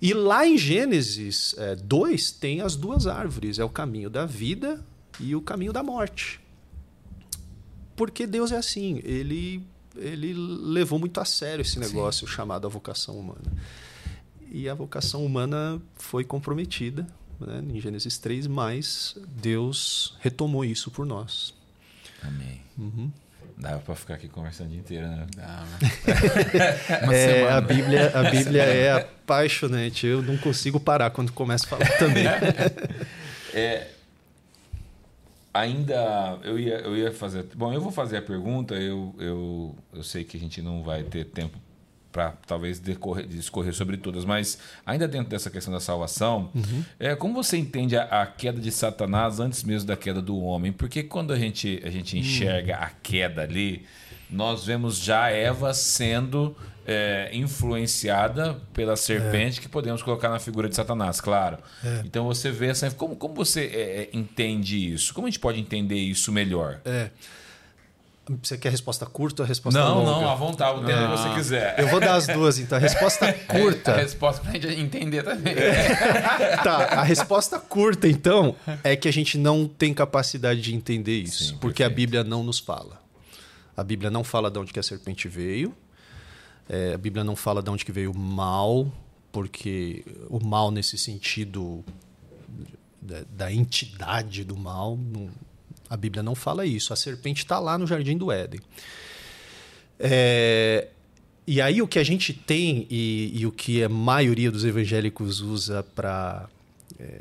E 0.00 0.12
lá 0.12 0.46
em 0.46 0.58
Gênesis 0.58 1.54
2 1.82 2.30
é, 2.36 2.40
tem 2.40 2.60
as 2.60 2.76
duas 2.76 3.06
árvores: 3.06 3.58
é 3.58 3.64
o 3.64 3.68
caminho 3.68 4.10
da 4.10 4.26
vida 4.26 4.84
e 5.18 5.34
o 5.34 5.40
caminho 5.40 5.72
da 5.72 5.82
morte. 5.82 6.40
Porque 7.94 8.26
Deus 8.26 8.52
é 8.52 8.58
assim, 8.58 9.00
ele, 9.04 9.62
ele 9.96 10.34
levou 10.34 10.98
muito 10.98 11.18
a 11.18 11.24
sério 11.24 11.62
esse 11.62 11.78
negócio 11.78 12.26
Sim. 12.26 12.34
chamado 12.34 12.66
a 12.66 12.70
vocação 12.70 13.18
humana. 13.18 13.52
E 14.52 14.68
a 14.68 14.74
vocação 14.74 15.24
humana 15.24 15.80
foi 15.96 16.22
comprometida 16.22 17.06
né, 17.40 17.62
em 17.68 17.80
Gênesis 17.80 18.18
3, 18.18 18.46
mas 18.46 19.16
Deus 19.40 20.14
retomou 20.20 20.64
isso 20.64 20.90
por 20.90 21.06
nós. 21.06 21.54
Amém. 22.22 22.60
Uhum. 22.78 23.10
Dava 23.58 23.78
para 23.78 23.94
ficar 23.94 24.14
aqui 24.14 24.28
conversando 24.28 24.66
o 24.66 24.70
dia 24.70 24.80
inteiro, 24.80 25.08
né? 25.08 25.26
Dá, 25.34 25.64
é, 27.10 27.50
a 27.50 27.60
Bíblia, 27.60 28.10
a 28.14 28.30
Bíblia 28.30 28.62
é 28.62 28.92
apaixonante. 28.92 30.06
Eu 30.06 30.22
não 30.22 30.36
consigo 30.36 30.78
parar 30.78 31.08
quando 31.10 31.32
começo 31.32 31.64
a 31.64 31.68
falar 31.68 31.98
também. 31.98 32.26
é, 33.54 33.88
ainda 35.54 36.38
eu 36.44 36.58
ia, 36.58 36.80
eu 36.80 36.94
ia 36.94 37.12
fazer. 37.12 37.46
Bom, 37.54 37.72
eu 37.72 37.80
vou 37.80 37.90
fazer 37.90 38.18
a 38.18 38.22
pergunta. 38.22 38.74
Eu, 38.74 39.14
eu, 39.18 39.74
eu 39.94 40.02
sei 40.02 40.22
que 40.22 40.36
a 40.36 40.40
gente 40.40 40.60
não 40.60 40.82
vai 40.82 41.02
ter 41.02 41.24
tempo 41.24 41.58
para 42.16 42.32
talvez 42.46 42.78
decorrer, 42.78 43.26
discorrer 43.26 43.74
sobre 43.74 43.98
todas, 43.98 44.24
mas 44.24 44.58
ainda 44.86 45.06
dentro 45.06 45.28
dessa 45.28 45.50
questão 45.50 45.70
da 45.70 45.80
salvação, 45.80 46.50
uhum. 46.54 46.82
é, 46.98 47.14
como 47.14 47.34
você 47.34 47.58
entende 47.58 47.94
a, 47.94 48.22
a, 48.22 48.26
queda 48.26 48.58
de 48.58 48.72
Satanás 48.72 49.38
antes 49.38 49.62
mesmo 49.62 49.86
da 49.86 49.98
queda 49.98 50.22
do 50.22 50.38
homem? 50.38 50.72
Porque 50.72 51.02
quando 51.02 51.30
a 51.34 51.38
gente, 51.38 51.82
a 51.84 51.90
gente 51.90 52.18
enxerga 52.18 52.72
hum. 52.72 52.84
a 52.84 52.90
queda 53.02 53.42
ali, 53.42 53.84
nós 54.30 54.64
vemos 54.64 54.96
já 54.96 55.28
Eva 55.28 55.74
sendo 55.74 56.56
é, 56.86 57.28
influenciada 57.34 58.54
pela 58.72 58.96
serpente, 58.96 59.58
é. 59.58 59.62
que 59.62 59.68
podemos 59.68 60.02
colocar 60.02 60.30
na 60.30 60.38
figura 60.38 60.70
de 60.70 60.74
Satanás, 60.74 61.20
claro. 61.20 61.58
É. 61.84 62.00
Então 62.02 62.24
você 62.24 62.50
vê 62.50 62.68
essa. 62.68 62.90
Como, 62.92 63.14
como 63.14 63.34
você 63.34 63.60
é, 63.66 64.02
é, 64.04 64.10
entende 64.14 64.94
isso? 64.94 65.12
Como 65.12 65.26
a 65.26 65.30
gente 65.30 65.38
pode 65.40 65.60
entender 65.60 65.96
isso 65.96 66.32
melhor? 66.32 66.80
É. 66.82 67.10
Você 68.42 68.58
quer 68.58 68.68
a 68.68 68.70
resposta 68.72 69.06
curta 69.06 69.42
ou 69.42 69.44
a 69.44 69.48
resposta 69.48 69.78
não, 69.78 69.98
longa? 69.98 70.10
Não, 70.10 70.20
não, 70.22 70.30
à 70.30 70.34
vontade, 70.34 70.80
o 70.80 70.84
tempo 70.84 70.98
ah, 70.98 71.10
que 71.12 71.18
você 71.18 71.34
quiser. 71.34 71.78
Eu 71.78 71.86
vou 71.86 72.00
dar 72.00 72.16
as 72.16 72.26
duas, 72.26 72.58
então. 72.58 72.76
A 72.76 72.80
resposta 72.80 73.32
curta. 73.46 73.92
a 73.92 73.96
resposta 73.98 74.42
pra 74.42 74.52
gente 74.52 74.66
entender 74.80 75.22
também. 75.22 75.54
tá, 76.64 76.86
a 76.86 77.02
resposta 77.04 77.60
curta, 77.60 78.08
então, 78.08 78.56
é 78.82 78.96
que 78.96 79.06
a 79.06 79.12
gente 79.12 79.38
não 79.38 79.68
tem 79.68 79.94
capacidade 79.94 80.60
de 80.60 80.74
entender 80.74 81.20
isso. 81.20 81.44
Sim, 81.44 81.58
porque 81.58 81.84
perfeito. 81.84 81.92
a 81.92 81.94
Bíblia 81.94 82.24
não 82.24 82.42
nos 82.42 82.58
fala. 82.58 83.00
A 83.76 83.84
Bíblia 83.84 84.10
não 84.10 84.24
fala 84.24 84.50
de 84.50 84.58
onde 84.58 84.72
que 84.72 84.80
a 84.80 84.82
serpente 84.82 85.28
veio. 85.28 85.72
É, 86.68 86.94
a 86.94 86.98
Bíblia 86.98 87.22
não 87.22 87.36
fala 87.36 87.62
de 87.62 87.70
onde 87.70 87.84
que 87.84 87.92
veio 87.92 88.10
o 88.10 88.18
mal, 88.18 88.90
porque 89.30 90.04
o 90.28 90.44
mal 90.44 90.72
nesse 90.72 90.98
sentido 90.98 91.84
da, 93.00 93.22
da 93.30 93.52
entidade 93.52 94.42
do 94.42 94.56
mal 94.56 94.96
não, 94.96 95.30
a 95.88 95.96
Bíblia 95.96 96.22
não 96.22 96.34
fala 96.34 96.66
isso. 96.66 96.92
A 96.92 96.96
serpente 96.96 97.44
está 97.44 97.58
lá 97.58 97.78
no 97.78 97.86
jardim 97.86 98.16
do 98.16 98.30
Éden. 98.30 98.60
É, 99.98 100.88
e 101.46 101.60
aí 101.60 101.80
o 101.80 101.88
que 101.88 101.98
a 101.98 102.04
gente 102.04 102.32
tem 102.32 102.86
e, 102.90 103.32
e, 103.34 103.46
o 103.46 103.52
que 103.52 103.82
a 103.82 103.88
maioria 103.88 104.50
dos 104.50 104.64
evangélicos 104.64 105.40
usa 105.40 105.82
para 105.94 106.48
é, 106.98 107.20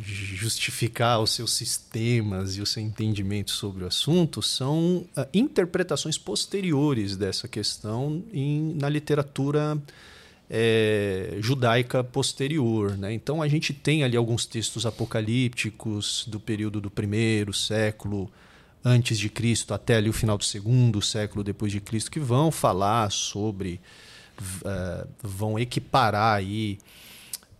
justificar 0.00 1.20
os 1.20 1.30
seus 1.30 1.52
sistemas 1.52 2.56
e 2.56 2.62
o 2.62 2.66
seu 2.66 2.82
entendimento 2.82 3.50
sobre 3.50 3.84
o 3.84 3.86
assunto 3.86 4.42
são 4.42 5.06
uh, 5.16 5.26
interpretações 5.32 6.18
posteriores 6.18 7.16
dessa 7.16 7.46
questão 7.46 8.22
em, 8.32 8.74
na 8.74 8.88
literatura 8.88 9.80
é, 10.56 11.36
judaica 11.40 12.04
posterior. 12.04 12.96
Né? 12.96 13.12
Então 13.12 13.42
a 13.42 13.48
gente 13.48 13.72
tem 13.72 14.04
ali 14.04 14.16
alguns 14.16 14.46
textos 14.46 14.86
apocalípticos 14.86 16.24
do 16.28 16.38
período 16.38 16.80
do 16.80 16.88
primeiro 16.88 17.52
século 17.52 18.30
antes 18.84 19.18
de 19.18 19.28
Cristo 19.28 19.74
até 19.74 19.96
ali 19.96 20.08
o 20.08 20.12
final 20.12 20.38
do 20.38 20.44
segundo 20.44 21.02
século 21.02 21.42
depois 21.42 21.72
de 21.72 21.80
Cristo 21.80 22.08
que 22.08 22.20
vão 22.20 22.52
falar 22.52 23.10
sobre 23.10 23.80
uh, 24.40 25.08
vão 25.20 25.58
equiparar 25.58 26.36
aí 26.36 26.78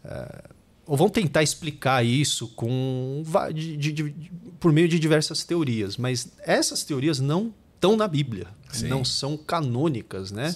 uh, 0.04 0.54
ou 0.86 0.96
vão 0.96 1.08
tentar 1.08 1.42
explicar 1.42 2.04
isso 2.04 2.48
com 2.48 3.24
de, 3.54 3.76
de, 3.76 3.92
de, 3.92 4.14
por 4.60 4.70
meio 4.70 4.86
de 4.86 4.98
diversas 5.00 5.42
teorias, 5.42 5.96
mas 5.96 6.28
essas 6.40 6.84
teorias 6.84 7.18
não 7.20 7.54
estão 7.74 7.96
na 7.96 8.06
Bíblia, 8.06 8.48
Sim. 8.70 8.88
não 8.88 9.02
são 9.02 9.34
canônicas, 9.34 10.30
né? 10.30 10.54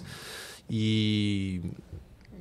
E 0.69 1.63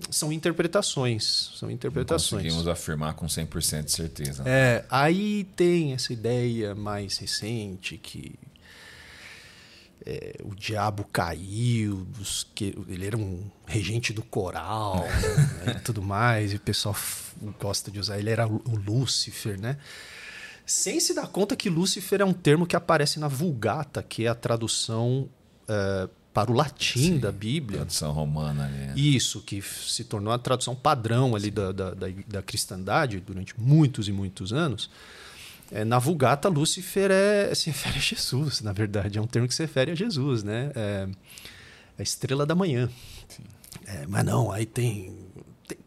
são 0.09 0.31
interpretações. 0.31 1.51
São 1.55 1.69
interpretações. 1.69 2.43
Não 2.43 2.49
conseguimos 2.51 2.67
afirmar 2.67 3.13
com 3.13 3.25
100% 3.25 3.85
de 3.85 3.91
certeza. 3.91 4.43
Né? 4.43 4.51
É, 4.51 4.85
aí 4.89 5.43
tem 5.55 5.93
essa 5.93 6.13
ideia 6.13 6.73
mais 6.75 7.17
recente 7.17 7.97
que 7.97 8.35
é, 10.05 10.37
o 10.43 10.55
diabo 10.55 11.03
caiu, 11.11 12.05
dos, 12.17 12.47
que 12.55 12.73
ele 12.87 13.05
era 13.05 13.17
um 13.17 13.43
regente 13.65 14.13
do 14.13 14.23
coral 14.23 15.05
né, 15.65 15.75
e 15.77 15.81
tudo 15.81 16.01
mais, 16.01 16.53
e 16.53 16.55
o 16.55 16.59
pessoal 16.59 16.95
gosta 17.59 17.91
de 17.91 17.99
usar, 17.99 18.17
ele 18.17 18.29
era 18.29 18.47
o 18.47 18.75
Lúcifer, 18.85 19.59
né? 19.59 19.77
Sem 20.65 20.99
se 20.99 21.13
dar 21.13 21.27
conta 21.27 21.55
que 21.55 21.69
Lúcifer 21.69 22.21
é 22.21 22.25
um 22.25 22.33
termo 22.33 22.65
que 22.65 22.75
aparece 22.75 23.19
na 23.19 23.27
Vulgata, 23.27 24.03
que 24.03 24.25
é 24.25 24.27
a 24.27 24.35
tradução 24.35 25.29
é, 25.67 26.09
para 26.37 26.51
o 26.51 26.53
latim 26.53 26.99
Sim, 26.99 27.17
da 27.17 27.31
Bíblia. 27.31 27.79
Tradução 27.79 28.11
romana 28.11 28.65
ali. 28.65 28.77
Né? 28.77 28.93
Isso, 28.95 29.41
que 29.41 29.59
se 29.59 30.03
tornou 30.03 30.31
a 30.31 30.37
tradução 30.37 30.75
padrão 30.75 31.35
ali 31.35 31.49
da, 31.49 31.71
da, 31.71 31.95
da, 31.95 32.07
da 32.27 32.41
cristandade 32.43 33.19
durante 33.19 33.59
muitos 33.59 34.07
e 34.07 34.11
muitos 34.11 34.53
anos. 34.53 34.87
É, 35.71 35.83
na 35.83 35.97
Vulgata, 35.97 36.47
Lúcifer 36.47 37.09
é, 37.09 37.55
se 37.55 37.71
refere 37.71 37.97
a 37.97 37.99
Jesus, 37.99 38.61
na 38.61 38.71
verdade. 38.71 39.17
É 39.17 39.21
um 39.21 39.25
termo 39.25 39.47
que 39.47 39.55
se 39.55 39.63
refere 39.63 39.89
a 39.89 39.95
Jesus, 39.95 40.43
né? 40.43 40.71
É, 40.75 41.07
a 41.97 42.03
estrela 42.03 42.45
da 42.45 42.53
manhã. 42.53 42.87
É, 43.87 44.05
mas 44.05 44.23
não, 44.23 44.51
aí 44.51 44.67
tem, 44.67 45.17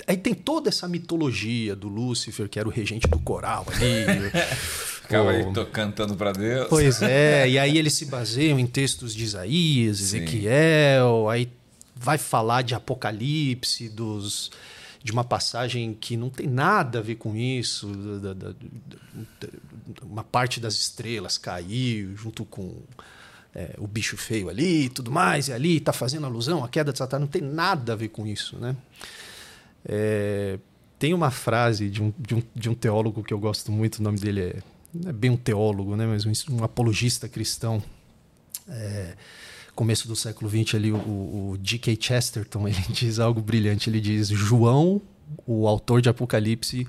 Aí 0.05 0.17
tem 0.17 0.35
toda 0.35 0.69
essa 0.69 0.89
mitologia 0.89 1.77
do 1.77 1.87
Lúcifer, 1.87 2.49
que 2.49 2.59
era 2.59 2.69
o 2.69 2.73
regente 2.73 3.07
do 3.07 3.21
coral 3.21 3.65
ali. 3.69 4.33
Ficava 5.11 5.31
aí 5.33 5.45
cantando 5.73 6.15
para 6.15 6.33
Deus. 6.33 6.69
Pois 6.69 7.03
é, 7.03 7.49
e 7.49 7.59
aí 7.59 7.77
eles 7.77 7.95
se 7.95 8.07
baseiam 8.07 8.59
em 8.59 8.67
textos 8.67 9.13
de 9.13 9.25
Isaías, 9.25 10.01
Ezequiel, 10.01 11.25
Sim. 11.25 11.31
aí 11.31 11.53
vai 11.97 12.17
falar 12.17 12.63
de 12.63 12.75
Apocalipse, 12.75 13.89
dos 13.89 14.51
de 15.03 15.13
uma 15.13 15.25
passagem 15.25 15.95
que 15.95 16.15
não 16.17 16.29
tem 16.29 16.47
nada 16.47 16.99
a 16.99 17.03
ver 17.03 17.17
com 17.17 17.35
isso. 17.35 17.89
Da, 17.89 18.35
da, 18.35 18.49
da, 18.51 19.49
uma 20.03 20.23
parte 20.23 20.61
das 20.61 20.75
estrelas 20.75 21.39
caiu 21.39 22.15
junto 22.17 22.45
com 22.45 22.77
é, 23.55 23.75
o 23.79 23.87
bicho 23.87 24.17
feio 24.17 24.49
ali 24.49 24.85
e 24.85 24.89
tudo 24.91 25.11
mais, 25.11 25.49
e 25.49 25.53
ali 25.53 25.79
está 25.79 25.93
fazendo 25.93 26.27
alusão 26.27 26.63
à 26.63 26.69
queda 26.69 26.93
de 26.93 26.99
Satanás. 26.99 27.23
Não 27.23 27.29
tem 27.29 27.43
nada 27.43 27.95
a 27.95 27.97
ver 27.97 28.09
com 28.09 28.27
isso. 28.27 28.57
Né? 28.59 28.77
É, 29.85 30.59
tem 30.99 31.15
uma 31.15 31.31
frase 31.31 31.89
de 31.89 32.03
um, 32.03 32.13
de, 32.19 32.35
um, 32.35 32.43
de 32.55 32.69
um 32.69 32.75
teólogo 32.75 33.25
que 33.25 33.33
eu 33.33 33.39
gosto 33.39 33.73
muito, 33.73 33.99
o 33.99 34.03
nome 34.03 34.19
dele 34.19 34.41
é, 34.41 34.57
não 34.93 35.11
é 35.11 35.13
bem 35.13 35.31
um 35.31 35.37
teólogo, 35.37 35.97
né, 35.97 36.07
mas 36.07 36.27
um, 36.27 36.33
um 36.51 36.65
apologista 36.65 37.29
cristão. 37.29 37.83
É, 38.69 39.15
começo 39.75 40.07
do 40.07 40.15
século 40.15 40.51
XX 40.51 40.75
ali, 40.75 40.93
o, 40.93 40.97
o 40.97 41.59
G.K. 41.63 41.97
Chesterton, 42.01 42.67
ele 42.69 42.85
diz 42.91 43.19
algo 43.19 43.41
brilhante. 43.41 43.89
Ele 43.89 44.01
diz: 44.01 44.29
João, 44.29 45.01
o 45.47 45.67
autor 45.67 46.03
de 46.03 46.09
Apocalipse, 46.09 46.87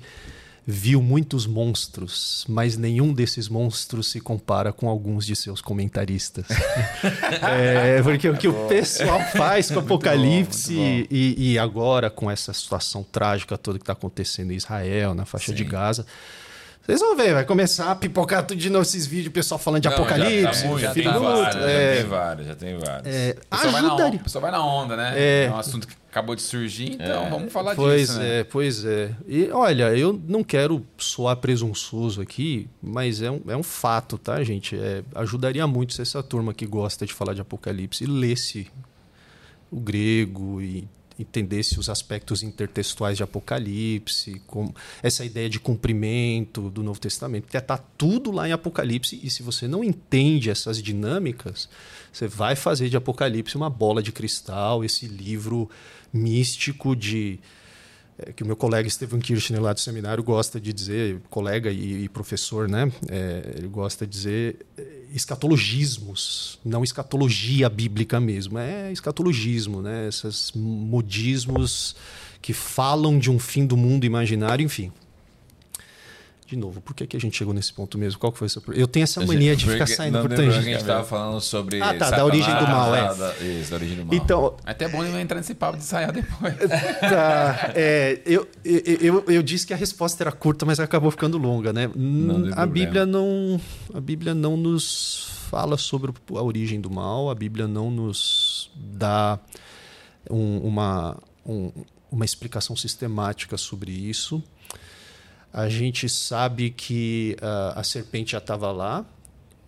viu 0.66 1.02
muitos 1.02 1.46
monstros, 1.46 2.44
mas 2.48 2.76
nenhum 2.76 3.12
desses 3.12 3.48
monstros 3.48 4.10
se 4.10 4.20
compara 4.20 4.72
com 4.72 4.88
alguns 4.88 5.26
de 5.26 5.34
seus 5.34 5.60
comentaristas. 5.60 6.46
é, 7.42 8.02
porque 8.02 8.28
o 8.28 8.36
que 8.36 8.46
o 8.46 8.68
pessoal 8.68 9.20
faz 9.32 9.68
com 9.68 9.76
o 9.76 9.78
Apocalipse 9.80 10.74
bom, 10.74 10.80
bom. 10.80 11.06
E, 11.10 11.52
e, 11.52 11.58
agora 11.58 12.10
com 12.10 12.30
essa 12.30 12.52
situação 12.52 13.02
trágica 13.02 13.56
toda 13.58 13.78
que 13.78 13.82
está 13.82 13.92
acontecendo 13.92 14.52
em 14.52 14.56
Israel, 14.56 15.14
na 15.14 15.24
faixa 15.24 15.46
Sim. 15.46 15.54
de 15.54 15.64
Gaza 15.64 16.06
vocês 16.84 17.00
vão 17.00 17.16
ver, 17.16 17.32
vai 17.32 17.44
começar 17.44 17.92
a 17.92 17.94
pipocar 17.94 18.44
tudo 18.44 18.58
de 18.58 18.68
novo 18.68 18.82
esses 18.82 19.06
vídeos, 19.06 19.28
o 19.28 19.30
pessoal 19.30 19.56
falando 19.56 19.82
de 19.82 19.88
Não, 19.88 19.94
apocalipse. 19.94 20.62
Já, 20.62 20.72
tá 20.72 20.78
já, 20.78 20.92
tem 20.92 21.04
vários, 21.04 21.56
é, 21.56 21.94
já 21.94 22.00
tem 22.00 22.08
vários, 22.08 22.46
já 22.48 22.54
tem 22.56 22.78
vários. 22.78 23.14
É, 23.14 23.36
ajudaria. 23.50 24.18
O 24.18 24.22
pessoal 24.24 24.42
vai 24.42 24.50
na 24.50 24.66
onda, 24.66 24.96
né? 24.96 25.12
É, 25.16 25.44
é 25.44 25.50
um 25.52 25.58
assunto 25.58 25.86
que 25.86 25.94
acabou 26.10 26.34
de 26.34 26.42
surgir, 26.42 26.94
então 26.94 27.26
é. 27.26 27.30
vamos 27.30 27.52
falar 27.52 27.76
pois 27.76 28.00
disso. 28.00 28.14
Pois 28.14 28.26
é, 28.26 28.38
né? 28.38 28.44
pois 28.44 28.84
é. 28.84 29.16
E 29.28 29.48
olha, 29.52 29.96
eu 29.96 30.20
não 30.26 30.42
quero 30.42 30.84
soar 30.98 31.36
presunçoso 31.36 32.20
aqui, 32.20 32.68
mas 32.82 33.22
é 33.22 33.30
um, 33.30 33.40
é 33.46 33.56
um 33.56 33.62
fato, 33.62 34.18
tá, 34.18 34.42
gente? 34.42 34.76
É, 34.76 35.04
ajudaria 35.14 35.64
muito 35.68 35.94
se 35.94 36.02
essa 36.02 36.20
turma 36.20 36.52
que 36.52 36.66
gosta 36.66 37.06
de 37.06 37.14
falar 37.14 37.32
de 37.32 37.40
apocalipse 37.40 38.04
lesse 38.06 38.68
o 39.70 39.78
grego 39.78 40.60
e 40.60 40.88
entendesse 41.22 41.80
os 41.80 41.88
aspectos 41.88 42.42
intertextuais 42.42 43.16
de 43.16 43.22
Apocalipse, 43.22 44.40
com 44.46 44.72
essa 45.02 45.24
ideia 45.24 45.48
de 45.48 45.58
cumprimento 45.58 46.70
do 46.70 46.82
Novo 46.82 47.00
Testamento, 47.00 47.44
porque 47.44 47.56
está 47.56 47.78
tudo 47.78 48.30
lá 48.30 48.48
em 48.48 48.52
Apocalipse, 48.52 49.18
e 49.22 49.30
se 49.30 49.42
você 49.42 49.66
não 49.66 49.82
entende 49.82 50.50
essas 50.50 50.82
dinâmicas, 50.82 51.68
você 52.12 52.28
vai 52.28 52.54
fazer 52.54 52.88
de 52.88 52.96
Apocalipse 52.96 53.56
uma 53.56 53.70
bola 53.70 54.02
de 54.02 54.12
cristal, 54.12 54.84
esse 54.84 55.06
livro 55.06 55.70
místico 56.12 56.94
de 56.94 57.38
é, 58.26 58.32
que 58.32 58.42
o 58.42 58.46
meu 58.46 58.56
colega 58.56 58.88
Stephen 58.88 59.20
Kirchner 59.20 59.60
lá 59.60 59.72
do 59.72 59.80
seminário 59.80 60.22
gosta 60.22 60.60
de 60.60 60.72
dizer, 60.72 61.20
colega 61.30 61.70
e, 61.70 62.04
e 62.04 62.08
professor, 62.08 62.68
né? 62.68 62.90
É, 63.08 63.54
ele 63.56 63.68
gosta 63.68 64.06
de 64.06 64.12
dizer 64.12 64.66
é, 64.76 64.84
escatologismos, 65.14 66.58
não 66.64 66.82
escatologia 66.82 67.68
bíblica 67.68 68.18
mesmo, 68.20 68.58
é 68.58 68.90
escatologismo, 68.92 69.82
né? 69.82 70.08
Esses 70.08 70.52
modismos 70.54 71.96
que 72.40 72.52
falam 72.52 73.18
de 73.18 73.30
um 73.30 73.38
fim 73.38 73.66
do 73.66 73.76
mundo 73.76 74.04
imaginário, 74.04 74.64
enfim 74.64 74.92
de 76.52 76.58
novo, 76.58 76.82
por 76.82 76.94
que, 76.94 77.06
que 77.06 77.16
a 77.16 77.20
gente 77.20 77.36
chegou 77.36 77.54
nesse 77.54 77.72
ponto 77.72 77.96
mesmo? 77.96 78.20
Qual 78.20 78.30
que 78.30 78.38
foi 78.38 78.44
essa... 78.44 78.62
Eu 78.74 78.86
tenho 78.86 79.04
essa 79.04 79.24
mania 79.24 79.56
de 79.56 79.66
ficar 79.66 79.86
saindo 79.86 80.20
por 80.20 80.28
tangente. 80.28 80.58
A 80.58 80.62
gente 80.62 80.80
estava 80.80 81.02
falando 81.02 81.40
sobre. 81.40 81.80
Ah, 81.80 81.94
tá, 81.94 82.10
da 82.10 82.24
origem 82.24 82.54
do 82.54 82.66
mal, 82.66 82.94
é. 82.94 83.14
Da, 83.14 83.34
isso, 83.38 83.70
da 83.70 83.76
origem 83.76 83.96
do 83.96 84.04
mal. 84.04 84.14
Então, 84.14 84.54
é 84.66 84.70
Até 84.70 84.86
bom 84.86 85.02
ele 85.02 85.18
entrar 85.18 85.38
nesse 85.38 85.54
papo 85.54 85.78
de 85.78 85.84
sair 85.84 86.12
depois. 86.12 86.54
tá, 87.00 87.72
é, 87.74 88.20
eu, 88.26 88.46
eu, 88.64 88.82
eu, 89.00 89.24
eu, 89.28 89.42
disse 89.42 89.66
que 89.66 89.72
a 89.72 89.76
resposta 89.76 90.22
era 90.22 90.30
curta, 90.30 90.66
mas 90.66 90.78
acabou 90.78 91.10
ficando 91.10 91.38
longa, 91.38 91.72
né? 91.72 91.90
a 92.54 92.66
Bíblia 92.66 93.06
não, 93.06 93.58
a 93.94 94.00
Bíblia 94.00 94.34
não 94.34 94.56
nos 94.56 95.30
fala 95.48 95.78
sobre 95.78 96.12
a 96.34 96.42
origem 96.42 96.80
do 96.80 96.90
mal, 96.90 97.30
a 97.30 97.34
Bíblia 97.34 97.66
não 97.66 97.90
nos 97.90 98.70
dá 98.74 99.38
um, 100.30 100.58
uma, 100.58 101.16
um, 101.46 101.72
uma 102.10 102.24
explicação 102.26 102.76
sistemática 102.76 103.56
sobre 103.56 103.90
isso. 103.90 104.42
A 105.52 105.68
gente 105.68 106.08
sabe 106.08 106.70
que 106.70 107.36
uh, 107.40 107.78
a 107.78 107.84
serpente 107.84 108.32
já 108.32 108.38
estava 108.38 108.72
lá, 108.72 109.04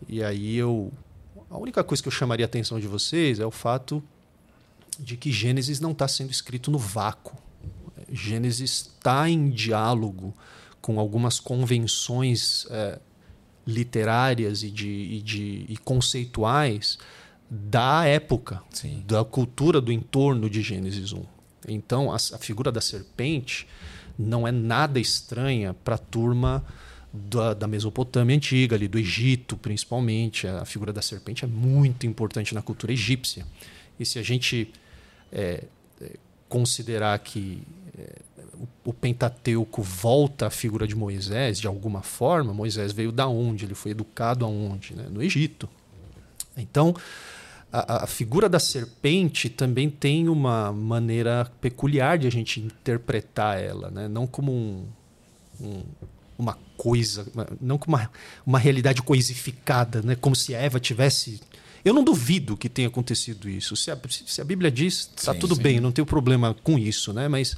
e 0.08 0.22
aí 0.22 0.56
eu. 0.56 0.92
A 1.50 1.58
única 1.58 1.84
coisa 1.84 2.02
que 2.02 2.08
eu 2.08 2.12
chamaria 2.12 2.44
a 2.44 2.48
atenção 2.48 2.80
de 2.80 2.86
vocês 2.86 3.38
é 3.38 3.46
o 3.46 3.50
fato 3.50 4.02
de 4.98 5.16
que 5.16 5.30
Gênesis 5.30 5.80
não 5.80 5.92
está 5.92 6.08
sendo 6.08 6.30
escrito 6.30 6.70
no 6.70 6.78
vácuo. 6.78 7.36
Gênesis 8.10 8.70
está 8.70 9.28
em 9.28 9.50
diálogo 9.50 10.34
com 10.80 10.98
algumas 10.98 11.38
convenções 11.38 12.64
uh, 12.64 13.00
literárias 13.66 14.62
e, 14.62 14.70
de, 14.70 14.88
e, 14.88 15.22
de, 15.22 15.66
e 15.68 15.76
conceituais 15.76 16.98
da 17.50 18.04
época, 18.06 18.62
Sim. 18.70 19.02
da 19.06 19.24
cultura 19.24 19.80
do 19.80 19.92
entorno 19.92 20.48
de 20.48 20.62
Gênesis 20.62 21.12
1. 21.12 21.22
Então, 21.68 22.12
a, 22.12 22.16
a 22.16 22.38
figura 22.38 22.72
da 22.72 22.80
serpente 22.80 23.66
não 24.18 24.46
é 24.46 24.52
nada 24.52 25.00
estranha 25.00 25.74
para 25.74 25.96
a 25.96 25.98
turma 25.98 26.64
da, 27.12 27.54
da, 27.54 27.66
Mesopotâmia 27.68 28.34
antiga, 28.34 28.74
ali, 28.74 28.88
do 28.88 28.98
Egito 28.98 29.56
principalmente. 29.56 30.46
A 30.46 30.64
figura 30.64 30.92
da 30.92 31.00
serpente 31.00 31.44
é 31.44 31.48
muito 31.48 32.06
importante 32.06 32.54
na 32.54 32.62
cultura 32.62 32.92
egípcia. 32.92 33.46
E 33.98 34.04
se 34.04 34.18
a 34.18 34.22
gente 34.22 34.72
é, 35.32 35.64
é, 36.00 36.16
considerar 36.48 37.18
que 37.20 37.62
é, 37.96 38.18
o, 38.84 38.92
Pentateuco 38.92 39.82
volta 39.82 40.46
à 40.46 40.50
figura 40.50 40.86
de 40.86 40.94
Moisés 40.94 41.58
de 41.60 41.66
alguma 41.66 42.02
forma, 42.02 42.52
Moisés 42.52 42.92
veio 42.92 43.12
da 43.12 43.28
onde? 43.28 43.64
Ele 43.64 43.74
foi 43.74 43.92
educado 43.92 44.44
aonde? 44.44 44.94
Né? 44.94 45.06
No 45.10 45.22
Egito. 45.22 45.68
Então, 46.56 46.94
a, 47.74 48.04
a, 48.04 48.06
figura 48.06 48.48
da 48.48 48.60
serpente 48.60 49.48
também 49.48 49.90
tem 49.90 50.28
uma 50.28 50.70
maneira 50.70 51.50
peculiar 51.60 52.16
de 52.16 52.28
a 52.28 52.30
gente 52.30 52.60
interpretar 52.60 53.60
ela, 53.60 53.90
né? 53.90 54.06
não 54.06 54.28
como 54.28 54.52
um, 54.52 54.86
um, 55.60 55.82
uma 56.38 56.56
coisa, 56.76 57.26
não 57.60 57.76
como 57.76 57.96
uma, 57.96 58.10
uma 58.46 58.58
realidade 58.60 59.02
coisificada, 59.02 60.02
né? 60.02 60.14
como 60.14 60.36
se 60.36 60.54
a 60.54 60.60
Eva 60.60 60.78
tivesse. 60.78 61.40
Eu 61.84 61.92
não 61.92 62.04
duvido 62.04 62.56
que 62.56 62.68
tenha 62.68 62.86
acontecido 62.86 63.48
isso. 63.48 63.74
Se 63.74 63.90
a, 63.90 63.98
se 64.08 64.40
a 64.40 64.44
Bíblia 64.44 64.70
diz, 64.70 65.10
está 65.16 65.34
tudo 65.34 65.56
sim. 65.56 65.62
bem, 65.62 65.80
não 65.80 65.90
tenho 65.90 66.06
problema 66.06 66.54
com 66.62 66.78
isso, 66.78 67.12
né? 67.12 67.26
mas. 67.26 67.56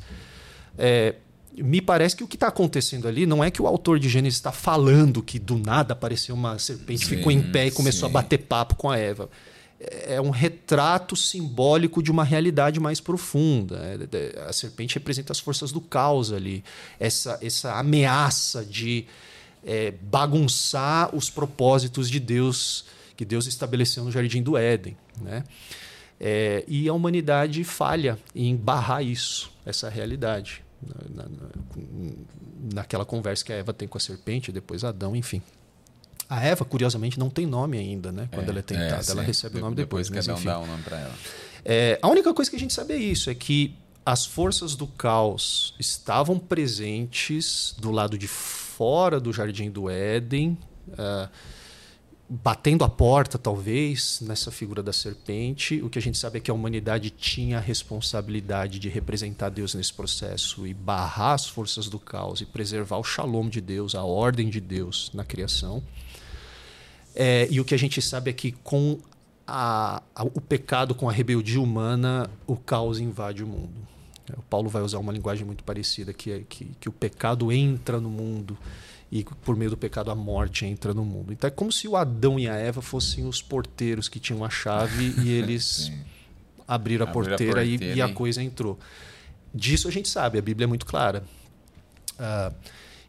É, 0.78 1.14
me 1.58 1.80
parece 1.80 2.14
que 2.14 2.22
o 2.22 2.28
que 2.28 2.36
está 2.36 2.48
acontecendo 2.48 3.08
ali 3.08 3.24
não 3.24 3.42
é 3.42 3.50
que 3.50 3.62
o 3.62 3.66
autor 3.66 3.98
de 3.98 4.10
Gênesis 4.10 4.36
está 4.36 4.52
falando 4.52 5.22
que 5.22 5.38
do 5.38 5.56
nada 5.56 5.94
apareceu 5.94 6.34
uma 6.34 6.58
serpente, 6.58 7.06
sim, 7.06 7.16
ficou 7.16 7.32
em 7.32 7.40
pé 7.50 7.68
e 7.68 7.70
começou 7.70 8.06
sim. 8.06 8.12
a 8.12 8.20
bater 8.20 8.36
papo 8.40 8.74
com 8.74 8.90
a 8.90 8.98
Eva 8.98 9.30
é 9.78 10.20
um 10.20 10.30
retrato 10.30 11.14
simbólico 11.14 12.02
de 12.02 12.10
uma 12.10 12.24
realidade 12.24 12.80
mais 12.80 13.00
profunda. 13.00 13.78
É, 14.12 14.40
a 14.48 14.52
serpente 14.52 14.94
representa 14.94 15.32
as 15.32 15.38
forças 15.38 15.70
do 15.70 15.80
caos 15.80 16.32
ali, 16.32 16.64
essa, 16.98 17.38
essa 17.42 17.78
ameaça 17.78 18.64
de 18.64 19.06
é, 19.64 19.92
bagunçar 20.00 21.14
os 21.14 21.28
propósitos 21.28 22.08
de 22.08 22.20
Deus 22.20 22.84
que 23.16 23.24
Deus 23.24 23.46
estabeleceu 23.46 24.04
no 24.04 24.12
Jardim 24.12 24.42
do 24.42 24.56
Éden. 24.56 24.96
Né? 25.20 25.42
É, 26.20 26.64
e 26.68 26.88
a 26.88 26.92
humanidade 26.92 27.64
falha 27.64 28.18
em 28.34 28.54
barrar 28.54 29.02
isso, 29.02 29.50
essa 29.64 29.88
realidade. 29.88 30.62
Na, 30.82 31.24
na, 31.24 31.30
naquela 32.74 33.04
conversa 33.04 33.44
que 33.44 33.52
a 33.52 33.56
Eva 33.56 33.72
tem 33.72 33.88
com 33.88 33.96
a 33.96 34.00
serpente, 34.00 34.52
depois 34.52 34.84
Adão, 34.84 35.16
enfim. 35.16 35.42
A 36.28 36.44
Eva, 36.44 36.64
curiosamente, 36.64 37.18
não 37.18 37.30
tem 37.30 37.46
nome 37.46 37.78
ainda, 37.78 38.10
né? 38.10 38.28
Quando 38.32 38.48
é, 38.48 38.50
ela 38.50 38.58
é 38.58 38.62
tentada, 38.62 39.04
é, 39.06 39.10
ela 39.12 39.22
recebe 39.22 39.58
o 39.58 39.60
nome 39.60 39.76
depois. 39.76 40.08
Depois 40.08 40.26
que 40.26 40.30
Adão 40.30 40.42
dá 40.42 40.58
o 40.58 40.66
nome 40.66 40.82
para 40.82 40.98
ela. 40.98 41.14
É, 41.64 41.98
a 42.02 42.08
única 42.08 42.32
coisa 42.34 42.50
que 42.50 42.56
a 42.56 42.60
gente 42.60 42.72
sabe 42.72 42.94
é 42.94 42.96
isso, 42.96 43.30
é 43.30 43.34
que 43.34 43.74
as 44.04 44.24
forças 44.24 44.76
do 44.76 44.86
caos 44.86 45.74
estavam 45.80 46.38
presentes 46.38 47.74
do 47.76 47.90
lado 47.90 48.16
de 48.16 48.28
fora 48.28 49.18
do 49.18 49.32
jardim 49.32 49.68
do 49.68 49.90
Éden, 49.90 50.56
uh, 50.90 51.28
batendo 52.28 52.84
a 52.84 52.88
porta, 52.88 53.36
talvez, 53.36 54.20
nessa 54.20 54.52
figura 54.52 54.80
da 54.80 54.92
serpente. 54.92 55.82
O 55.82 55.90
que 55.90 55.98
a 55.98 56.02
gente 56.02 56.18
sabe 56.18 56.38
é 56.38 56.40
que 56.40 56.52
a 56.52 56.54
humanidade 56.54 57.10
tinha 57.10 57.58
a 57.58 57.60
responsabilidade 57.60 58.78
de 58.78 58.88
representar 58.88 59.48
Deus 59.48 59.74
nesse 59.74 59.92
processo 59.92 60.66
e 60.66 60.72
barrar 60.72 61.32
as 61.32 61.46
forças 61.46 61.88
do 61.88 61.98
caos 61.98 62.40
e 62.40 62.46
preservar 62.46 62.98
o 62.98 63.04
shalom 63.04 63.48
de 63.48 63.60
Deus, 63.60 63.96
a 63.96 64.04
ordem 64.04 64.48
de 64.48 64.60
Deus 64.60 65.10
na 65.14 65.24
criação. 65.24 65.82
É, 67.16 67.48
e 67.50 67.58
o 67.60 67.64
que 67.64 67.74
a 67.74 67.78
gente 67.78 68.02
sabe 68.02 68.30
é 68.30 68.32
que 68.32 68.52
com 68.52 68.98
a, 69.46 70.02
a, 70.14 70.22
o 70.22 70.40
pecado, 70.40 70.94
com 70.94 71.08
a 71.08 71.12
rebeldia 71.12 71.60
humana, 71.60 72.28
o 72.46 72.56
caos 72.56 73.00
invade 73.00 73.42
o 73.42 73.46
mundo. 73.46 73.86
O 74.36 74.42
Paulo 74.42 74.68
vai 74.68 74.82
usar 74.82 74.98
uma 74.98 75.12
linguagem 75.12 75.46
muito 75.46 75.64
parecida, 75.64 76.12
que 76.12 76.30
é 76.30 76.42
que, 76.46 76.66
que 76.80 76.88
o 76.88 76.92
pecado 76.92 77.50
entra 77.50 78.00
no 78.00 78.10
mundo 78.10 78.58
e 79.10 79.24
por 79.24 79.56
meio 79.56 79.70
do 79.70 79.76
pecado 79.76 80.10
a 80.10 80.14
morte 80.14 80.66
entra 80.66 80.92
no 80.92 81.04
mundo. 81.04 81.32
Então 81.32 81.48
é 81.48 81.50
como 81.50 81.70
se 81.70 81.86
o 81.86 81.96
Adão 81.96 82.38
e 82.38 82.48
a 82.48 82.56
Eva 82.56 82.82
fossem 82.82 83.24
os 83.24 83.40
porteiros 83.40 84.08
que 84.08 84.18
tinham 84.18 84.44
a 84.44 84.50
chave 84.50 85.14
e 85.22 85.30
eles 85.32 85.92
abriram 86.66 87.06
a 87.06 87.10
porteira, 87.10 87.62
a 87.62 87.64
porteira 87.64 87.64
e, 87.64 87.96
e, 87.98 88.02
a 88.02 88.12
coisa 88.12 88.42
entrou. 88.42 88.78
Disso 89.54 89.86
a 89.86 89.92
gente 89.92 90.08
sabe, 90.08 90.38
a 90.38 90.42
Bíblia 90.42 90.64
é 90.64 90.66
muito 90.66 90.84
clara. 90.84 91.22
Uh, 92.18 92.54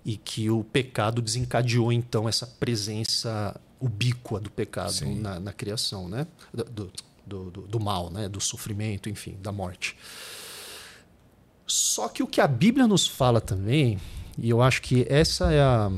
e 0.06 0.16
que 0.16 0.50
o 0.50 0.64
pecado 0.64 1.22
desencadeou 1.22 1.92
então 1.92 2.30
essa 2.30 2.48
presença 2.48 3.60
ubíqua 3.80 4.40
do 4.40 4.50
pecado 4.50 5.06
na, 5.06 5.40
na, 5.40 5.54
criação, 5.54 6.10
né? 6.10 6.26
Do, 6.54 6.92
do, 7.26 7.52
do, 7.52 7.62
do 7.62 7.80
mal, 7.80 8.10
né? 8.10 8.28
do 8.28 8.40
sofrimento, 8.40 9.10
enfim, 9.10 9.38
da 9.42 9.52
morte. 9.52 9.96
Só 11.66 12.08
que 12.08 12.24
o 12.24 12.28
que 12.28 12.40
a 12.40 12.48
Bíblia 12.48 12.88
nos 12.88 13.06
fala 13.06 13.42
também 13.42 14.00
e 14.38 14.50
eu 14.50 14.62
acho 14.62 14.82
que 14.82 15.06
essa 15.10 15.52
é 15.52 15.62
a 15.62 15.92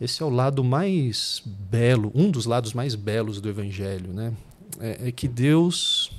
esse 0.00 0.20
é 0.20 0.26
o 0.26 0.30
lado 0.30 0.64
mais 0.64 1.40
belo, 1.44 2.10
um 2.12 2.28
dos 2.28 2.44
lados 2.44 2.74
mais 2.74 2.96
belos 2.96 3.40
do 3.40 3.48
evangelho, 3.48 4.12
né? 4.12 4.34
É, 4.80 5.08
é 5.08 5.12
que 5.12 5.28
Deus 5.28 6.10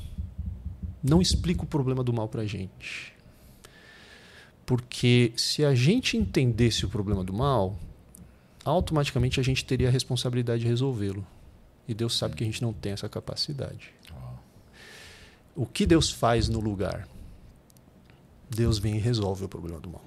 não 1.04 1.22
explica 1.22 1.64
o 1.64 1.68
problema 1.68 2.02
do 2.02 2.14
mal 2.14 2.30
para 2.30 2.44
a 2.44 2.46
gente. 2.46 3.14
Porque 4.66 5.34
se 5.36 5.66
a 5.66 5.76
gente 5.76 6.16
entendesse 6.16 6.86
o 6.86 6.90
problema 6.90 7.26
do 7.26 7.34
mal, 7.34 7.78
automaticamente 8.64 9.40
a 9.40 9.44
gente 9.44 9.66
teria 9.66 9.88
a 9.88 9.92
responsabilidade 9.92 10.62
de 10.62 10.68
resolvê-lo. 10.68 11.26
E 11.88 11.94
Deus 11.94 12.18
sabe 12.18 12.36
que 12.36 12.44
a 12.44 12.46
gente 12.46 12.62
não 12.62 12.72
tem 12.72 12.94
essa 12.94 13.10
capacidade. 13.10 13.94
O 15.56 15.66
que 15.66 15.86
Deus 15.86 16.10
faz 16.10 16.50
no 16.50 16.60
lugar? 16.60 17.08
Deus 18.50 18.78
vem 18.78 18.96
e 18.96 19.00
resolve 19.00 19.46
o 19.46 19.50
problema 19.50 19.80
do 19.80 19.90
mal. 19.90 20.04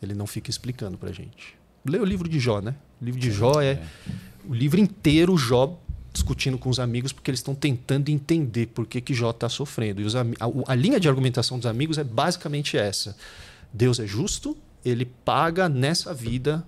Ele 0.00 0.14
não 0.14 0.26
fica 0.26 0.50
explicando 0.50 0.98
para 0.98 1.12
gente. 1.12 1.56
Lê 1.84 1.98
o 1.98 2.04
livro 2.04 2.28
de 2.28 2.38
Jó, 2.38 2.60
né? 2.60 2.74
O 3.00 3.04
livro 3.04 3.20
de 3.20 3.30
Jó 3.30 3.60
é, 3.60 3.72
é. 3.72 3.82
o 4.48 4.54
livro 4.54 4.80
inteiro 4.80 5.36
Jó 5.36 5.78
discutindo 6.12 6.58
com 6.58 6.68
os 6.68 6.78
amigos 6.78 7.12
porque 7.12 7.30
eles 7.30 7.40
estão 7.40 7.54
tentando 7.54 8.10
entender 8.10 8.66
por 8.66 8.86
que, 8.86 9.00
que 9.00 9.14
Jó 9.14 9.30
está 9.30 9.48
sofrendo. 9.48 10.00
E 10.00 10.04
os, 10.04 10.14
a, 10.14 10.24
a, 10.66 10.74
linha 10.74 11.00
de 11.00 11.08
argumentação 11.08 11.58
dos 11.58 11.66
amigos 11.66 11.98
é 11.98 12.04
basicamente 12.04 12.76
essa: 12.76 13.16
Deus 13.72 13.98
é 13.98 14.06
justo, 14.06 14.56
ele 14.84 15.04
paga 15.04 15.68
nessa 15.68 16.12
vida 16.12 16.64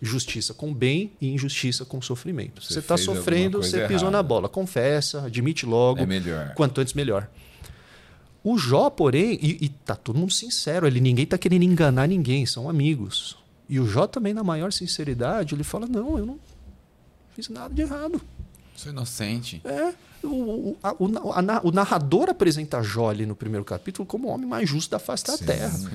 justiça 0.00 0.54
com 0.54 0.72
bem 0.72 1.12
e 1.20 1.28
injustiça 1.28 1.84
com 1.84 2.00
sofrimento. 2.00 2.62
Você 2.62 2.78
está 2.78 2.96
sofrendo, 2.96 3.62
você 3.62 3.86
pisou 3.86 4.08
errada. 4.08 4.10
na 4.10 4.22
bola. 4.22 4.48
Confessa, 4.48 5.24
admite 5.24 5.66
logo. 5.66 6.00
É 6.00 6.06
melhor. 6.06 6.54
Quanto 6.54 6.80
antes, 6.80 6.94
melhor. 6.94 7.28
O 8.42 8.56
Jó, 8.56 8.88
porém, 8.88 9.38
e, 9.42 9.64
e 9.64 9.68
tá 9.68 9.96
todo 9.96 10.18
mundo 10.18 10.32
sincero, 10.32 10.86
ele 10.86 11.00
ninguém 11.00 11.26
tá 11.26 11.36
querendo 11.36 11.64
enganar 11.64 12.06
ninguém, 12.06 12.46
são 12.46 12.68
amigos. 12.68 13.36
E 13.68 13.78
o 13.78 13.86
Jó 13.86 14.06
também, 14.06 14.32
na 14.32 14.44
maior 14.44 14.72
sinceridade, 14.72 15.54
ele 15.54 15.64
fala: 15.64 15.86
Não, 15.86 16.18
eu 16.18 16.24
não 16.24 16.38
fiz 17.34 17.48
nada 17.48 17.74
de 17.74 17.82
errado. 17.82 18.20
Sou 18.74 18.92
inocente. 18.92 19.60
É. 19.64 19.92
O, 20.22 20.76
a, 20.82 20.92
o, 20.92 21.06
a, 21.32 21.60
o 21.62 21.70
narrador 21.70 22.28
apresenta 22.28 22.82
Jó 22.82 23.10
ali 23.10 23.26
no 23.26 23.36
primeiro 23.36 23.64
capítulo 23.64 24.06
como 24.06 24.28
o 24.28 24.30
homem 24.30 24.48
mais 24.48 24.68
justo 24.68 24.90
da 24.90 24.98
face 24.98 25.24
da 25.24 25.36
sim, 25.36 25.44
terra. 25.44 25.70
Sim. 25.70 25.88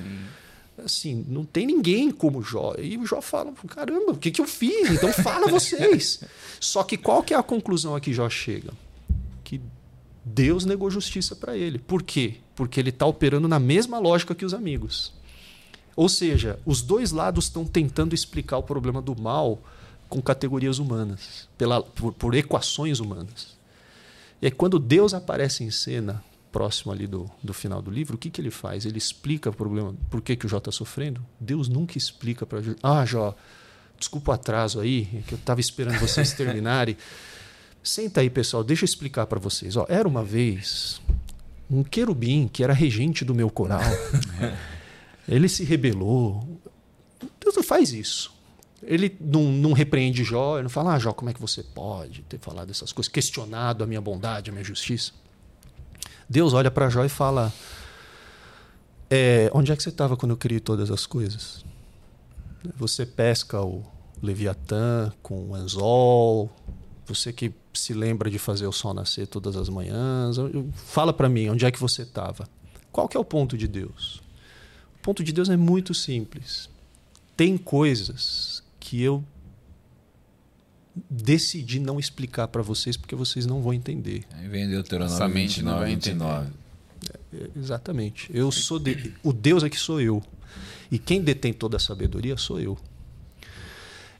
Assim, 0.77 1.25
não 1.27 1.45
tem 1.45 1.67
ninguém 1.67 2.09
como 2.11 2.41
Jó. 2.41 2.73
E 2.79 2.97
o 2.97 3.05
Jó 3.05 3.21
fala: 3.21 3.53
caramba, 3.67 4.13
o 4.13 4.17
que, 4.17 4.31
que 4.31 4.41
eu 4.41 4.47
fiz? 4.47 4.89
Então 4.89 5.11
fala 5.13 5.47
vocês. 5.47 6.21
Só 6.59 6.83
que 6.83 6.97
qual 6.97 7.21
que 7.21 7.33
é 7.33 7.37
a 7.37 7.43
conclusão 7.43 7.95
a 7.95 8.01
que 8.01 8.13
Jó 8.13 8.29
chega? 8.29 8.73
Que 9.43 9.61
Deus 10.25 10.65
negou 10.65 10.89
justiça 10.89 11.35
para 11.35 11.55
ele. 11.55 11.77
Por 11.77 12.01
quê? 12.01 12.35
Porque 12.55 12.79
ele 12.79 12.89
está 12.89 13.05
operando 13.05 13.47
na 13.47 13.59
mesma 13.59 13.99
lógica 13.99 14.33
que 14.33 14.45
os 14.45 14.53
amigos. 14.53 15.13
Ou 15.95 16.09
seja, 16.09 16.59
os 16.65 16.81
dois 16.81 17.11
lados 17.11 17.45
estão 17.45 17.65
tentando 17.65 18.15
explicar 18.15 18.57
o 18.57 18.63
problema 18.63 19.01
do 19.01 19.19
mal 19.19 19.61
com 20.09 20.21
categorias 20.21 20.79
humanas, 20.79 21.47
pela, 21.57 21.81
por, 21.81 22.13
por 22.13 22.33
equações 22.33 22.99
humanas. 22.99 23.55
E 24.41 24.47
aí, 24.47 24.51
quando 24.51 24.79
Deus 24.79 25.13
aparece 25.13 25.63
em 25.63 25.71
cena, 25.71 26.23
próximo 26.53 26.93
ali 26.93 27.07
do, 27.07 27.29
do 27.43 27.51
final 27.51 27.81
do 27.81 27.89
livro, 27.89 28.15
o 28.15 28.17
que, 28.17 28.29
que 28.29 28.39
ele 28.39 28.51
faz? 28.51 28.85
Ele 28.85 28.99
explica 28.99 29.49
o 29.49 29.53
problema, 29.53 29.95
por 30.09 30.21
que, 30.21 30.35
que 30.35 30.45
o 30.45 30.49
Jó 30.49 30.59
está 30.59 30.71
sofrendo? 30.71 31.25
Deus 31.39 31.67
nunca 31.67 31.97
explica 31.97 32.45
para 32.45 32.61
Jó. 32.61 32.73
Ah, 32.81 33.03
Jó, 33.03 33.35
desculpa 33.97 34.31
o 34.31 34.33
atraso 34.35 34.79
aí, 34.79 35.09
é 35.15 35.21
que 35.27 35.33
eu 35.33 35.37
estava 35.37 35.59
esperando 35.59 35.99
vocês 35.99 36.31
terminarem. 36.37 36.95
Senta 37.83 38.21
aí, 38.21 38.29
pessoal, 38.29 38.63
deixa 38.63 38.83
eu 38.83 38.85
explicar 38.85 39.25
para 39.25 39.39
vocês. 39.39 39.75
Ó, 39.75 39.85
era 39.89 40.07
uma 40.07 40.23
vez 40.23 41.01
um 41.69 41.83
querubim 41.83 42.47
que 42.47 42.63
era 42.63 42.71
regente 42.71 43.25
do 43.25 43.33
meu 43.33 43.49
coral. 43.49 43.81
Ele 45.27 45.49
se 45.49 45.63
rebelou. 45.63 46.47
Deus 47.41 47.55
não 47.55 47.63
faz 47.63 47.91
isso. 47.91 48.31
Ele 48.83 49.17
não, 49.19 49.43
não 49.43 49.73
repreende 49.73 50.23
Jó, 50.23 50.57
ele 50.57 50.63
não 50.63 50.69
fala, 50.69 50.93
ah, 50.93 50.99
Jó, 50.99 51.13
como 51.13 51.29
é 51.29 51.33
que 51.33 51.41
você 51.41 51.63
pode 51.63 52.21
ter 52.23 52.37
falado 52.37 52.69
essas 52.69 52.91
coisas, 52.91 53.11
questionado 53.11 53.83
a 53.83 53.87
minha 53.87 54.01
bondade, 54.01 54.49
a 54.49 54.53
minha 54.53 54.63
justiça. 54.63 55.13
Deus 56.29 56.53
olha 56.53 56.71
para 56.71 56.89
Jó 56.89 57.03
e 57.03 57.09
fala: 57.09 57.51
é, 59.09 59.49
onde 59.53 59.71
é 59.71 59.75
que 59.75 59.83
você 59.83 59.89
estava 59.89 60.17
quando 60.17 60.31
eu 60.31 60.37
criei 60.37 60.59
todas 60.59 60.89
as 60.89 61.05
coisas? 61.05 61.63
Você 62.77 63.05
pesca 63.05 63.61
o 63.61 63.83
Leviatã 64.21 65.11
com 65.21 65.49
o 65.49 65.55
anzol, 65.55 66.49
você 67.05 67.33
que 67.33 67.53
se 67.73 67.93
lembra 67.93 68.29
de 68.29 68.39
fazer 68.39 68.65
o 68.65 68.71
sol 68.71 68.93
nascer 68.93 69.27
todas 69.27 69.55
as 69.55 69.67
manhãs, 69.67 70.37
fala 70.73 71.11
para 71.11 71.27
mim, 71.27 71.49
onde 71.49 71.65
é 71.65 71.71
que 71.71 71.79
você 71.79 72.03
estava? 72.03 72.47
Qual 72.91 73.07
que 73.07 73.17
é 73.17 73.19
o 73.19 73.25
ponto 73.25 73.57
de 73.57 73.67
Deus? 73.67 74.21
O 74.97 75.01
ponto 75.01 75.23
de 75.23 75.33
Deus 75.33 75.49
é 75.49 75.57
muito 75.57 75.93
simples. 75.93 76.69
Tem 77.35 77.57
coisas 77.57 78.63
que 78.79 79.01
eu 79.01 79.23
decidi 81.09 81.79
não 81.79 81.99
explicar 81.99 82.47
para 82.47 82.61
vocês 82.61 82.95
porque 82.95 83.15
vocês 83.15 83.45
não 83.45 83.61
vão 83.61 83.73
entender. 83.73 84.23
Aí 84.33 84.47
vem 84.47 84.69
Deuteronômio 84.69 85.33
29, 85.33 85.79
vai 85.79 85.89
29. 85.95 86.51
É, 87.11 87.37
é, 87.37 87.49
exatamente. 87.55 88.29
Eu 88.33 88.51
sou 88.51 88.79
de, 88.79 89.13
o 89.23 89.33
Deus 89.33 89.63
é 89.63 89.69
que 89.69 89.77
sou 89.77 89.99
eu. 89.99 90.21
E 90.91 90.99
quem 90.99 91.21
detém 91.21 91.51
toda 91.53 91.77
a 91.77 91.79
sabedoria 91.79 92.37
sou 92.37 92.59
eu. 92.59 92.77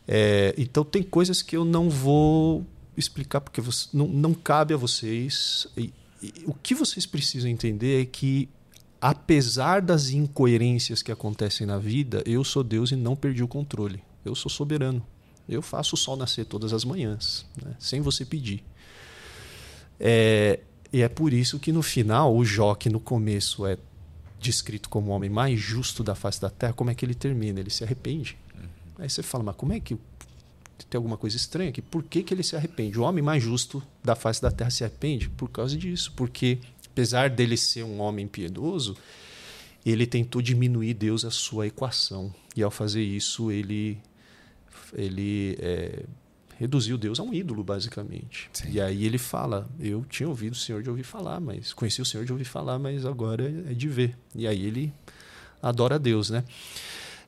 É, 0.08 0.54
então 0.58 0.84
tem 0.84 1.04
coisas 1.04 1.42
que 1.42 1.56
eu 1.56 1.64
não 1.64 1.90
vou 1.90 2.66
explicar 2.98 3.42
porque 3.42 3.62
você, 3.62 3.88
não, 3.94 4.08
não 4.08 4.34
cabe 4.34 4.74
a 4.74 4.78
vocês. 4.78 5.68
E, 5.78 5.94
e, 6.22 6.34
o 6.46 6.54
que 6.54 6.74
vocês 6.74 7.06
precisam 7.06 7.50
entender 7.50 8.02
é 8.02 8.06
que, 8.06 8.50
apesar 9.00 9.82
das 9.82 10.10
incoerências 10.10 11.02
que 11.02 11.12
acontecem 11.12 11.68
na 11.68 11.78
vida, 11.78 12.24
eu 12.26 12.44
sou 12.44 12.64
Deus 12.64 12.92
e 12.92 12.96
não 12.96 13.16
perdi 13.16 13.44
o 13.44 13.48
controle. 13.48 14.04
Eu 14.26 14.36
sou 14.36 14.50
soberano. 14.50 15.06
Eu 15.48 15.62
faço 15.62 15.96
o 15.96 15.98
sol 15.98 16.16
nascer 16.16 16.46
todas 16.46 16.74
as 16.74 16.86
manhãs, 16.86 17.46
né? 17.62 17.76
sem 17.80 18.02
você 18.02 18.24
pedir. 18.26 18.64
É, 20.00 20.60
e 20.92 21.02
é 21.02 21.10
por 21.10 21.34
isso 21.34 21.60
que 21.60 21.72
no 21.72 21.82
final, 21.82 22.36
o 22.36 22.46
Jó, 22.46 22.76
que 22.76 22.90
no 22.90 23.00
começo 23.00 23.66
é 23.66 23.78
descrito 24.40 24.90
como 24.90 25.12
o 25.12 25.14
homem 25.14 25.30
mais 25.30 25.60
justo 25.60 26.04
da 26.04 26.16
face 26.16 26.40
da 26.40 26.50
terra, 26.50 26.74
como 26.74 26.90
é 26.90 26.96
que 26.96 27.06
ele 27.06 27.16
termina? 27.16 27.60
Ele 27.60 27.70
se 27.70 27.84
arrepende. 27.84 28.38
Uhum. 28.56 28.68
Aí 29.00 29.10
você 29.10 29.24
fala, 29.24 29.44
mas 29.44 29.56
como 29.56 29.74
é 29.74 29.80
que 29.80 29.98
tem 30.94 30.98
alguma 30.98 31.18
coisa 31.18 31.36
estranha 31.36 31.70
aqui. 31.70 31.82
Por 31.82 32.04
que, 32.04 32.22
que 32.22 32.34
ele 32.34 32.44
se 32.44 32.56
arrepende? 32.56 33.00
O 33.00 33.04
homem 33.04 33.24
mais 33.24 33.42
justo 33.42 33.82
da 34.04 34.16
face 34.16 34.42
da 34.42 34.52
terra 34.52 34.70
se 34.70 34.84
arrepende 34.84 35.28
por 35.30 35.50
causa 35.50 35.76
disso. 35.76 36.14
Porque, 36.16 36.60
apesar 36.86 37.32
dele 37.32 37.58
ser 37.58 37.84
um 37.84 38.00
homem 38.00 38.28
piedoso, 38.28 38.96
ele 39.84 40.06
tentou 40.06 40.42
diminuir 40.42 40.94
Deus 40.94 41.26
a 41.26 41.32
sua 41.32 41.66
equação. 41.66 42.34
E 42.56 42.62
ao 42.62 42.70
fazer 42.70 43.02
isso, 43.02 43.52
ele, 43.52 43.98
ele 44.96 45.58
é, 45.60 46.04
reduziu 46.58 46.98
Deus 46.98 47.20
a 47.20 47.24
um 47.24 47.34
ídolo, 47.34 47.64
basicamente. 47.64 48.50
Sim. 48.54 48.72
E 48.72 48.82
aí 48.82 49.06
ele 49.06 49.18
fala: 49.18 49.68
Eu 49.80 50.06
tinha 50.10 50.28
ouvido 50.28 50.54
o 50.54 50.58
Senhor 50.58 50.82
de 50.82 50.90
ouvir 50.90 51.04
falar, 51.04 51.40
mas 51.40 51.74
conheci 51.74 52.02
o 52.02 52.06
Senhor 52.06 52.26
de 52.26 52.32
ouvir 52.32 52.46
falar, 52.46 52.80
mas 52.80 53.06
agora 53.06 53.44
é 53.70 53.74
de 53.74 53.88
ver. 53.88 54.18
E 54.36 54.48
aí 54.48 54.66
ele 54.66 54.94
adora 55.62 55.96
a 55.96 55.98
Deus, 55.98 56.30
né? 56.30 56.44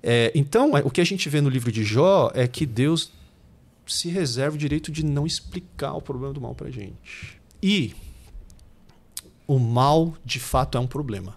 É, 0.01 0.32
então, 0.36 0.78
é, 0.78 0.82
o 0.82 0.91
que 0.91 1.01
a 1.01 1.05
gente 1.05 1.28
vê 1.30 1.41
no 1.41 1.49
livro 1.49 1.72
de 1.72 1.84
Jó 1.84 2.32
é 2.34 2.47
que 2.47 2.66
Deus 2.66 3.11
se 3.88 4.09
reserva 4.09 4.55
o 4.55 4.59
direito 4.59 4.91
de 4.91 5.03
não 5.03 5.26
explicar 5.26 5.93
o 5.93 6.01
problema 6.01 6.34
do 6.34 6.41
mal 6.41 6.53
para 6.53 6.70
gente. 6.70 7.39
E 7.61 7.95
o 9.47 9.59
mal, 9.59 10.16
de 10.24 10.39
fato, 10.39 10.78
é 10.78 10.82
um 10.82 10.88
problema. 10.88 11.36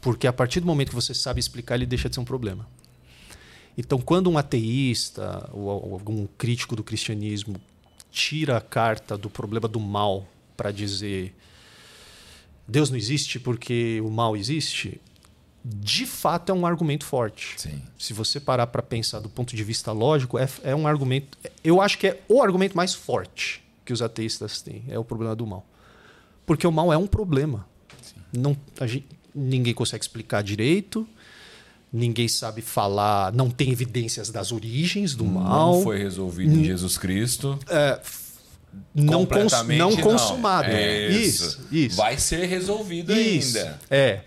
Porque 0.00 0.26
a 0.26 0.32
partir 0.32 0.60
do 0.60 0.66
momento 0.66 0.90
que 0.90 0.94
você 0.94 1.14
sabe 1.14 1.40
explicar, 1.40 1.76
ele 1.76 1.86
deixa 1.86 2.08
de 2.08 2.14
ser 2.14 2.20
um 2.20 2.24
problema. 2.24 2.66
Então, 3.76 3.98
quando 4.00 4.30
um 4.30 4.36
ateísta 4.36 5.48
ou 5.52 5.70
algum 5.70 6.26
crítico 6.26 6.76
do 6.76 6.84
cristianismo 6.84 7.56
tira 8.10 8.58
a 8.58 8.60
carta 8.60 9.16
do 9.16 9.30
problema 9.30 9.66
do 9.66 9.80
mal 9.80 10.26
para 10.56 10.70
dizer 10.70 11.34
Deus 12.66 12.90
não 12.90 12.96
existe 12.96 13.40
porque 13.40 14.00
o 14.02 14.10
mal 14.10 14.36
existe, 14.36 15.00
de 15.64 16.06
fato 16.06 16.50
é 16.50 16.54
um 16.54 16.66
argumento 16.66 17.04
forte. 17.04 17.54
Sim. 17.56 17.82
Se 17.98 18.12
você 18.12 18.40
parar 18.40 18.66
para 18.66 18.82
pensar 18.82 19.20
do 19.20 19.28
ponto 19.28 19.54
de 19.54 19.64
vista 19.64 19.92
lógico, 19.92 20.38
é, 20.38 20.48
é 20.62 20.74
um 20.74 20.86
argumento. 20.86 21.36
Eu 21.62 21.80
acho 21.80 21.98
que 21.98 22.06
é 22.06 22.22
o 22.28 22.42
argumento 22.42 22.76
mais 22.76 22.94
forte 22.94 23.62
que 23.84 23.92
os 23.92 24.00
ateístas 24.00 24.62
têm 24.62 24.84
é 24.88 24.98
o 24.98 25.04
problema 25.04 25.34
do 25.34 25.46
mal, 25.46 25.66
porque 26.46 26.66
o 26.66 26.72
mal 26.72 26.92
é 26.92 26.96
um 26.96 27.06
problema. 27.06 27.66
Sim. 28.00 28.16
Não, 28.32 28.56
gente, 28.86 29.06
ninguém 29.34 29.74
consegue 29.74 30.04
explicar 30.04 30.42
direito 30.42 31.06
ninguém 31.92 32.26
sabe 32.26 32.62
falar, 32.62 33.32
não 33.32 33.50
tem 33.50 33.70
evidências 33.70 34.30
das 34.30 34.50
origens 34.50 35.14
do 35.14 35.24
mal. 35.24 35.74
Não 35.74 35.82
foi 35.82 35.98
resolvido 35.98 36.58
em 36.58 36.64
Jesus 36.64 36.96
Cristo. 36.96 37.58
É, 37.68 38.00
não, 38.94 39.26
cons 39.26 39.52
não 39.76 39.96
consumado. 39.96 40.68
Não. 40.68 40.74
É 40.74 41.08
isso. 41.08 41.44
isso, 41.44 41.68
isso. 41.70 41.96
Vai 41.96 42.16
ser 42.16 42.46
resolvido 42.46 43.12
isso. 43.12 43.58
ainda. 43.58 43.78
É. 43.90 44.20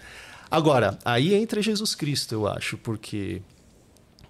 Agora, 0.49 0.97
aí 1.03 1.33
entra 1.33 1.61
Jesus 1.61 1.95
Cristo, 1.95 2.33
eu 2.33 2.47
acho, 2.47 2.77
porque. 2.77 3.41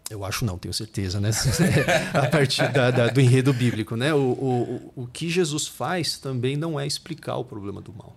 Eu 0.07 0.23
acho 0.23 0.45
não, 0.45 0.55
tenho 0.55 0.73
certeza, 0.73 1.19
né? 1.19 1.31
a 2.13 2.27
partir 2.27 2.71
da, 2.71 2.91
da, 2.91 3.07
do 3.07 3.19
enredo 3.19 3.51
bíblico, 3.51 3.95
né? 3.95 4.13
O, 4.13 4.19
o, 4.19 5.03
o 5.03 5.07
que 5.07 5.29
Jesus 5.29 5.67
faz 5.67 6.19
também 6.19 6.55
não 6.55 6.79
é 6.79 6.85
explicar 6.85 7.37
o 7.37 7.43
problema 7.43 7.81
do 7.81 7.91
mal. 7.91 8.15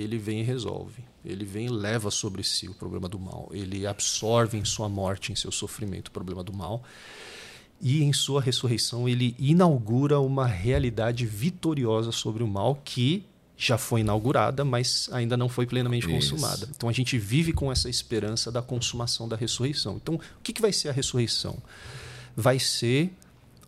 Ele 0.00 0.18
vem 0.18 0.40
e 0.40 0.42
resolve. 0.42 1.04
Ele 1.24 1.44
vem 1.44 1.66
e 1.66 1.70
leva 1.70 2.10
sobre 2.10 2.42
si 2.42 2.68
o 2.68 2.74
problema 2.74 3.08
do 3.08 3.18
mal. 3.18 3.48
Ele 3.52 3.86
absorve 3.86 4.56
em 4.56 4.64
sua 4.64 4.88
morte, 4.88 5.32
em 5.32 5.36
seu 5.36 5.52
sofrimento, 5.52 6.08
o 6.08 6.10
problema 6.10 6.42
do 6.42 6.52
mal. 6.52 6.82
E 7.80 8.02
em 8.02 8.12
sua 8.12 8.42
ressurreição, 8.42 9.08
ele 9.08 9.34
inaugura 9.38 10.20
uma 10.20 10.46
realidade 10.46 11.24
vitoriosa 11.24 12.12
sobre 12.12 12.42
o 12.42 12.46
mal 12.46 12.80
que 12.84 13.24
já 13.56 13.76
foi 13.76 14.00
inaugurada, 14.00 14.64
mas 14.64 15.08
ainda 15.12 15.36
não 15.36 15.48
foi 15.48 15.66
plenamente 15.66 16.06
Isso. 16.06 16.32
consumada. 16.32 16.66
Então 16.74 16.88
a 16.88 16.92
gente 16.92 17.18
vive 17.18 17.52
com 17.52 17.70
essa 17.70 17.90
esperança 17.90 18.50
da 18.50 18.62
consumação 18.62 19.28
da 19.28 19.36
ressurreição. 19.36 19.96
Então, 19.96 20.14
o 20.14 20.20
que, 20.42 20.52
que 20.54 20.62
vai 20.62 20.72
ser 20.72 20.88
a 20.88 20.92
ressurreição? 20.92 21.58
Vai 22.34 22.58
ser 22.58 23.12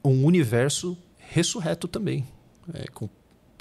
um 0.03 0.24
universo 0.24 0.97
ressurreto 1.18 1.87
também, 1.87 2.26
é, 2.72 2.87
com 2.89 3.09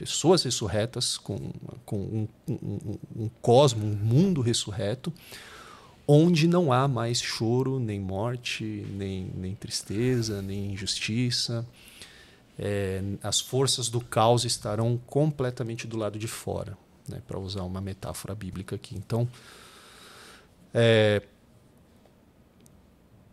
pessoas 0.02 0.42
ressurretas, 0.42 1.16
com, 1.16 1.38
com 1.86 1.98
um, 1.98 2.28
um, 2.50 2.98
um 3.16 3.30
cosmo, 3.40 3.86
um 3.86 3.96
mundo 3.96 4.42
ressurreto, 4.42 5.14
onde 6.08 6.48
não 6.48 6.74
há 6.74 6.88
mais 6.88 7.22
choro, 7.22 7.80
nem 7.80 8.00
morte, 8.00 8.64
nem, 8.90 9.32
nem 9.36 9.54
tristeza, 9.54 10.42
nem 10.42 10.74
injustiça. 10.74 11.64
É, 12.58 13.04
as 13.22 13.40
forças 13.40 13.90
do 13.90 14.02
caos 14.02 14.44
estarão 14.44 15.00
completamente 15.06 15.86
do 15.86 15.98
lado 15.98 16.18
de 16.18 16.28
fora, 16.28 16.76
né, 17.08 17.22
para 17.28 17.38
usar 17.38 17.62
uma 17.62 17.80
metáfora 17.80 18.34
bíblica 18.34 18.76
aqui. 18.76 18.96
Então, 18.96 19.30
é, 20.74 21.22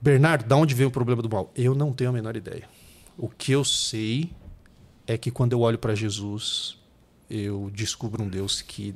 Bernardo, 0.03 0.45
de 0.45 0.55
onde 0.55 0.75
veio 0.75 0.91
o 0.91 0.93
problema 0.93 1.23
do 1.23 1.31
mal? 1.31 1.51
Eu 1.57 1.75
não 1.75 1.95
tenho 1.95 2.11
a 2.11 2.13
menor 2.13 2.37
ideia. 2.37 2.69
O 3.17 3.27
que 3.27 3.53
eu 3.53 3.65
sei 3.65 4.31
é 5.09 5.17
que 5.17 5.31
quando 5.31 5.55
eu 5.55 5.61
olho 5.61 5.79
para 5.79 5.95
Jesus, 5.95 6.77
eu 7.31 7.71
descubro 7.73 8.23
um 8.23 8.29
Deus 8.29 8.61
que, 8.61 8.95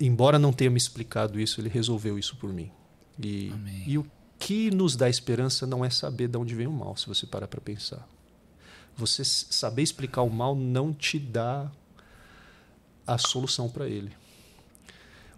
embora 0.00 0.38
não 0.38 0.50
tenha 0.50 0.70
me 0.70 0.78
explicado 0.78 1.38
isso, 1.38 1.60
ele 1.60 1.68
resolveu 1.68 2.18
isso 2.18 2.36
por 2.36 2.50
mim. 2.50 2.70
E, 3.22 3.52
e 3.86 3.98
o 3.98 4.06
que 4.38 4.70
nos 4.70 4.96
dá 4.96 5.10
esperança 5.10 5.66
não 5.66 5.84
é 5.84 5.90
saber 5.90 6.26
de 6.26 6.38
onde 6.38 6.54
vem 6.54 6.66
o 6.66 6.72
mal, 6.72 6.96
se 6.96 7.06
você 7.06 7.26
parar 7.26 7.46
para 7.46 7.60
pensar. 7.60 8.08
Você 8.96 9.22
saber 9.24 9.82
explicar 9.82 10.22
o 10.22 10.30
mal 10.30 10.54
não 10.54 10.90
te 10.90 11.18
dá 11.18 11.70
a 13.06 13.18
solução 13.18 13.68
para 13.68 13.86
ele. 13.86 14.10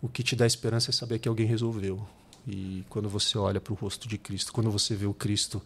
O 0.00 0.08
que 0.08 0.22
te 0.22 0.36
dá 0.36 0.46
esperança 0.46 0.90
é 0.90 0.92
saber 0.92 1.18
que 1.18 1.28
alguém 1.28 1.46
resolveu. 1.46 2.06
E 2.46 2.84
quando 2.88 3.08
você 3.08 3.36
olha 3.36 3.60
para 3.60 3.72
o 3.72 3.76
rosto 3.76 4.06
de 4.06 4.16
Cristo, 4.16 4.52
quando 4.52 4.70
você 4.70 4.94
vê 4.94 5.06
o 5.06 5.14
Cristo 5.14 5.60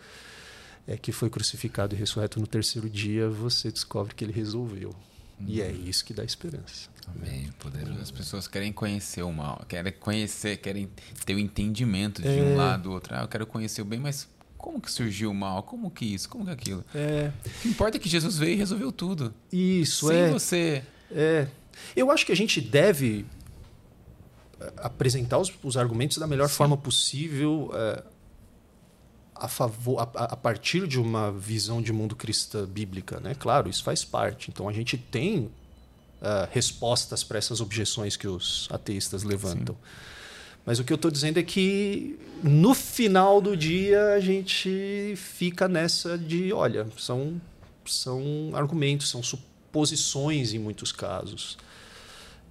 é 0.89 0.97
que 0.97 1.13
foi 1.13 1.29
crucificado 1.29 1.95
e 1.95 1.99
ressurreto 1.99 2.41
no 2.41 2.47
terceiro 2.47 2.89
dia, 2.89 3.29
você 3.29 3.71
descobre 3.71 4.15
que 4.15 4.25
ele 4.25 4.33
resolveu. 4.33 4.97
Hum. 5.39 5.45
E 5.47 5.61
é 5.61 5.71
isso 5.71 6.03
que 6.03 6.15
dá 6.15 6.25
esperança. 6.25 6.89
Amém, 7.07 7.51
poderoso. 7.59 8.01
As 8.01 8.11
pessoas 8.11 8.49
querem 8.49 8.73
conhecer 8.73 9.23
o 9.23 9.31
mal, 9.31 9.63
querem 9.69 9.93
conhecer, 9.93 10.57
querem 10.57 10.89
ter 11.27 11.35
o 11.35 11.39
entendimento 11.39 12.23
de 12.23 12.29
é... 12.29 12.43
um 12.43 12.57
lado 12.57 12.85
do 12.85 12.93
outro. 12.93 13.15
Ah, 13.15 13.21
eu 13.21 13.29
quero 13.29 13.47
conhecer 13.47 13.83
o 13.83 13.85
bem, 13.85 14.01
mas 14.01 14.27
como 14.57 14.81
que 14.81 14.91
surgiu 14.91 15.31
o 15.31 15.35
mal? 15.35 15.63
Como 15.63 15.91
que 15.91 16.07
isso? 16.07 16.27
Como 16.27 16.47
que 16.47 16.51
aquilo? 16.51 16.83
É... 16.95 17.33
O 17.45 17.63
que 17.63 17.69
importa 17.69 17.99
é 17.99 18.01
que 18.01 18.09
Jesus 18.09 18.39
veio 18.39 18.55
e 18.55 18.57
resolveu 18.57 18.91
tudo. 18.91 19.35
Isso, 19.53 20.09
Sem 20.09 20.17
é. 20.17 20.31
você... 20.31 20.83
É. 21.11 21.49
Eu 21.95 22.11
acho 22.11 22.25
que 22.25 22.33
a 22.33 22.37
gente 22.37 22.61
deve 22.61 23.25
eh, 24.61 24.73
apresentar 24.79 25.39
os, 25.39 25.53
os 25.63 25.77
argumentos 25.77 26.19
da 26.19 26.27
melhor 26.27 26.49
Sim. 26.49 26.57
forma 26.57 26.77
possível. 26.77 27.71
É 27.75 28.18
a, 29.41 29.49
favor, 29.49 30.01
a, 30.01 30.25
a, 30.25 30.37
partir 30.37 30.87
de 30.87 30.99
uma 30.99 31.33
visão 31.33 31.81
de 31.81 31.93
mundo 31.93 32.15
cristã 32.17 32.67
bíblica, 32.67 33.21
né? 33.21 33.35
Claro, 33.39 33.69
isso 33.69 33.83
faz 33.83 34.05
parte. 34.05 34.51
Então 34.51 34.69
a 34.69 34.73
gente 34.73 34.97
tem 34.97 35.51
uh, 36.21 36.49
respostas 36.51 37.25
para 37.25 37.39
essas 37.39 37.61
objeções 37.61 38.17
que 38.17 38.29
os 38.29 38.69
ateístas 38.71 39.23
levantam. 39.23 39.75
Sim. 39.75 39.81
Mas 40.67 40.79
o 40.79 40.85
que 40.85 40.93
eu 40.93 40.97
estou 40.97 41.11
dizendo 41.11 41.39
é 41.39 41.43
que 41.43 42.19
no 42.43 42.75
final 42.75 43.41
do 43.41 43.57
dia 43.57 44.13
a 44.13 44.21
gente 44.21 45.15
fica 45.17 45.67
nessa 45.67 46.19
de, 46.19 46.53
olha, 46.53 46.87
são, 46.99 47.41
são 47.87 48.51
argumentos, 48.53 49.09
são 49.09 49.23
suposições 49.23 50.53
em 50.53 50.59
muitos 50.59 50.93
casos. 50.93 51.57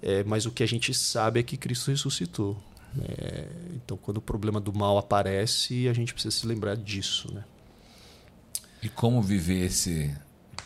É, 0.01 0.23
mas 0.23 0.45
o 0.45 0.51
que 0.51 0.63
a 0.63 0.67
gente 0.67 0.93
sabe 0.93 1.39
é 1.39 1.43
que 1.43 1.57
Cristo 1.57 1.91
ressuscitou. 1.91 2.57
É, 3.01 3.47
então, 3.75 3.97
quando 3.97 4.17
o 4.17 4.21
problema 4.21 4.59
do 4.59 4.73
mal 4.73 4.97
aparece, 4.97 5.87
a 5.87 5.93
gente 5.93 6.13
precisa 6.13 6.35
se 6.35 6.45
lembrar 6.47 6.75
disso. 6.75 7.33
Né? 7.33 7.43
E 8.81 8.89
como 8.89 9.21
viver 9.21 9.65
esse. 9.65 10.15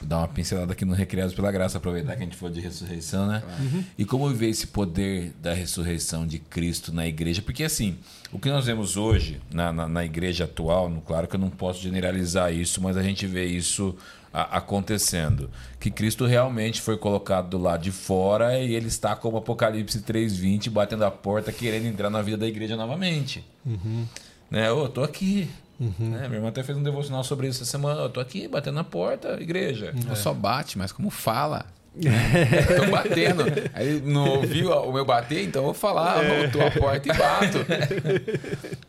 Dar 0.03 0.19
uma 0.19 0.27
pincelada 0.27 0.73
aqui 0.73 0.85
no 0.85 0.93
Recriados 0.93 1.33
pela 1.33 1.51
Graça, 1.51 1.77
aproveitar 1.77 2.15
que 2.15 2.21
a 2.21 2.25
gente 2.25 2.35
falou 2.35 2.53
de 2.53 2.59
ressurreição, 2.59 3.27
né? 3.27 3.43
Uhum. 3.59 3.83
E 3.97 4.05
como 4.05 4.27
viver 4.29 4.49
esse 4.49 4.67
poder 4.67 5.33
da 5.41 5.53
ressurreição 5.53 6.25
de 6.25 6.39
Cristo 6.39 6.93
na 6.93 7.07
igreja? 7.07 7.41
Porque, 7.41 7.63
assim, 7.63 7.97
o 8.31 8.39
que 8.39 8.49
nós 8.49 8.65
vemos 8.65 8.97
hoje 8.97 9.41
na, 9.51 9.71
na, 9.71 9.87
na 9.87 10.05
igreja 10.05 10.45
atual, 10.45 10.89
no, 10.89 11.01
claro 11.01 11.27
que 11.27 11.35
eu 11.35 11.39
não 11.39 11.49
posso 11.49 11.81
generalizar 11.81 12.53
isso, 12.53 12.81
mas 12.81 12.97
a 12.97 13.03
gente 13.03 13.27
vê 13.27 13.45
isso 13.45 13.95
a, 14.33 14.57
acontecendo. 14.57 15.49
Que 15.79 15.91
Cristo 15.91 16.25
realmente 16.25 16.81
foi 16.81 16.97
colocado 16.97 17.49
do 17.49 17.57
lado 17.57 17.83
de 17.83 17.91
fora 17.91 18.57
e 18.59 18.73
ele 18.73 18.87
está 18.87 19.15
como 19.15 19.37
Apocalipse 19.37 19.99
3.20 19.99 20.69
batendo 20.69 21.05
a 21.05 21.11
porta 21.11 21.51
querendo 21.51 21.85
entrar 21.85 22.09
na 22.09 22.21
vida 22.21 22.37
da 22.37 22.47
igreja 22.47 22.75
novamente. 22.75 23.43
Uhum. 23.65 24.05
Né? 24.49 24.71
Oh, 24.71 24.83
eu 24.83 24.89
tô 24.89 25.03
aqui. 25.03 25.49
Uhum. 25.81 26.11
Né? 26.11 26.27
Minha 26.27 26.37
irmã 26.37 26.49
até 26.49 26.61
fez 26.61 26.77
um 26.77 26.83
devocional 26.83 27.23
sobre 27.23 27.47
isso 27.47 27.63
essa 27.63 27.71
semana. 27.71 28.01
Eu 28.01 28.09
tô 28.09 28.19
aqui 28.19 28.47
batendo 28.47 28.75
na 28.75 28.83
porta, 28.83 29.41
igreja. 29.41 29.91
Não 30.05 30.13
é. 30.13 30.15
só 30.15 30.31
bate, 30.31 30.77
mas 30.77 30.91
como 30.91 31.09
fala. 31.09 31.65
Estou 31.97 32.89
batendo. 32.89 33.43
Aí 33.73 33.99
não 33.99 34.29
ouviu 34.29 34.71
o 34.71 34.93
meu 34.93 35.03
bater, 35.03 35.43
então 35.43 35.61
eu 35.61 35.65
vou 35.65 35.73
falar, 35.73 36.23
é. 36.23 36.43
voltou 36.43 36.65
a 36.65 36.71
porta 36.71 37.09
e 37.09 37.17
bato. 37.17 37.57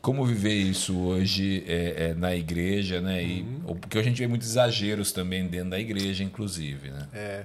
Como 0.03 0.25
viver 0.27 0.55
isso 0.55 0.97
hoje 0.99 1.65
é, 1.67 2.11
é, 2.11 2.15
na 2.15 2.37
igreja, 2.37 3.01
né? 3.01 3.25
E, 3.25 3.43
uhum. 3.43 3.77
Porque 3.81 3.99
a 3.99 4.03
gente 4.03 4.19
vê 4.19 4.27
muitos 4.29 4.51
exageros 4.51 5.11
também 5.11 5.47
dentro 5.47 5.71
da 5.71 5.81
igreja, 5.81 6.23
inclusive, 6.23 6.91
né? 6.91 7.09
É. 7.15 7.45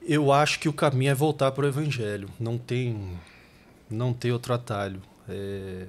Eu 0.00 0.32
acho 0.32 0.58
que 0.58 0.68
o 0.68 0.72
caminho 0.72 1.10
é 1.10 1.14
voltar 1.14 1.50
para 1.50 1.64
o 1.64 1.68
evangelho. 1.68 2.28
Não 2.38 2.56
tem, 2.56 3.18
não 3.90 4.12
tem 4.12 4.32
outro 4.32 4.54
atalho. 4.54 5.02
É, 5.28 5.86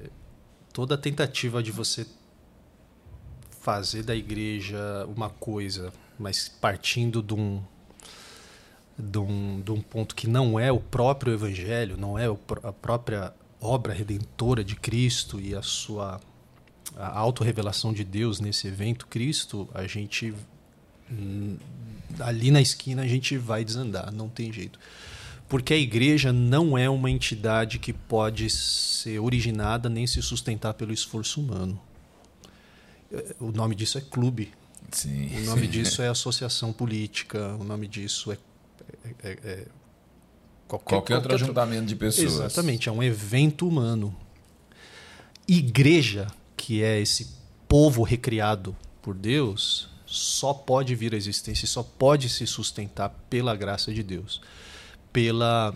toda 0.73 0.97
tentativa 0.97 1.61
de 1.61 1.71
você 1.71 2.05
fazer 3.61 4.03
da 4.03 4.15
igreja 4.15 5.05
uma 5.07 5.29
coisa, 5.29 5.93
mas 6.19 6.49
partindo 6.49 7.21
de 7.21 7.33
um 7.33 7.63
de 8.97 9.17
um, 9.17 9.61
de 9.61 9.71
um 9.71 9.81
ponto 9.81 10.13
que 10.13 10.27
não 10.27 10.59
é 10.59 10.71
o 10.71 10.79
próprio 10.79 11.33
Evangelho, 11.33 11.97
não 11.97 12.17
é 12.17 12.25
a 12.27 12.71
própria 12.71 13.33
obra 13.59 13.91
redentora 13.93 14.63
de 14.63 14.75
Cristo 14.75 15.39
e 15.39 15.55
a 15.55 15.61
sua 15.61 16.19
a 16.95 17.17
autorrevelação 17.17 17.91
de 17.91 18.03
Deus 18.03 18.39
nesse 18.39 18.67
evento 18.67 19.07
Cristo, 19.07 19.67
a 19.73 19.87
gente 19.87 20.33
hum, 21.11 21.57
ali 22.19 22.51
na 22.51 22.61
esquina 22.61 23.01
a 23.01 23.07
gente 23.07 23.35
vai 23.37 23.63
desandar, 23.63 24.11
não 24.11 24.29
tem 24.29 24.51
jeito. 24.51 24.77
Porque 25.47 25.73
a 25.73 25.77
igreja 25.77 26.33
não 26.33 26.77
é 26.77 26.89
uma 26.89 27.11
entidade 27.11 27.77
que 27.77 27.93
pode 27.93 28.49
ser 28.49 29.19
originada 29.19 29.89
nem 29.89 30.07
se 30.07 30.21
sustentar 30.21 30.73
pelo 30.73 30.91
esforço 30.91 31.39
humano. 31.41 31.79
O 33.39 33.51
nome 33.51 33.75
disso 33.75 33.97
é 33.97 34.01
clube. 34.01 34.51
Sim, 34.91 35.29
o 35.37 35.45
nome 35.45 35.67
disso 35.67 36.01
é 36.01 36.07
associação 36.07 36.73
política. 36.73 37.55
O 37.55 37.63
nome 37.63 37.87
disso 37.87 38.31
é, 38.31 38.37
é, 39.23 39.31
é 39.43 39.67
qualquer, 40.67 40.95
qualquer, 40.95 41.15
outro 41.15 41.35
ajuntamento 41.35 41.85
de 41.85 41.95
pessoas. 41.95 42.33
Exatamente, 42.33 42.89
é 42.89 42.91
um 42.91 43.03
evento 43.03 43.67
humano. 43.67 44.15
Igreja, 45.47 46.27
que 46.57 46.81
é 46.81 46.99
esse 46.99 47.35
povo 47.67 48.01
recriado 48.01 48.75
por 49.01 49.13
Deus, 49.13 49.89
só 50.05 50.53
pode 50.53 50.95
vir 50.95 51.13
à 51.13 51.17
existência, 51.17 51.67
só 51.67 51.83
pode 51.83 52.29
se 52.29 52.47
sustentar 52.47 53.09
pela 53.29 53.55
graça 53.55 53.93
de 53.93 54.01
Deus 54.01 54.41
pela, 55.13 55.73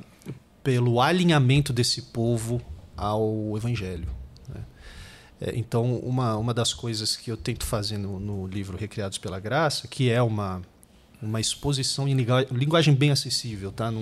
pelo 0.63 0.99
alinhamento 0.99 1.71
desse 1.71 2.01
povo 2.01 2.59
ao 2.97 3.55
Evangelho. 3.55 4.09
Né? 4.49 4.61
É, 5.39 5.55
então, 5.55 5.95
uma, 5.99 6.35
uma 6.35 6.53
das 6.53 6.73
coisas 6.73 7.15
que 7.15 7.31
eu 7.31 7.37
tento 7.37 7.63
fazer 7.63 7.97
no, 7.97 8.19
no 8.19 8.47
livro 8.47 8.75
Recriados 8.75 9.19
pela 9.19 9.39
Graça, 9.39 9.87
que 9.87 10.09
é 10.09 10.21
uma, 10.21 10.61
uma 11.21 11.39
exposição 11.39 12.07
em 12.07 12.15
linguagem 12.15 12.93
bem 12.93 13.11
acessível, 13.11 13.71
tá? 13.71 13.93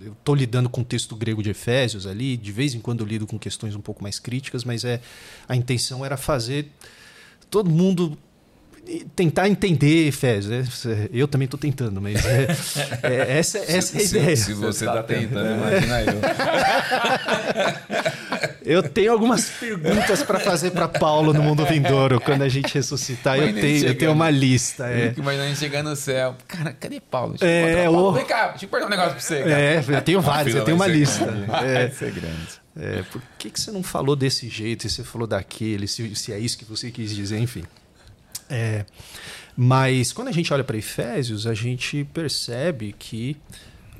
Eu 0.00 0.12
estou 0.12 0.34
lidando 0.34 0.68
com 0.68 0.82
o 0.82 0.84
texto 0.84 1.16
grego 1.16 1.42
de 1.42 1.50
Efésios 1.50 2.06
ali, 2.06 2.36
de 2.36 2.52
vez 2.52 2.74
em 2.74 2.80
quando 2.80 3.00
eu 3.00 3.06
lido 3.06 3.26
com 3.26 3.38
questões 3.38 3.74
um 3.74 3.80
pouco 3.80 4.02
mais 4.02 4.18
críticas, 4.18 4.64
mas 4.64 4.84
é 4.84 5.00
a 5.48 5.56
intenção 5.56 6.04
era 6.04 6.16
fazer 6.16 6.70
todo 7.50 7.70
mundo 7.70 8.18
tentar 9.14 9.48
entender 9.48 10.08
Efésios. 10.08 10.84
Né? 10.84 11.08
Eu 11.12 11.26
também 11.26 11.46
estou 11.46 11.58
tentando, 11.58 12.00
mas 12.00 12.24
é, 12.24 12.46
é, 13.02 13.38
essa, 13.38 13.58
essa 13.58 13.96
é 13.96 14.00
a 14.00 14.04
ideia. 14.04 14.36
Se, 14.36 14.54
você 14.54 14.86
está 14.86 15.02
tentando, 15.02 15.56
imagina 15.56 16.02
eu. 16.02 16.14
Eu 18.64 18.82
tenho 18.82 19.12
algumas 19.12 19.50
perguntas 19.50 20.22
para 20.22 20.40
fazer 20.40 20.70
para 20.70 20.88
Paulo 20.88 21.34
no 21.34 21.42
mundo 21.42 21.66
vindouro 21.66 22.18
quando 22.18 22.42
a 22.42 22.48
gente 22.48 22.72
ressuscitar. 22.72 23.38
Eu 23.38 23.52
tenho, 23.52 23.88
eu 23.88 23.94
tenho 23.94 24.12
uma 24.12 24.30
lista. 24.30 24.86
É. 24.86 25.14
Mas 25.18 25.38
a 25.38 25.46
gente 25.46 25.58
chegar 25.58 25.82
no 25.82 25.94
céu. 25.94 26.34
Cara, 26.48 26.72
cadê 26.72 26.98
Paulo? 26.98 27.36
Deixa 27.38 27.44
é, 27.44 27.84
Paulo. 27.84 28.08
O... 28.08 28.12
Vem 28.12 28.24
cá, 28.24 28.48
deixa 28.48 28.64
eu 28.64 28.68
perguntar 28.70 28.86
um 28.86 28.90
negócio 28.90 29.12
para 29.12 29.20
você. 29.20 29.38
Cara. 29.40 29.60
É, 29.60 29.84
eu 29.86 30.02
tenho 30.02 30.20
vários, 30.22 30.56
eu 30.56 30.64
tenho 30.64 30.76
uma 30.76 30.86
lista. 30.86 31.24
É. 31.62 31.74
Vai 31.74 31.90
ser 31.90 32.10
grande. 32.10 32.64
É, 32.76 33.02
por 33.02 33.22
que, 33.38 33.50
que 33.50 33.60
você 33.60 33.70
não 33.70 33.82
falou 33.82 34.16
desse 34.16 34.48
jeito? 34.48 34.86
E 34.86 34.90
você 34.90 35.04
falou 35.04 35.26
daquele? 35.26 35.86
Se, 35.86 36.14
se 36.16 36.32
é 36.32 36.38
isso 36.38 36.56
que 36.56 36.64
você 36.64 36.90
quis 36.90 37.14
dizer, 37.14 37.38
enfim. 37.38 37.64
É, 38.48 38.84
mas 39.56 40.12
quando 40.12 40.28
a 40.28 40.32
gente 40.32 40.52
olha 40.52 40.64
para 40.64 40.76
Efésios, 40.76 41.46
a 41.46 41.54
gente 41.54 42.04
percebe 42.12 42.94
que 42.98 43.36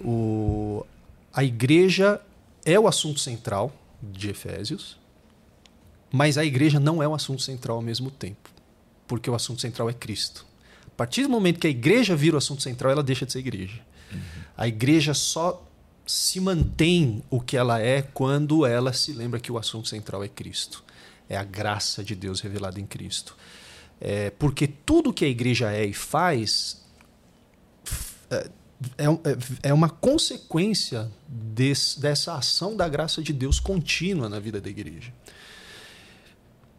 o, 0.05 0.85
a 1.33 1.45
igreja 1.45 2.21
é 2.65 2.79
o 2.79 2.89
assunto 2.89 3.21
central 3.21 3.73
de 4.03 4.31
Efésios, 4.31 4.99
mas 6.11 6.39
a 6.39 6.45
igreja 6.45 6.79
não 6.79 7.03
é 7.03 7.09
o 7.09 7.15
assunto 7.15 7.43
central 7.43 7.77
ao 7.77 7.83
mesmo 7.83 8.11
tempo, 8.11 8.51
porque 9.07 9.31
o 9.31 9.35
assunto 9.35 9.61
central 9.61 9.89
é 9.89 9.93
Cristo. 9.93 10.47
A 10.87 10.97
partir 10.97 11.23
do 11.23 11.29
momento 11.29 11.59
que 11.59 11.67
a 11.67 11.71
igreja 11.71 12.15
vira 12.15 12.37
o 12.37 12.39
assunto 12.39 12.63
central, 12.63 12.93
ela 12.93 13.03
deixa 13.03 13.27
de 13.27 13.33
ser 13.33 13.41
igreja. 13.41 13.81
Uhum. 14.13 14.21
A 14.57 14.69
igreja 14.69 15.13
só 15.13 15.65
se 16.07 16.39
mantém 16.39 17.23
o 17.31 17.41
que 17.41 17.57
ela 17.57 17.81
é 17.81 18.03
quando 18.03 18.65
ela 18.67 18.93
se 18.93 19.13
lembra 19.13 19.41
que 19.41 19.51
o 19.51 19.59
assunto 19.59 19.89
central 19.89 20.23
é 20.23 20.29
Cristo. 20.29 20.85
É 21.29 21.37
a 21.37 21.45
graça 21.45 22.05
de 22.05 22.15
Deus 22.15 22.41
revelada 22.41 22.81
em 22.81 22.87
Cristo. 22.87 23.37
É, 24.01 24.31
porque 24.31 24.67
tudo 24.67 25.13
que 25.13 25.25
a 25.25 25.29
igreja 25.29 25.73
é 25.73 25.85
e 25.85 25.93
faz 25.95 26.85
é, 28.31 28.51
é, 28.99 29.05
é, 29.05 29.69
é 29.71 29.75
uma 29.75 29.89
consequência 29.89 31.11
desse, 31.27 32.01
dessa 32.01 32.35
ação 32.35 32.77
da 32.77 32.89
graça 32.89 33.23
de 33.23 33.33
Deus 33.33 33.59
contínua 33.59 34.29
na 34.29 34.39
vida 34.39 34.61
da 34.61 34.69
igreja. 34.69 35.13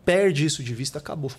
Perde 0.04 0.46
isso 0.46 0.64
de 0.64 0.74
vista, 0.76 1.00
acabou. 1.00 1.32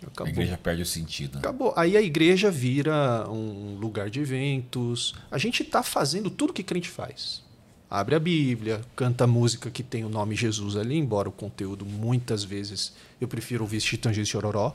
acabou. 0.00 0.26
A 0.26 0.30
igreja 0.30 0.56
perde 0.56 0.82
o 0.82 0.86
sentido. 0.86 1.38
Acabou. 1.38 1.74
Aí 1.76 1.96
a 1.96 2.00
igreja 2.00 2.50
vira 2.50 3.28
um 3.28 3.76
lugar 3.76 4.08
de 4.08 4.20
eventos. 4.20 5.14
A 5.30 5.36
gente 5.36 5.62
está 5.62 5.82
fazendo 5.82 6.30
tudo 6.30 6.52
que 6.52 6.62
crente 6.62 6.88
faz 6.88 7.46
abre 7.90 8.14
a 8.14 8.20
Bíblia, 8.20 8.80
canta 8.94 9.26
música 9.26 9.70
que 9.70 9.82
tem 9.82 10.04
o 10.04 10.08
nome 10.08 10.34
Jesus 10.34 10.76
ali, 10.76 10.96
embora 10.96 11.28
o 11.28 11.32
conteúdo 11.32 11.86
muitas 11.86 12.44
vezes 12.44 12.92
eu 13.20 13.26
prefiro 13.26 13.64
ouvir 13.64 13.80
Chitãozinho 13.80 14.22
e 14.22 14.26
Chororó. 14.26 14.74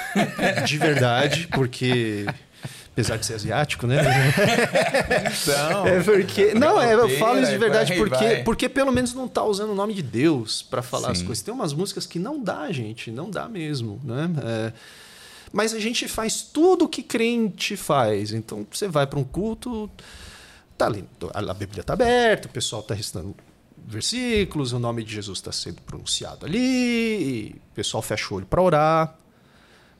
de 0.64 0.78
verdade, 0.78 1.48
porque 1.48 2.26
apesar 2.92 3.16
de 3.16 3.26
ser 3.26 3.34
asiático, 3.34 3.86
né? 3.86 3.96
Então, 5.42 5.86
é 5.86 6.00
porque 6.02 6.54
não, 6.54 6.80
é, 6.80 6.94
eu 6.94 7.08
falo 7.18 7.40
isso 7.40 7.50
de 7.50 7.58
verdade 7.58 7.88
vai, 7.88 7.98
porque 7.98 8.24
vai. 8.24 8.42
porque 8.44 8.68
pelo 8.68 8.92
menos 8.92 9.12
não 9.12 9.26
está 9.26 9.44
usando 9.44 9.70
o 9.70 9.74
nome 9.74 9.92
de 9.92 10.02
Deus 10.02 10.62
para 10.62 10.80
falar 10.80 11.08
Sim. 11.08 11.12
as 11.12 11.22
coisas. 11.22 11.42
Tem 11.42 11.52
umas 11.52 11.72
músicas 11.72 12.06
que 12.06 12.18
não 12.18 12.42
dá, 12.42 12.70
gente, 12.70 13.10
não 13.10 13.30
dá 13.30 13.48
mesmo, 13.48 14.00
né? 14.04 14.30
É, 14.44 14.72
mas 15.52 15.74
a 15.74 15.78
gente 15.78 16.08
faz 16.08 16.42
tudo 16.42 16.84
o 16.84 16.88
que 16.88 17.02
crente 17.02 17.76
faz. 17.76 18.32
Então 18.32 18.66
você 18.70 18.88
vai 18.88 19.06
para 19.06 19.18
um 19.18 19.24
culto, 19.24 19.90
Tá 20.76 20.86
ali, 20.86 21.08
a 21.32 21.54
Bíblia 21.54 21.82
está 21.82 21.92
aberta, 21.92 22.48
o 22.48 22.50
pessoal 22.50 22.82
está 22.82 22.94
recitando 22.94 23.34
versículos, 23.86 24.72
o 24.72 24.78
nome 24.78 25.04
de 25.04 25.14
Jesus 25.14 25.38
está 25.38 25.52
sendo 25.52 25.80
pronunciado 25.82 26.46
ali, 26.46 27.50
o 27.50 27.74
pessoal 27.74 28.02
fecha 28.02 28.32
o 28.32 28.36
olho 28.38 28.46
para 28.46 28.62
orar. 28.62 29.18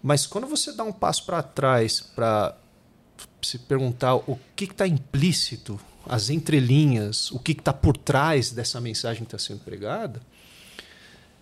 Mas 0.03 0.27
quando 0.27 0.47
você 0.47 0.73
dá 0.73 0.85
um 0.85 0.93
passo 0.93 1.25
para 1.25 1.43
trás 1.43 2.01
para 2.01 2.57
se 3.41 3.59
perguntar 3.59 4.17
o 4.17 4.39
que 4.57 4.65
está 4.65 4.87
implícito, 4.87 5.79
as 6.07 6.29
entrelinhas, 6.29 7.31
o 7.31 7.39
que 7.39 7.53
está 7.53 7.73
por 7.73 7.97
trás 7.97 8.51
dessa 8.51 8.81
mensagem 8.81 9.25
que 9.25 9.35
está 9.35 9.39
sendo 9.39 9.61
pregada, 9.61 10.21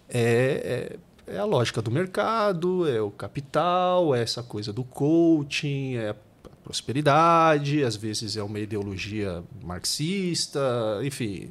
é, 0.09 0.99
é, 1.27 1.35
é, 1.35 1.39
a 1.39 1.45
lógica 1.45 1.81
do 1.81 1.91
mercado, 1.91 2.89
é 2.89 3.01
o 3.01 3.11
capital, 3.11 4.15
é 4.15 4.23
essa 4.23 4.43
coisa 4.43 4.73
do 4.73 4.85
coaching, 4.85 5.97
é 5.97 6.15
prosperidade, 6.63 7.83
às 7.83 7.97
vezes 7.97 8.37
é 8.37 8.43
uma 8.43 8.59
ideologia 8.59 9.43
marxista, 9.63 10.61
enfim, 11.03 11.51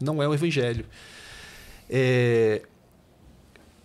não 0.00 0.22
é 0.22 0.28
o 0.28 0.34
evangelho. 0.34 0.86
É, 1.88 2.62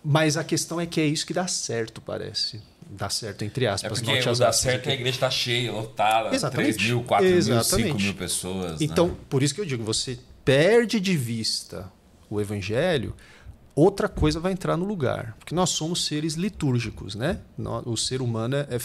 mas 0.04 0.36
a 0.36 0.44
questão 0.44 0.80
é 0.80 0.86
que 0.86 1.00
é 1.00 1.06
isso 1.06 1.26
que 1.26 1.32
dá 1.34 1.46
certo, 1.46 2.00
parece. 2.00 2.60
Dá 2.90 3.08
certo, 3.08 3.44
entre 3.44 3.66
aspas. 3.66 4.02
É 4.02 4.04
porque 4.04 4.34
dá 4.38 4.52
certo 4.52 4.82
que 4.82 4.90
a 4.90 4.94
igreja 4.94 5.16
está 5.16 5.30
cheia, 5.30 5.72
lotada. 5.72 6.34
Exatamente. 6.34 6.74
3 6.74 6.88
mil, 6.88 7.02
4 7.04 7.26
Exatamente. 7.26 7.86
mil, 7.86 7.92
5 7.94 8.02
mil 8.02 8.14
pessoas. 8.14 8.80
Então, 8.80 9.08
né? 9.08 9.14
por 9.30 9.42
isso 9.42 9.54
que 9.54 9.60
eu 9.60 9.64
digo, 9.64 9.84
você 9.84 10.18
perde 10.44 11.00
de 11.00 11.16
vista 11.16 11.90
o 12.28 12.40
evangelho 12.40 13.14
outra 13.74 14.08
coisa 14.08 14.38
vai 14.38 14.52
entrar 14.52 14.76
no 14.76 14.84
lugar. 14.84 15.34
Porque 15.38 15.54
nós 15.54 15.70
somos 15.70 16.04
seres 16.04 16.34
litúrgicos, 16.34 17.14
né? 17.14 17.38
O 17.84 17.96
ser 17.96 18.20
humano 18.20 18.56
é, 18.56 18.78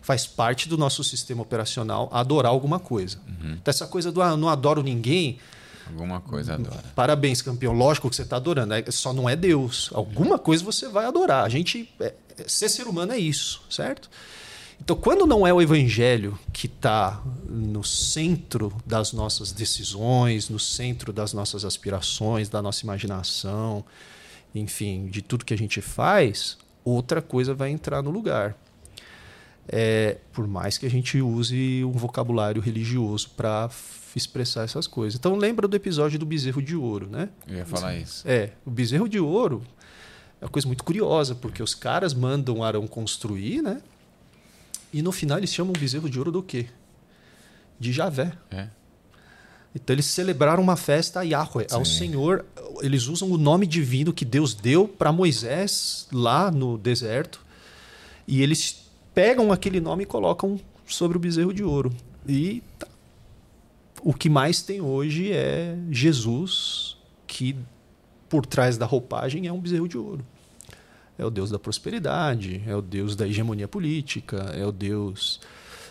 faz 0.00 0.26
parte 0.26 0.68
do 0.68 0.76
nosso 0.76 1.02
sistema 1.04 1.42
operacional 1.42 2.08
adorar 2.12 2.50
alguma 2.50 2.78
coisa. 2.78 3.18
Uhum. 3.26 3.52
Então, 3.52 3.70
essa 3.70 3.86
coisa 3.86 4.10
do 4.10 4.20
ah, 4.22 4.36
não 4.36 4.48
adoro 4.48 4.82
ninguém. 4.82 5.38
Alguma 5.86 6.20
coisa 6.20 6.54
adora. 6.54 6.84
Parabéns, 6.94 7.42
campeão. 7.42 7.72
Lógico 7.72 8.08
que 8.08 8.16
você 8.16 8.22
está 8.22 8.36
adorando. 8.36 8.74
É, 8.74 8.84
só 8.90 9.12
não 9.12 9.28
é 9.28 9.36
Deus. 9.36 9.90
Alguma 9.92 10.38
coisa 10.38 10.64
você 10.64 10.88
vai 10.88 11.04
adorar. 11.04 11.44
A 11.44 11.48
gente. 11.48 11.88
É, 12.00 12.14
é, 12.38 12.48
ser 12.48 12.68
ser 12.68 12.86
humano 12.86 13.12
é 13.12 13.18
isso, 13.18 13.62
certo? 13.68 14.08
Então, 14.80 14.96
quando 14.96 15.26
não 15.26 15.46
é 15.46 15.52
o 15.52 15.62
evangelho 15.62 16.36
que 16.52 16.66
está 16.66 17.22
no 17.48 17.84
centro 17.84 18.72
das 18.84 19.12
nossas 19.12 19.52
decisões, 19.52 20.48
no 20.48 20.58
centro 20.58 21.12
das 21.12 21.32
nossas 21.32 21.64
aspirações, 21.64 22.48
da 22.48 22.60
nossa 22.60 22.82
imaginação, 22.82 23.84
enfim, 24.54 25.06
de 25.06 25.22
tudo 25.22 25.44
que 25.44 25.54
a 25.54 25.58
gente 25.58 25.80
faz, 25.80 26.58
outra 26.84 27.22
coisa 27.22 27.54
vai 27.54 27.70
entrar 27.70 28.02
no 28.02 28.10
lugar. 28.10 28.56
É, 29.68 30.18
por 30.32 30.46
mais 30.46 30.76
que 30.76 30.86
a 30.86 30.90
gente 30.90 31.20
use 31.20 31.84
um 31.84 31.92
vocabulário 31.92 32.60
religioso 32.60 33.30
para 33.36 33.70
expressar 34.14 34.64
essas 34.64 34.86
coisas. 34.86 35.18
Então 35.18 35.36
lembra 35.36 35.68
do 35.68 35.76
episódio 35.76 36.18
do 36.18 36.26
bezerro 36.26 36.60
de 36.60 36.76
ouro, 36.76 37.06
né? 37.06 37.28
Eu 37.46 37.56
ia 37.56 37.66
falar 37.66 37.94
isso. 37.96 38.26
É, 38.28 38.52
o 38.66 38.70
bezerro 38.70 39.08
de 39.08 39.20
ouro 39.20 39.62
é 40.40 40.44
uma 40.44 40.50
coisa 40.50 40.66
muito 40.66 40.82
curiosa, 40.82 41.34
porque 41.34 41.62
os 41.62 41.74
caras 41.74 42.12
mandam 42.12 42.62
Arão 42.62 42.86
construir, 42.86 43.62
né? 43.62 43.80
E 44.92 45.00
no 45.00 45.12
final 45.12 45.38
eles 45.38 45.54
chamam 45.54 45.72
o 45.74 45.78
bezerro 45.78 46.10
de 46.10 46.18
ouro 46.18 46.32
do 46.32 46.42
quê? 46.42 46.66
De 47.78 47.92
Javé. 47.92 48.32
É. 48.50 48.68
Então 49.74 49.94
eles 49.94 50.06
celebraram 50.06 50.62
uma 50.62 50.76
festa 50.76 51.20
a 51.20 51.22
Yahweh, 51.22 51.66
Sim. 51.68 51.74
ao 51.74 51.84
Senhor. 51.84 52.44
Eles 52.80 53.06
usam 53.06 53.30
o 53.30 53.38
nome 53.38 53.66
divino 53.66 54.12
que 54.12 54.24
Deus 54.24 54.54
deu 54.54 54.86
para 54.86 55.12
Moisés 55.12 56.06
lá 56.12 56.50
no 56.50 56.76
deserto. 56.76 57.40
E 58.26 58.42
eles 58.42 58.84
pegam 59.14 59.50
aquele 59.50 59.80
nome 59.80 60.02
e 60.04 60.06
colocam 60.06 60.60
sobre 60.86 61.16
o 61.16 61.20
bezerro 61.20 61.52
de 61.52 61.64
ouro. 61.64 61.92
E 62.28 62.62
tá. 62.78 62.86
o 64.02 64.12
que 64.12 64.28
mais 64.28 64.62
tem 64.62 64.80
hoje 64.80 65.32
é 65.32 65.76
Jesus, 65.90 66.96
que 67.26 67.56
por 68.28 68.46
trás 68.46 68.76
da 68.76 68.86
roupagem 68.86 69.46
é 69.46 69.52
um 69.52 69.60
bezerro 69.60 69.88
de 69.88 69.96
ouro. 69.96 70.24
É 71.18 71.24
o 71.24 71.30
Deus 71.30 71.50
da 71.50 71.58
prosperidade, 71.58 72.62
é 72.66 72.74
o 72.74 72.82
Deus 72.82 73.14
da 73.14 73.26
hegemonia 73.26 73.68
política, 73.68 74.52
é 74.54 74.64
o 74.66 74.72
Deus 74.72 75.40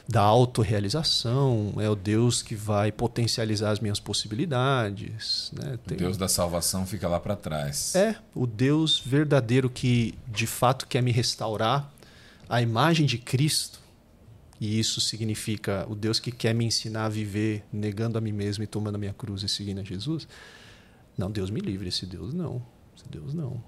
da 0.08 0.22
autorrealização, 0.22 1.74
é 1.78 1.90
o 1.90 1.96
Deus 1.96 2.42
que 2.42 2.56
vai 2.56 2.92
potencializar 2.92 3.72
as 3.72 3.80
minhas 3.80 4.00
possibilidades. 4.00 5.52
Né? 5.54 5.80
Tem... 5.86 5.96
O 5.96 6.00
Deus 6.00 6.18
da 6.18 6.28
salvação 6.28 6.86
fica 6.86 7.08
lá 7.08 7.20
para 7.20 7.36
trás. 7.36 7.96
É, 7.96 8.16
o 8.36 8.46
Deus 8.46 9.00
verdadeiro 9.00 9.70
que 9.70 10.16
de 10.28 10.48
fato 10.48 10.88
quer 10.88 11.02
me 11.02 11.12
restaurar 11.12 11.92
a 12.50 12.62
imagem 12.62 13.06
de 13.06 13.18
Cristo. 13.18 13.80
E 14.60 14.80
isso 14.80 15.02
significa 15.02 15.88
o 15.90 15.96
Deus 15.96 16.20
que 16.20 16.32
quer 16.32 16.54
me 16.54 16.66
ensinar 16.66 17.06
a 17.06 17.10
viver 17.10 17.64
negando 17.74 18.18
a 18.18 18.22
mim 18.22 18.32
mesmo 18.32 18.64
e 18.64 18.68
tomando 18.68 18.96
a 18.96 18.98
minha 18.98 19.14
cruz 19.14 19.42
e 19.42 19.50
seguindo 19.50 19.80
a 19.80 19.84
Jesus. 19.84 20.28
Não, 21.18 21.32
Deus 21.32 21.50
me 21.50 21.60
livre, 21.60 21.90
esse 21.90 22.06
Deus 22.06 22.34
não. 22.34 22.62
Esse 22.96 23.10
Deus 23.10 23.34
não. 23.34 23.64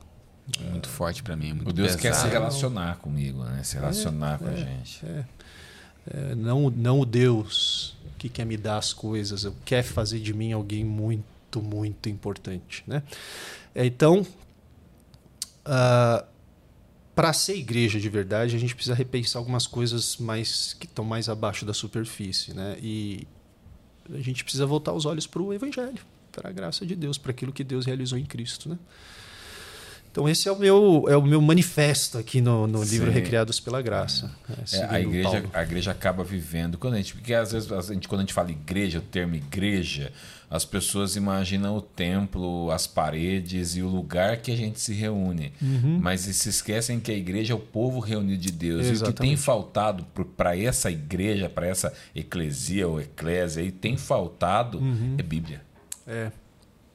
É 0.59 0.69
muito 0.69 0.89
forte 0.89 1.23
para 1.23 1.36
mim. 1.36 1.51
É 1.51 1.53
muito 1.53 1.69
o 1.69 1.73
Deus 1.73 1.95
pesado. 1.95 2.01
quer 2.01 2.13
se 2.13 2.27
relacionar 2.27 2.97
comigo, 2.97 3.43
né? 3.43 3.63
Se 3.63 3.75
relacionar 3.75 4.36
é, 4.36 4.38
com 4.38 4.45
a 4.45 4.51
é, 4.51 4.57
gente. 4.57 5.05
É. 5.05 5.25
É, 6.07 6.35
não, 6.35 6.69
não 6.69 6.99
o 6.99 7.05
Deus 7.05 7.95
que 8.17 8.29
quer 8.29 8.45
me 8.45 8.55
dar 8.55 8.77
as 8.77 8.93
coisas, 8.93 9.45
quer 9.65 9.83
fazer 9.83 10.19
de 10.19 10.33
mim 10.33 10.53
alguém 10.53 10.83
muito, 10.83 11.61
muito 11.61 12.07
importante. 12.07 12.83
Né? 12.87 13.03
É, 13.75 13.85
então, 13.85 14.21
uh, 14.21 14.25
ah, 15.65 16.25
para 17.13 17.33
ser 17.33 17.55
igreja 17.55 17.99
de 17.99 18.07
verdade, 18.07 18.55
a 18.55 18.59
gente 18.59 18.73
precisa 18.73 18.95
repensar 18.95 19.39
algumas 19.39 19.67
coisas 19.67 20.17
mais 20.17 20.73
que 20.73 20.85
estão 20.85 21.03
mais 21.03 21.27
abaixo 21.27 21.65
da 21.65 21.73
superfície. 21.73 22.53
Né? 22.53 22.77
E 22.81 23.27
a 24.09 24.21
gente 24.21 24.43
precisa 24.43 24.65
voltar 24.65 24.93
os 24.93 25.05
olhos 25.05 25.27
para 25.27 25.41
o 25.41 25.53
Evangelho, 25.53 25.99
para 26.31 26.49
a 26.49 26.51
graça 26.51 26.85
de 26.85 26.95
Deus, 26.95 27.17
para 27.17 27.31
aquilo 27.31 27.51
que 27.51 27.63
Deus 27.63 27.85
realizou 27.85 28.17
em 28.17 28.25
Cristo. 28.25 28.69
Né? 28.69 28.79
Então 30.14 30.30
esse 30.30 30.47
é 30.47 30.51
o 30.51 30.59
meu, 30.59 31.05
é 31.09 31.18
o 31.18 31.24
meu 31.24 31.41
manifesto 31.41 32.20
aqui 32.20 32.39
no, 32.39 32.68
no 32.68 32.84
livro 32.84 33.09
Recriados 33.09 33.59
pela 33.59 33.82
Graça. 33.82 34.30
É, 34.72 34.78
é 34.78 34.86
a, 34.88 35.01
igreja, 35.01 35.45
a 35.51 35.64
igreja 35.64 35.89
acaba 35.89 36.24
vivendo. 36.24 36.78
Quando 36.78 36.93
a 36.93 36.97
gente, 36.97 37.16
porque 37.16 37.34
às 37.34 37.51
vezes 37.51 37.72
a 37.72 37.82
gente, 37.82 38.07
quando 38.07 38.20
a 38.20 38.24
gente 38.24 38.34
fala 38.34 38.51
igreja, 38.51 38.99
o 38.99 39.01
termo 39.01 39.34
igreja, 39.34 40.11
as 40.51 40.64
pessoas 40.64 41.16
imaginam 41.16 41.76
o 41.76 41.82
templo, 41.82 42.70
as 42.70 42.86
paredes 42.86 43.76
e 43.76 43.82
o 43.82 43.88
lugar 43.88 44.38
que 44.38 44.51
a 44.51 44.55
gente 44.55 44.80
se 44.80 44.93
reúne. 44.93 45.51
Uhum. 45.59 45.97
Mas 45.99 46.22
se 46.22 46.47
esquecem 46.47 46.99
que 46.99 47.11
a 47.11 47.16
igreja 47.16 47.53
é 47.53 47.55
o 47.55 47.59
povo 47.59 47.99
reunido 47.99 48.39
de 48.39 48.51
Deus. 48.51 48.82
Exatamente. 48.86 48.99
E 48.99 49.09
o 49.09 49.14
que 49.16 49.20
tem 49.20 49.36
faltado 49.36 50.05
para 50.38 50.55
essa 50.55 50.91
igreja, 50.91 51.49
para 51.49 51.66
essa 51.66 51.91
eclesia 52.14 52.88
ou 52.88 53.01
eclésia, 53.01 53.64
aí, 53.64 53.72
tem 53.72 53.97
faltado 53.97 54.78
uhum. 54.78 55.16
é 55.18 55.24
Bíblia. 55.24 55.64
É 56.05 56.30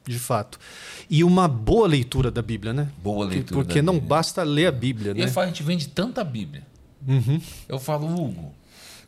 de 0.09 0.19
fato. 0.19 0.59
E 1.09 1.23
uma 1.23 1.47
boa 1.47 1.87
leitura 1.87 2.31
da 2.31 2.41
Bíblia, 2.41 2.73
né? 2.73 2.89
Boa 3.03 3.25
leitura. 3.25 3.61
Porque 3.61 3.81
não 3.81 3.93
Bíblia. 3.93 4.09
basta 4.09 4.43
ler 4.43 4.67
a 4.67 4.71
Bíblia, 4.71 5.13
né? 5.13 5.23
E 5.23 5.27
falo, 5.27 5.45
a 5.45 5.47
gente 5.47 5.63
vende 5.63 5.87
tanta 5.87 6.23
Bíblia. 6.23 6.63
Uhum. 7.07 7.39
Eu 7.67 7.79
falo, 7.79 8.07
Hugo, 8.07 8.53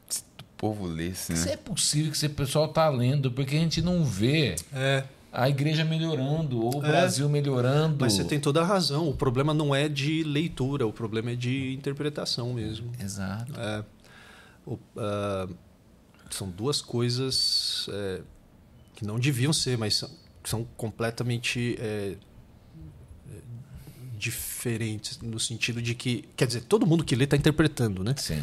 se 0.08 0.22
o 0.40 0.44
povo 0.58 0.86
lesse, 0.86 1.34
né? 1.34 1.38
Se 1.38 1.50
é 1.50 1.58
possível 1.58 2.12
que 2.12 2.18
esse 2.18 2.30
pessoal 2.30 2.68
tá 2.68 2.88
lendo, 2.90 3.32
porque 3.32 3.56
a 3.56 3.60
gente 3.60 3.82
não 3.82 4.06
vê. 4.06 4.56
É 4.74 5.04
a 5.34 5.48
igreja 5.48 5.86
melhorando, 5.86 6.62
ou 6.62 6.82
o 6.82 6.86
é, 6.86 6.90
Brasil 6.90 7.30
melhorando. 7.30 7.96
Mas 8.02 8.14
você 8.14 8.26
tem 8.26 8.38
toda 8.38 8.62
a 8.62 8.66
razão. 8.66 9.08
O 9.08 9.14
problema 9.14 9.54
não 9.54 9.74
é 9.74 9.88
de 9.88 10.24
leitura, 10.24 10.86
o 10.86 10.92
problema 10.92 11.32
é 11.32 11.36
de 11.36 11.74
interpretação 11.74 12.54
mesmo. 12.54 12.92
Exato. 13.00 13.54
É, 13.58 13.84
o, 14.66 14.74
uh, 14.74 15.56
são 16.30 16.50
duas 16.50 16.82
coisas 16.82 17.88
é, 17.94 18.22
que 18.96 19.06
não 19.06 19.18
deviam 19.18 19.54
ser, 19.54 19.78
mas 19.78 19.96
são, 19.96 20.10
são 20.50 20.66
completamente 20.78 21.78
é, 21.80 22.16
é, 23.30 23.36
diferentes 24.18 25.20
no 25.20 25.40
sentido 25.40 25.82
de 25.82 25.96
que, 25.96 26.26
quer 26.36 26.48
dizer, 26.48 26.62
todo 26.62 26.86
mundo 26.86 27.04
que 27.04 27.16
lê 27.16 27.26
está 27.26 27.38
interpretando, 27.38 28.04
né? 28.04 28.16
Sim 28.18 28.42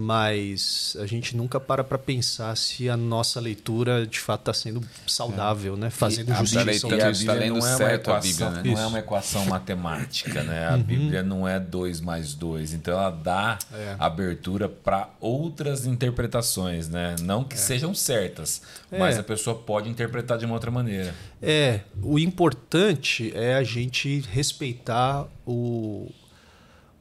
mas 0.00 0.96
a 0.98 1.04
gente 1.04 1.36
nunca 1.36 1.60
para 1.60 1.84
para 1.84 1.98
pensar 1.98 2.56
se 2.56 2.88
a 2.88 2.96
nossa 2.96 3.38
leitura 3.38 4.06
de 4.06 4.18
fato 4.18 4.40
está 4.40 4.54
sendo 4.54 4.82
saudável, 5.06 5.74
é. 5.74 5.76
né? 5.76 5.90
Fazendo 5.90 6.34
justiça. 6.34 6.60
A 6.60 7.12
Bíblia 7.12 7.50
não 7.50 7.66
é 7.66 7.76
uma 7.76 7.92
equação, 7.92 8.20
Bíblia, 8.20 8.50
né? 8.50 8.62
não 8.64 8.80
é 8.80 8.86
uma 8.86 8.98
equação 8.98 9.44
matemática, 9.44 10.42
né? 10.42 10.68
A 10.68 10.76
uhum. 10.76 10.82
Bíblia 10.82 11.22
não 11.22 11.46
é 11.46 11.60
dois 11.60 12.00
mais 12.00 12.32
dois, 12.32 12.72
então 12.72 12.94
ela 12.94 13.10
dá 13.10 13.58
é. 13.74 13.96
abertura 13.98 14.70
para 14.70 15.10
outras 15.20 15.84
interpretações, 15.84 16.88
né? 16.88 17.16
Não 17.20 17.44
que 17.44 17.56
é. 17.56 17.58
sejam 17.58 17.94
certas, 17.94 18.62
mas 18.90 19.16
é. 19.16 19.20
a 19.20 19.22
pessoa 19.22 19.54
pode 19.54 19.90
interpretar 19.90 20.38
de 20.38 20.46
uma 20.46 20.54
outra 20.54 20.70
maneira. 20.70 21.14
É, 21.42 21.80
o 22.02 22.18
importante 22.18 23.32
é 23.34 23.54
a 23.54 23.62
gente 23.62 24.20
respeitar 24.32 25.26
o 25.46 26.10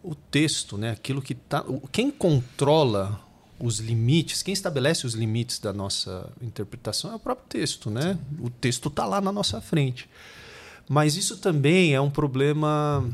o 0.04 0.16
texto, 0.16 0.78
né? 0.78 0.92
Aquilo 0.92 1.22
que 1.22 1.36
tá, 1.36 1.64
quem 1.92 2.10
controla 2.10 3.20
os 3.60 3.80
limites, 3.80 4.42
quem 4.42 4.54
estabelece 4.54 5.06
os 5.06 5.14
limites 5.14 5.60
da 5.60 5.74
nossa 5.74 6.32
interpretação 6.42 7.12
é 7.12 7.16
o 7.16 7.20
próprio 7.20 7.48
texto, 7.50 7.90
né? 7.90 8.14
Sim. 8.14 8.46
O 8.46 8.50
texto 8.50 8.88
está 8.88 9.06
lá 9.06 9.20
na 9.20 9.32
nossa 9.32 9.60
frente. 9.60 10.10
Mas 10.88 11.16
isso 11.16 11.38
também 11.38 11.94
é 11.94 12.02
um 12.02 12.10
problema 12.10 13.06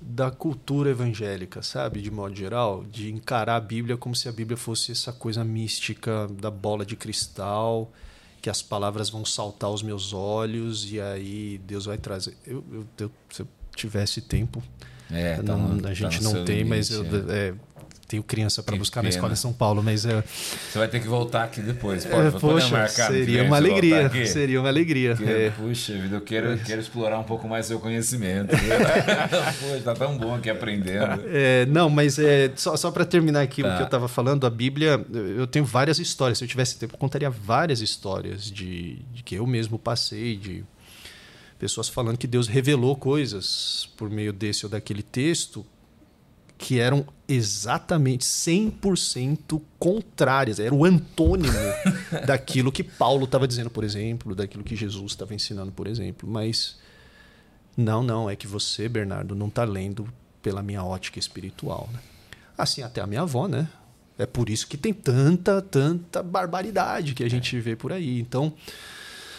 da 0.00 0.30
cultura 0.30 0.90
evangélica, 0.90 1.62
sabe, 1.62 2.00
de 2.00 2.10
modo 2.10 2.34
geral, 2.34 2.84
de 2.84 3.10
encarar 3.10 3.56
a 3.56 3.60
Bíblia 3.60 3.96
como 3.96 4.14
se 4.14 4.28
a 4.28 4.32
Bíblia 4.32 4.56
fosse 4.56 4.92
essa 4.92 5.12
coisa 5.12 5.44
mística 5.44 6.28
da 6.40 6.50
bola 6.50 6.86
de 6.86 6.96
cristal, 6.96 7.92
que 8.40 8.48
as 8.48 8.62
palavras 8.62 9.10
vão 9.10 9.24
saltar 9.24 9.68
aos 9.68 9.82
meus 9.82 10.12
olhos 10.12 10.90
e 10.90 11.00
aí 11.00 11.58
Deus 11.58 11.86
vai 11.86 11.98
trazer. 11.98 12.36
Eu, 12.46 12.64
eu, 12.72 12.86
eu 12.98 13.10
se 13.30 13.42
eu 13.42 13.48
tivesse 13.74 14.20
tempo, 14.20 14.62
é, 15.10 15.36
tá 15.36 15.42
não, 15.42 15.68
no, 15.68 15.88
a 15.88 15.94
gente 15.94 16.18
tá 16.18 16.24
não 16.24 16.44
tem, 16.44 16.58
limite, 16.58 16.68
mas 16.68 16.90
eu 16.90 17.04
é. 17.04 17.48
É, 17.48 17.54
tenho 18.08 18.22
criança 18.22 18.62
para 18.62 18.74
buscar 18.76 19.00
pena. 19.00 19.10
na 19.10 19.14
escola 19.14 19.32
em 19.34 19.36
São 19.36 19.52
Paulo, 19.52 19.82
mas 19.82 20.06
é, 20.06 20.22
você 20.22 20.78
vai 20.78 20.88
ter 20.88 21.00
que 21.00 21.06
voltar 21.06 21.44
aqui 21.44 21.60
depois. 21.60 22.06
Pode, 22.06 22.28
é, 22.28 22.30
poxa, 22.30 22.68
marcar 22.70 23.08
seria 23.08 23.44
uma 23.44 23.56
alegria, 23.56 24.26
seria 24.26 24.60
uma 24.60 24.68
alegria. 24.68 25.16
Puxa 25.56 25.92
vida, 25.92 26.16
eu 26.16 26.20
quero, 26.22 26.48
eu 26.48 26.58
quero 26.58 26.80
explorar 26.80 27.18
um 27.18 27.24
pouco 27.24 27.46
mais 27.46 27.66
seu 27.66 27.78
conhecimento. 27.78 28.48
Poxa, 29.60 29.82
tá 29.84 29.94
tão 29.94 30.16
bom 30.16 30.34
aqui 30.34 30.48
aprendendo. 30.48 31.22
É, 31.26 31.66
não, 31.66 31.90
mas 31.90 32.18
é 32.18 32.50
só, 32.56 32.76
só 32.76 32.90
para 32.90 33.04
terminar 33.04 33.42
aqui 33.42 33.62
tá. 33.62 33.68
o 33.68 33.76
que 33.76 33.82
eu 33.82 33.86
estava 33.86 34.08
falando, 34.08 34.46
a 34.46 34.50
Bíblia, 34.50 35.04
eu 35.12 35.46
tenho 35.46 35.64
várias 35.64 35.98
histórias. 35.98 36.38
Se 36.38 36.44
eu 36.44 36.48
tivesse 36.48 36.78
tempo, 36.78 36.94
eu 36.94 36.98
contaria 36.98 37.28
várias 37.28 37.82
histórias 37.82 38.50
de, 38.50 38.96
de 39.12 39.22
que 39.22 39.34
eu 39.34 39.46
mesmo 39.46 39.78
passei, 39.78 40.36
de 40.36 40.64
pessoas 41.58 41.88
falando 41.88 42.16
que 42.16 42.26
Deus 42.26 42.46
revelou 42.46 42.94
coisas 42.96 43.88
por 43.96 44.08
meio 44.08 44.32
desse 44.32 44.64
ou 44.64 44.70
daquele 44.70 45.02
texto 45.02 45.64
que 46.56 46.80
eram 46.80 47.06
exatamente 47.28 48.24
100% 48.24 49.62
contrárias, 49.78 50.58
era 50.58 50.74
o 50.74 50.84
antônimo 50.84 51.52
daquilo 52.26 52.72
que 52.72 52.82
Paulo 52.82 53.24
estava 53.24 53.46
dizendo, 53.46 53.70
por 53.70 53.84
exemplo, 53.84 54.34
daquilo 54.34 54.64
que 54.64 54.74
Jesus 54.74 55.12
estava 55.12 55.34
ensinando, 55.34 55.70
por 55.70 55.86
exemplo. 55.86 56.28
Mas 56.28 56.76
não, 57.76 58.02
não, 58.02 58.28
é 58.28 58.34
que 58.34 58.48
você, 58.48 58.88
Bernardo, 58.88 59.36
não 59.36 59.46
está 59.46 59.62
lendo 59.62 60.12
pela 60.42 60.60
minha 60.60 60.82
ótica 60.82 61.18
espiritual. 61.20 61.88
Né? 61.92 62.00
Assim, 62.56 62.82
até 62.82 63.00
a 63.00 63.06
minha 63.06 63.22
avó, 63.22 63.46
né? 63.46 63.68
É 64.18 64.26
por 64.26 64.50
isso 64.50 64.66
que 64.66 64.76
tem 64.76 64.92
tanta, 64.92 65.62
tanta 65.62 66.24
barbaridade 66.24 67.14
que 67.14 67.22
a 67.22 67.30
gente 67.30 67.58
vê 67.60 67.76
por 67.76 67.92
aí. 67.92 68.18
Então, 68.18 68.52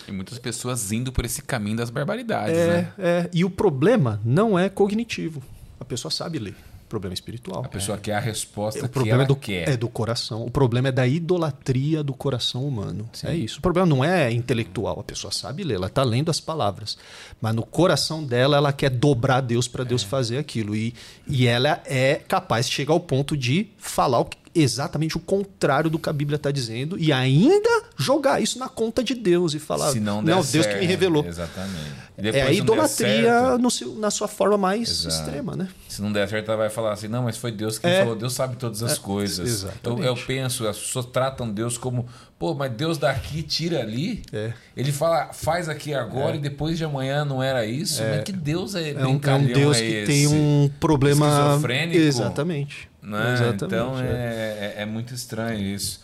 e 0.10 0.12
muitas 0.12 0.39
pessoas 0.39 0.91
indo 0.91 1.12
por 1.12 1.26
esse 1.26 1.41
caminho 1.41 1.78
das 1.78 1.89
barbaridades, 1.89 2.57
é, 2.57 2.68
né? 2.68 2.93
É. 2.97 3.30
E 3.34 3.45
o 3.45 3.49
problema 3.49 4.20
não 4.26 4.57
é 4.57 4.68
cognitivo. 4.70 5.41
A 5.80 5.86
pessoa 5.86 6.12
sabe 6.12 6.39
ler. 6.39 6.55
Problema 6.89 7.14
espiritual. 7.14 7.64
A 7.64 7.68
pessoa 7.68 7.99
é. 7.99 8.01
quer 8.01 8.16
a 8.16 8.20
resposta 8.20 8.80
é, 8.80 8.86
o 8.86 8.89
problema 8.89 9.18
que 9.18 9.24
é 9.24 9.28
do, 9.28 9.36
quer. 9.36 9.70
É 9.70 9.78
do 9.78 9.88
coração. 9.88 10.43
O 10.43 10.49
problema 10.49 10.88
é 10.88 10.91
da 10.91 11.05
idolatria 11.05 12.01
do 12.03 12.16
coração 12.16 12.68
humano. 12.68 13.07
Sim. 13.14 13.28
É 13.28 13.36
isso. 13.36 13.60
O 13.60 13.62
problema 13.62 13.86
não 13.86 14.03
é 14.03 14.32
intelectual. 14.32 14.99
A 14.99 15.03
pessoa 15.03 15.32
sabe 15.32 15.64
ler, 15.64 15.76
ela 15.76 15.86
está 15.86 16.01
lendo 16.01 16.32
as 16.32 16.39
palavras. 16.39 16.97
Mas 17.39 17.53
no 17.53 17.64
coração 17.64 18.24
dela, 18.24 18.57
ela 18.57 18.74
quer 18.74 18.89
dobrar 18.89 19.41
Deus 19.41 19.68
para 19.68 19.84
Deus 19.84 20.03
é. 20.03 20.07
fazer 20.07 20.39
aquilo. 20.39 20.76
E, 20.76 20.95
e 21.28 21.45
ela 21.45 21.80
é 21.86 22.16
capaz 22.16 22.66
de 22.66 22.74
chegar 22.74 22.93
ao 22.93 22.99
ponto 22.99 23.38
de 23.38 23.68
falar 23.78 24.20
o 24.22 24.26
que, 24.26 24.38
exatamente 24.53 25.17
o 25.17 25.19
contrário 25.19 25.89
do 25.89 25.99
que 25.99 26.09
a 26.09 26.13
Bíblia 26.13 26.35
está 26.35 26.51
dizendo 26.51 26.97
e 26.97 27.11
ainda 27.11 27.69
jogar 27.97 28.41
isso 28.41 28.57
na 28.57 28.67
conta 28.67 29.03
de 29.03 29.13
Deus 29.13 29.53
e 29.53 29.59
falar, 29.59 29.91
Se 29.91 29.99
não, 29.99 30.21
não 30.21 30.41
Deus 30.41 30.65
que 30.65 30.75
me 30.75 30.85
revelou. 30.85 31.25
Exatamente. 31.25 31.93
é 32.17 32.41
a 32.41 32.51
idolatria 32.51 33.57
no 33.57 33.69
seu, 33.69 33.95
na 33.95 34.09
sua 34.11 34.27
forma 34.27 34.57
mais 34.57 34.89
Exato. 34.89 35.15
extrema, 35.15 35.55
né? 35.55 35.69
Se 35.87 36.01
não 36.01 36.11
der 36.11 36.27
certo, 36.27 36.49
ela 36.49 36.57
vai 36.57 36.69
falar 36.69 36.93
assim, 36.93 37.07
não, 37.07 37.23
mas 37.23 37.37
foi 37.37 37.51
Deus 37.51 37.77
que 37.77 37.87
é. 37.87 37.99
falou, 37.99 38.15
Deus 38.15 38.33
sabe 38.33 38.55
todas 38.55 38.81
as 38.83 38.97
é. 38.97 38.99
coisas. 38.99 39.65
Eu, 39.83 40.03
eu, 40.03 40.15
penso, 40.15 40.67
as 40.67 40.77
pessoas 40.77 41.05
tratam 41.05 41.49
Deus 41.49 41.77
como, 41.77 42.07
pô, 42.37 42.53
mas 42.53 42.71
Deus 42.71 42.97
daqui 42.97 43.43
tira 43.43 43.81
ali. 43.81 44.23
É. 44.31 44.53
Ele 44.75 44.91
fala, 44.91 45.31
faz 45.33 45.69
aqui 45.69 45.93
agora 45.93 46.33
é. 46.33 46.35
e 46.35 46.39
depois 46.39 46.77
de 46.77 46.83
amanhã 46.83 47.23
não 47.23 47.41
era 47.41 47.65
isso. 47.65 48.01
É. 48.01 48.15
Mas 48.15 48.23
que 48.23 48.31
Deus 48.31 48.75
é, 48.75 48.91
é 48.91 49.05
um, 49.05 49.19
é 49.21 49.33
um 49.33 49.45
Deus 49.45 49.77
que 49.77 49.83
esse? 49.83 50.05
tem 50.07 50.27
um 50.27 50.69
problema 50.79 51.27
esquizofrênico. 51.27 51.97
Exatamente. 51.97 52.88
Né? 53.01 53.33
Exatamente, 53.33 53.65
então 53.65 53.99
é. 53.99 54.05
é, 54.05 54.73
é 54.79 54.85
muito 54.85 55.13
estranho 55.13 55.59
isso. 55.59 56.01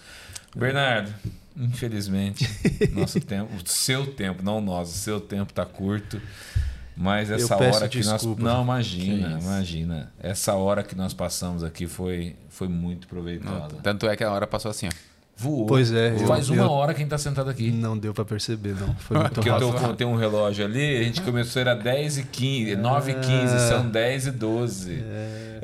Bernardo, 0.55 1.13
infelizmente, 1.57 2.47
nosso 2.93 3.19
tempo, 3.19 3.53
o 3.55 3.67
seu 3.67 4.07
tempo, 4.13 4.41
não 4.41 4.59
o 4.59 4.61
nosso, 4.61 4.91
o 4.91 4.97
seu 4.97 5.19
tempo 5.19 5.51
está 5.51 5.65
curto. 5.65 6.21
Mas 6.97 7.29
essa 7.29 7.57
hora 7.57 7.89
que 7.89 7.99
desculpa. 7.99 8.41
nós. 8.41 8.53
Não, 8.53 8.63
imagina, 8.63 9.37
imagina. 9.41 10.13
Essa 10.17 10.53
hora 10.53 10.81
que 10.81 10.95
nós 10.95 11.13
passamos 11.13 11.61
aqui 11.61 11.87
foi, 11.87 12.37
foi 12.47 12.69
muito 12.69 13.05
proveitosa. 13.07 13.75
Tanto 13.83 14.07
é 14.07 14.15
que 14.15 14.23
a 14.23 14.31
hora 14.31 14.47
passou 14.47 14.71
assim, 14.71 14.87
ó. 14.87 15.14
Voou. 15.37 15.65
Pois 15.65 15.91
é. 15.91 16.17
Faz 16.19 16.49
uma 16.49 16.63
eu... 16.63 16.71
hora 16.71 16.93
quem 16.93 17.03
está 17.03 17.17
sentado 17.17 17.49
aqui. 17.49 17.69
Não 17.69 17.97
deu 17.97 18.13
para 18.13 18.23
perceber, 18.23 18.73
não. 18.79 18.95
Foi 18.95 19.17
muito 19.19 19.33
Porque 19.33 19.49
rápido. 19.49 19.75
eu 19.83 19.93
tenho 19.95 20.09
um 20.09 20.15
relógio 20.15 20.65
ali, 20.65 20.97
a 20.97 21.03
gente 21.03 21.21
começou, 21.21 21.61
era 21.61 21.75
10 21.75 22.19
e 22.19 22.23
15, 22.23 22.75
9 22.77 23.11
e 23.11 23.15
15, 23.15 23.59
são 23.67 23.89
10 23.89 24.27
e 24.27 24.31
12. 24.31 25.03
É... 25.03 25.59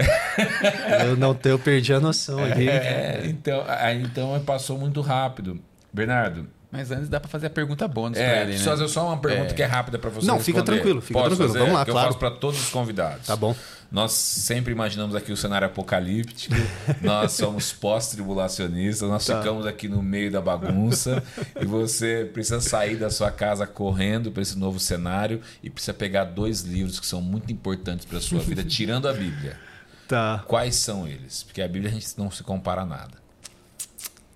eu 1.08 1.16
não 1.16 1.34
tenho, 1.34 1.54
eu 1.54 1.60
perdi 1.60 1.94
a 1.94 2.00
noção 2.00 2.44
aqui. 2.44 2.68
É, 2.68 3.22
então, 3.26 3.64
então 4.02 4.40
passou 4.46 4.78
muito 4.78 5.00
rápido. 5.00 5.60
Bernardo, 5.94 6.48
mas 6.72 6.90
antes 6.90 7.10
dá 7.10 7.20
para 7.20 7.28
fazer 7.28 7.48
a 7.48 7.50
pergunta 7.50 7.86
bônus 7.86 8.18
é, 8.18 8.26
para 8.26 8.42
ele, 8.44 8.58
né? 8.58 8.64
fazer 8.64 8.88
só 8.88 9.06
uma 9.08 9.18
pergunta 9.18 9.52
é. 9.52 9.54
que 9.54 9.62
é 9.62 9.66
rápida 9.66 10.00
para 10.00 10.10
você 10.10 10.26
Não, 10.26 10.36
responder. 10.36 10.60
fica 10.60 10.64
tranquilo, 10.64 11.02
fica 11.02 11.20
Posso 11.20 11.36
tranquilo. 11.36 11.50
Fazer? 11.50 11.60
Vamos 11.60 11.74
lá, 11.74 11.86
que 11.86 11.92
claro. 11.92 12.08
Eu 12.08 12.12
faço 12.14 12.20
para 12.20 12.32
todos 12.32 12.62
os 12.62 12.70
convidados. 12.70 13.28
Tá 13.28 13.36
bom. 13.36 13.54
Nós 13.92 14.14
sempre 14.14 14.72
imaginamos 14.72 15.14
aqui 15.14 15.34
o 15.34 15.38
cenário 15.38 15.68
apocalíptico. 15.68 16.56
nós 17.04 17.34
somos 17.34 17.74
pós-tribulacionistas, 17.74 19.10
nós 19.10 19.26
tá. 19.26 19.40
ficamos 19.40 19.66
aqui 19.66 19.90
no 19.90 20.02
meio 20.02 20.32
da 20.32 20.40
bagunça 20.40 21.22
e 21.60 21.66
você 21.66 22.30
precisa 22.32 22.62
sair 22.62 22.96
da 22.96 23.10
sua 23.10 23.32
casa 23.32 23.68
correndo 23.68 24.32
para 24.32 24.42
esse 24.42 24.58
novo 24.58 24.80
cenário 24.80 25.42
e 25.62 25.70
precisa 25.70 25.94
pegar 25.94 26.24
dois 26.24 26.62
livros 26.62 27.02
que 27.02 27.06
são 27.06 27.22
muito 27.22 27.52
importantes 27.52 28.06
para 28.06 28.22
sua 28.22 28.40
vida, 28.40 28.64
tirando 28.64 29.10
a 29.10 29.14
Bíblia. 29.14 29.60
Tá. 30.08 30.42
Quais 30.48 30.76
são 30.76 31.06
eles? 31.06 31.44
Porque 31.44 31.62
a 31.62 31.68
Bíblia 31.68 31.92
a 31.92 31.94
gente 31.94 32.08
não 32.18 32.32
se 32.32 32.44
compara 32.44 32.84
a 32.84 32.86
nada. 32.86 33.18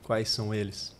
Quais 0.03 0.29
são 0.29 0.53
eles? 0.53 0.94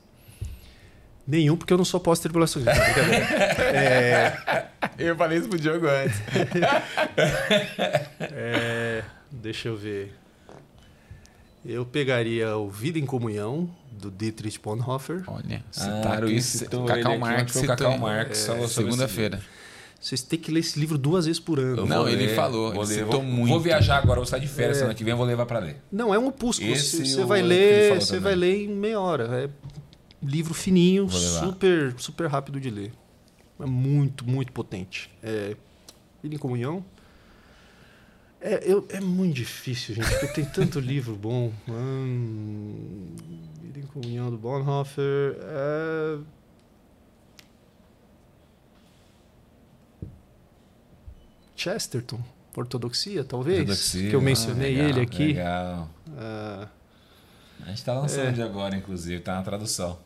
Nenhum, 1.28 1.58
porque 1.58 1.74
eu 1.74 1.78
não 1.78 1.86
sou 1.86 2.00
pós-tribulacionista. 2.00 2.72
é... 3.74 4.68
Eu 4.98 5.16
falei 5.16 5.40
isso 5.40 5.50
pro 5.50 5.60
Diogo 5.60 5.88
antes. 5.88 6.22
é... 8.20 9.04
Deixa 9.32 9.70
eu 9.70 9.76
ver. 9.76 10.14
Eu 11.66 11.84
pegaria 11.84 12.56
o 12.56 12.70
Vida 12.70 13.00
em 13.00 13.06
Comunhão, 13.06 13.70
do 13.92 14.12
Dietrich 14.12 14.60
Bonhoeffer. 14.60 15.24
Olha, 15.26 15.64
citaram 15.72 16.28
ah, 16.28 16.32
isso. 16.32 16.60
Citou 16.60 16.86
Cacau 16.86 17.18
Marx. 17.18 17.52
Citou 17.54 17.68
Cacau 17.68 17.98
Marx. 17.98 18.50
É, 18.50 18.68
Segunda-feira. 18.68 19.42
Vocês 20.00 20.22
têm 20.22 20.38
que 20.38 20.52
ler 20.52 20.60
esse 20.60 20.80
livro 20.80 21.00
duas 21.00 21.26
vezes 21.26 21.40
por 21.40 21.60
ano. 21.60 21.88
não, 21.88 22.08
ele 22.08 22.28
ler, 22.28 22.36
falou, 22.36 22.72
vou 22.72 22.84
ele 22.84 22.96
ler, 22.98 23.06
vou, 23.06 23.24
muito. 23.24 23.50
Vou 23.50 23.60
viajar 23.60 23.98
agora, 23.98 24.20
vou 24.20 24.28
sair 24.28 24.42
de 24.42 24.48
férias 24.48 24.78
é. 24.78 24.80
semana 24.82 24.94
que 24.94 25.04
vem, 25.04 25.16
vou 25.16 25.26
levar 25.26 25.48
para 25.48 25.58
ler. 25.58 25.78
Não, 25.92 26.14
é 26.14 26.20
um 26.20 26.28
opúsculo. 26.28 26.76
Você 26.76 27.26
vai 27.26 27.42
ler, 27.42 28.00
você 28.00 28.20
vai 28.20 28.36
ler 28.36 28.66
em 28.66 28.68
meia 28.68 29.00
hora. 29.00 29.46
É 29.46 29.50
livro 30.26 30.54
fininho, 30.54 31.10
super, 31.10 31.94
super 31.98 32.28
rápido 32.28 32.60
de 32.60 32.70
ler. 32.70 32.94
É 33.60 33.66
muito, 33.66 34.28
muito 34.28 34.52
potente. 34.52 35.10
É, 35.24 35.56
Vida 36.22 36.36
em 36.36 36.38
Comunhão. 36.38 36.84
É, 38.42 38.62
eu, 38.64 38.86
é 38.90 39.00
muito 39.00 39.34
difícil, 39.34 39.96
gente, 39.96 40.10
porque 40.10 40.28
tem 40.28 40.46
tanto 40.46 40.80
livro 40.82 41.16
bom. 41.16 41.52
Hum, 41.68 43.16
Vida 43.62 43.80
em 43.80 43.86
Comunhão 43.88 44.30
do 44.30 44.38
Bonhoeffer. 44.38 45.38
É... 45.40 46.20
Chesterton, 51.56 52.22
Ortodoxia, 52.56 53.24
talvez. 53.24 53.62
Ortodoxia, 53.62 54.10
que 54.10 54.16
eu 54.16 54.22
mencionei 54.22 54.76
ah, 54.76 54.84
legal, 54.84 54.90
ele 54.90 55.02
aqui. 55.02 55.28
Legal. 55.28 55.90
Uh, 56.08 56.68
a 57.62 57.70
gente 57.70 57.78
está 57.78 57.94
lançando 57.94 58.28
é. 58.28 58.32
de 58.32 58.42
agora, 58.44 58.76
inclusive, 58.76 59.18
está 59.18 59.36
na 59.36 59.42
tradução. 59.42 59.98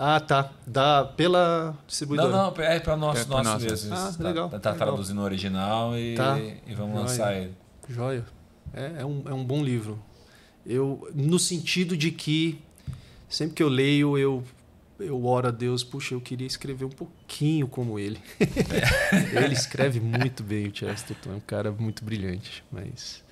Ah, 0.00 0.20
tá. 0.20 0.52
Da, 0.64 1.04
pela 1.04 1.76
distribuidora. 1.86 2.30
Não, 2.30 2.54
não, 2.54 2.62
é 2.62 2.78
para 2.78 2.96
nosso, 2.96 3.22
é 3.22 3.26
nosso, 3.26 3.44
nosso 3.44 3.64
mesmo. 3.64 3.94
Ah, 3.94 4.14
tá, 4.16 4.24
legal. 4.24 4.48
Tá, 4.48 4.60
tá 4.60 4.70
legal. 4.70 4.86
traduzindo 4.86 5.20
o 5.20 5.24
original 5.24 5.98
e, 5.98 6.14
tá. 6.14 6.38
e 6.38 6.72
vamos 6.74 6.92
Joia. 6.92 7.00
lançar 7.00 7.36
ele. 7.36 7.54
Joia. 7.88 8.24
É, 8.72 9.00
é, 9.00 9.04
um, 9.04 9.22
é 9.26 9.34
um 9.34 9.44
bom 9.44 9.60
livro. 9.60 9.98
Eu, 10.64 11.10
no 11.12 11.36
sentido 11.36 11.96
de 11.96 12.12
que 12.12 12.62
sempre 13.28 13.54
que 13.54 13.62
eu 13.62 13.68
leio, 13.68 14.16
eu, 14.16 14.44
eu 15.00 15.24
oro 15.24 15.48
a 15.48 15.50
Deus, 15.50 15.82
puxa, 15.82 16.14
eu 16.14 16.20
queria 16.20 16.46
escrever 16.46 16.84
um 16.84 16.90
pouquinho 16.90 17.66
como 17.66 17.98
ele. 17.98 18.20
ele 19.34 19.52
escreve 19.52 19.98
muito 19.98 20.44
bem 20.44 20.68
o 20.68 20.74
Chesterton, 20.74 21.32
é 21.32 21.34
um 21.34 21.40
cara 21.40 21.72
muito 21.72 22.04
brilhante, 22.04 22.62
mas 22.70 23.24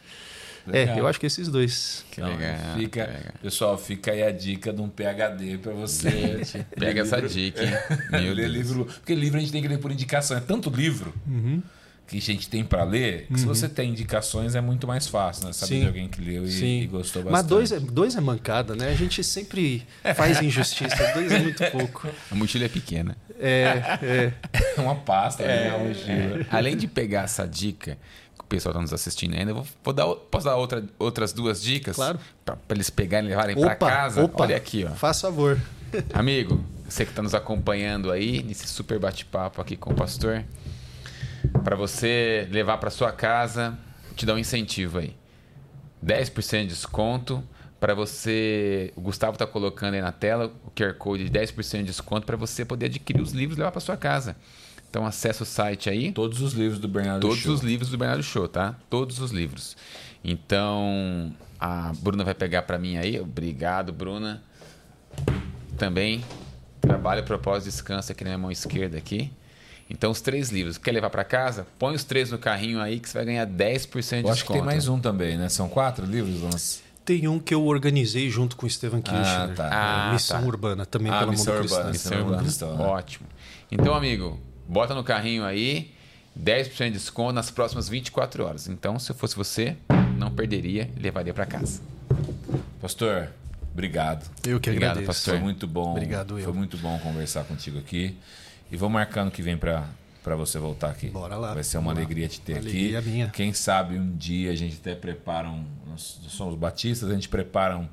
Legal. 0.66 0.96
É, 0.96 1.00
eu 1.00 1.06
acho 1.06 1.20
que 1.20 1.26
esses 1.26 1.48
dois. 1.48 2.04
Que 2.10 2.20
então, 2.20 2.34
legal. 2.34 2.76
Fica, 2.76 3.06
legal. 3.06 3.32
Pessoal, 3.42 3.78
fica 3.78 4.12
aí 4.12 4.22
a 4.22 4.30
dica 4.30 4.72
de 4.72 4.80
um 4.80 4.88
PHD 4.88 5.58
para 5.58 5.72
você. 5.72 6.42
Pega 6.76 7.02
essa 7.02 7.22
dica, 7.22 7.62
hein? 7.62 7.70
Meu 8.10 8.34
ler 8.34 8.48
livro. 8.48 8.84
Porque 8.84 9.14
livro 9.14 9.38
a 9.38 9.40
gente 9.40 9.52
tem 9.52 9.62
que 9.62 9.68
ler 9.68 9.78
por 9.78 9.92
indicação. 9.92 10.36
É 10.36 10.40
tanto 10.40 10.68
livro. 10.70 11.14
Uhum 11.26 11.62
que 12.06 12.18
a 12.18 12.20
gente 12.20 12.48
tem 12.48 12.62
para 12.62 12.84
ler, 12.84 13.26
uhum. 13.28 13.36
se 13.36 13.44
você 13.44 13.68
tem 13.68 13.90
indicações 13.90 14.54
é 14.54 14.60
muito 14.60 14.86
mais 14.86 15.08
fácil, 15.08 15.46
né? 15.46 15.52
Saber 15.52 15.74
Sim. 15.74 15.80
de 15.80 15.86
alguém 15.86 16.08
que 16.08 16.20
leu 16.20 16.46
e, 16.46 16.82
e, 16.82 16.86
gostou 16.86 17.24
bastante. 17.24 17.32
Mas 17.32 17.46
dois 17.46 17.72
é, 17.72 17.80
dois 17.80 18.14
é 18.14 18.20
mancada, 18.20 18.76
né? 18.76 18.90
A 18.90 18.94
gente 18.94 19.24
sempre 19.24 19.84
faz 20.14 20.40
injustiça. 20.40 20.96
dois 21.14 21.32
é 21.32 21.40
muito 21.40 21.64
pouco. 21.72 22.08
A 22.30 22.34
mochila 22.34 22.66
é 22.66 22.68
pequena. 22.68 23.16
É, 23.40 23.98
é. 24.02 24.32
é 24.78 24.80
uma 24.80 24.94
pasta, 24.94 25.42
é, 25.42 25.70
né? 25.70 26.46
É. 26.50 26.56
Além 26.56 26.76
de 26.76 26.86
pegar 26.86 27.24
essa 27.24 27.46
dica, 27.46 27.98
pessoal 28.46 28.72
está 28.72 28.80
nos 28.80 28.92
assistindo 28.92 29.34
ainda, 29.34 29.52
vou, 29.52 29.66
vou, 29.82 29.94
dar, 29.94 30.06
posso 30.06 30.46
dar 30.46 30.56
outra, 30.56 30.84
outras 30.98 31.32
duas 31.32 31.62
dicas? 31.62 31.96
Claro. 31.96 32.18
Para 32.44 32.58
eles 32.70 32.90
pegarem 32.90 33.26
e 33.26 33.30
levarem 33.30 33.56
para 33.56 33.74
casa? 33.74 34.22
Opa, 34.22 34.44
Olha 34.44 34.56
aqui, 34.56 34.84
ó. 34.84 34.94
Faz 34.94 35.20
favor. 35.20 35.60
Amigo, 36.14 36.64
você 36.88 37.04
que 37.04 37.10
está 37.10 37.22
nos 37.22 37.34
acompanhando 37.34 38.10
aí, 38.10 38.42
nesse 38.42 38.66
super 38.66 38.98
bate-papo 38.98 39.60
aqui 39.60 39.76
com 39.76 39.92
o 39.92 39.94
pastor, 39.94 40.44
para 41.64 41.76
você 41.76 42.48
levar 42.50 42.78
para 42.78 42.90
sua 42.90 43.12
casa, 43.12 43.76
te 44.14 44.24
dar 44.24 44.34
um 44.34 44.38
incentivo 44.38 44.98
aí. 44.98 45.16
10% 46.04 46.62
de 46.62 46.66
desconto 46.68 47.42
para 47.80 47.94
você. 47.94 48.92
O 48.96 49.00
Gustavo 49.00 49.32
está 49.32 49.46
colocando 49.46 49.94
aí 49.94 50.00
na 50.00 50.12
tela 50.12 50.52
o 50.64 50.70
QR 50.70 50.94
Code 50.94 51.28
de 51.28 51.38
10% 51.38 51.78
de 51.78 51.84
desconto 51.84 52.26
para 52.26 52.36
você 52.36 52.64
poder 52.64 52.86
adquirir 52.86 53.20
os 53.20 53.32
livros 53.32 53.56
e 53.56 53.60
levar 53.60 53.72
para 53.72 53.80
sua 53.80 53.96
casa. 53.96 54.36
Então 54.96 55.04
acessa 55.04 55.42
o 55.42 55.46
site 55.46 55.90
aí. 55.90 56.10
Todos 56.10 56.40
os 56.40 56.54
livros 56.54 56.78
do 56.78 56.88
Bernardo 56.88 57.20
Todos 57.20 57.40
Show. 57.40 57.52
os 57.52 57.60
livros 57.60 57.90
do 57.90 57.98
Bernardo 57.98 58.22
Show, 58.22 58.48
tá? 58.48 58.74
Todos 58.88 59.20
os 59.20 59.30
livros. 59.30 59.76
Então 60.24 61.34
a 61.60 61.92
Bruna 61.98 62.24
vai 62.24 62.32
pegar 62.32 62.62
para 62.62 62.78
mim 62.78 62.96
aí. 62.96 63.20
Obrigado, 63.20 63.92
Bruna. 63.92 64.42
Também 65.76 66.24
trabalho, 66.80 67.22
propósito, 67.24 67.70
descanso 67.70 68.10
aqui 68.10 68.24
na 68.24 68.30
minha 68.30 68.38
mão 68.38 68.50
esquerda 68.50 68.96
aqui. 68.96 69.30
Então, 69.90 70.10
os 70.10 70.22
três 70.22 70.48
livros. 70.48 70.78
Quer 70.78 70.92
levar 70.92 71.10
para 71.10 71.24
casa? 71.24 71.66
Põe 71.78 71.94
os 71.94 72.02
três 72.02 72.30
no 72.30 72.38
carrinho 72.38 72.80
aí 72.80 72.98
que 72.98 73.06
você 73.06 73.18
vai 73.18 73.26
ganhar 73.26 73.46
10% 73.46 73.52
de 73.52 73.90
desconto. 73.90 74.30
Acho 74.30 74.46
que 74.46 74.52
tem 74.54 74.62
mais 74.62 74.88
um 74.88 74.98
também, 74.98 75.36
né? 75.36 75.50
São 75.50 75.68
quatro 75.68 76.06
livros, 76.06 76.40
Lance? 76.40 76.80
Tem 77.04 77.28
um 77.28 77.38
que 77.38 77.54
eu 77.54 77.66
organizei 77.66 78.30
junto 78.30 78.56
com 78.56 78.64
o 78.64 78.66
Estevam 78.66 79.02
Kirchner. 79.02 79.26
Ah, 79.26 79.48
tá. 79.54 79.68
Ah, 79.70 80.12
Missão 80.14 80.40
tá. 80.40 80.46
Urbana, 80.46 80.86
também 80.86 81.12
ah, 81.12 81.18
pela 81.18 81.30
Missão 81.32 81.54
Mundo 81.54 81.64
Urbana, 81.64 81.90
Missão 81.90 82.18
Urbana. 82.18 82.42
Cristão. 82.42 82.80
Ótimo. 82.80 83.26
Então, 83.70 83.94
amigo, 83.94 84.40
Bota 84.68 84.94
no 84.94 85.04
carrinho 85.04 85.44
aí, 85.44 85.92
10% 86.38 86.86
de 86.86 86.90
desconto 86.92 87.32
nas 87.32 87.50
próximas 87.50 87.88
24 87.88 88.44
horas. 88.44 88.68
Então, 88.68 88.98
se 88.98 89.10
eu 89.10 89.16
fosse 89.16 89.36
você, 89.36 89.76
não 90.18 90.30
perderia 90.30 90.90
e 90.96 91.00
levaria 91.00 91.32
para 91.32 91.46
casa. 91.46 91.80
Pastor, 92.80 93.28
obrigado. 93.72 94.28
Eu 94.46 94.60
que 94.60 94.70
obrigado, 94.70 94.98
agradeço. 94.98 95.06
pastor. 95.06 95.34
Foi 95.34 95.42
muito 95.42 95.66
bom. 95.66 95.92
Obrigado, 95.92 96.38
eu. 96.38 96.44
Foi 96.44 96.52
muito 96.52 96.76
bom 96.78 96.98
conversar 96.98 97.44
contigo 97.44 97.78
aqui. 97.78 98.16
E 98.70 98.76
vou 98.76 98.90
marcando 98.90 99.30
que 99.30 99.42
vem 99.42 99.56
para 99.56 99.88
para 100.26 100.34
você 100.34 100.58
voltar 100.58 100.90
aqui. 100.90 101.08
Bora 101.08 101.36
lá. 101.36 101.54
Vai 101.54 101.62
ser 101.62 101.78
uma 101.78 101.92
alegria 101.92 102.26
te 102.26 102.40
ter 102.40 102.54
uma 102.54 102.68
aqui. 102.68 103.00
Minha. 103.08 103.28
Quem 103.28 103.52
sabe 103.52 103.96
um 103.96 104.16
dia 104.16 104.50
a 104.50 104.56
gente 104.56 104.76
até 104.76 104.92
prepara 104.92 105.48
um. 105.48 105.64
Nós 105.86 106.18
somos 106.26 106.56
batistas, 106.56 107.08
a 107.08 107.14
gente 107.14 107.28
prepara 107.28 107.78
um, 107.78 107.86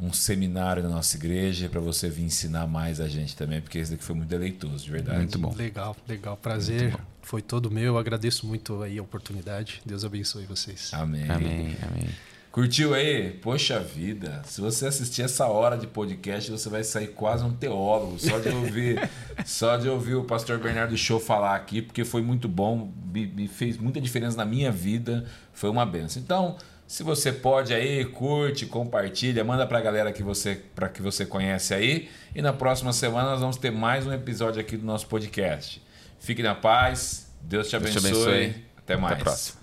um 0.00 0.12
seminário 0.12 0.82
na 0.82 0.88
nossa 0.88 1.16
igreja 1.16 1.68
para 1.68 1.80
você 1.80 2.08
vir 2.08 2.24
ensinar 2.24 2.66
mais 2.66 3.00
a 3.00 3.08
gente 3.08 3.36
também, 3.36 3.60
porque 3.60 3.78
esse 3.78 3.90
daqui 3.90 4.02
foi 4.02 4.14
muito 4.14 4.28
deleitoso, 4.28 4.84
de 4.84 4.90
verdade. 4.90 5.18
Muito 5.18 5.38
bom. 5.38 5.54
Legal, 5.54 5.96
legal. 6.08 6.36
Prazer. 6.36 6.96
Foi 7.22 7.42
todo 7.42 7.70
meu. 7.70 7.98
Agradeço 7.98 8.46
muito 8.46 8.82
aí 8.82 8.98
a 8.98 9.02
oportunidade. 9.02 9.82
Deus 9.84 10.04
abençoe 10.04 10.46
vocês. 10.46 10.90
Amém. 10.94 11.30
Amém. 11.30 11.76
Amém. 11.82 12.08
Curtiu 12.50 12.94
aí? 12.94 13.30
Poxa 13.30 13.78
vida, 13.78 14.42
se 14.44 14.60
você 14.60 14.86
assistir 14.86 15.22
essa 15.22 15.46
hora 15.46 15.78
de 15.78 15.86
podcast, 15.86 16.50
você 16.50 16.68
vai 16.68 16.82
sair 16.82 17.06
quase 17.08 17.44
um 17.44 17.52
teólogo 17.52 18.18
só 18.18 18.40
de 18.40 18.48
ouvir, 18.48 19.08
só 19.46 19.76
de 19.76 19.88
ouvir 19.88 20.16
o 20.16 20.24
pastor 20.24 20.58
Bernardo 20.58 20.96
Show 20.96 21.20
falar 21.20 21.54
aqui, 21.54 21.80
porque 21.80 22.04
foi 22.04 22.22
muito 22.22 22.48
bom, 22.48 22.92
me, 23.12 23.24
me 23.28 23.46
fez 23.46 23.78
muita 23.78 24.00
diferença 24.00 24.36
na 24.36 24.44
minha 24.44 24.72
vida, 24.72 25.24
foi 25.52 25.70
uma 25.70 25.86
benção. 25.86 26.20
Então, 26.20 26.56
se 26.90 27.04
você 27.04 27.32
pode 27.32 27.72
aí, 27.72 28.04
curte, 28.04 28.66
compartilha, 28.66 29.44
manda 29.44 29.64
para 29.64 29.78
a 29.78 29.80
galera 29.80 30.12
que 30.12 30.24
você, 30.24 30.60
para 30.74 30.88
que 30.88 31.00
você 31.00 31.24
conhece 31.24 31.72
aí. 31.72 32.10
E 32.34 32.42
na 32.42 32.52
próxima 32.52 32.92
semana 32.92 33.30
nós 33.30 33.38
vamos 33.38 33.56
ter 33.56 33.70
mais 33.70 34.08
um 34.08 34.12
episódio 34.12 34.60
aqui 34.60 34.76
do 34.76 34.84
nosso 34.84 35.06
podcast. 35.06 35.80
Fique 36.18 36.42
na 36.42 36.56
paz. 36.56 37.30
Deus 37.42 37.68
te 37.68 37.76
abençoe. 37.76 38.02
Deus 38.02 38.18
te 38.18 38.28
abençoe. 38.28 38.64
Até 38.76 38.96
mais. 38.96 39.12
Até 39.12 39.20
a 39.20 39.24
próxima. 39.24 39.59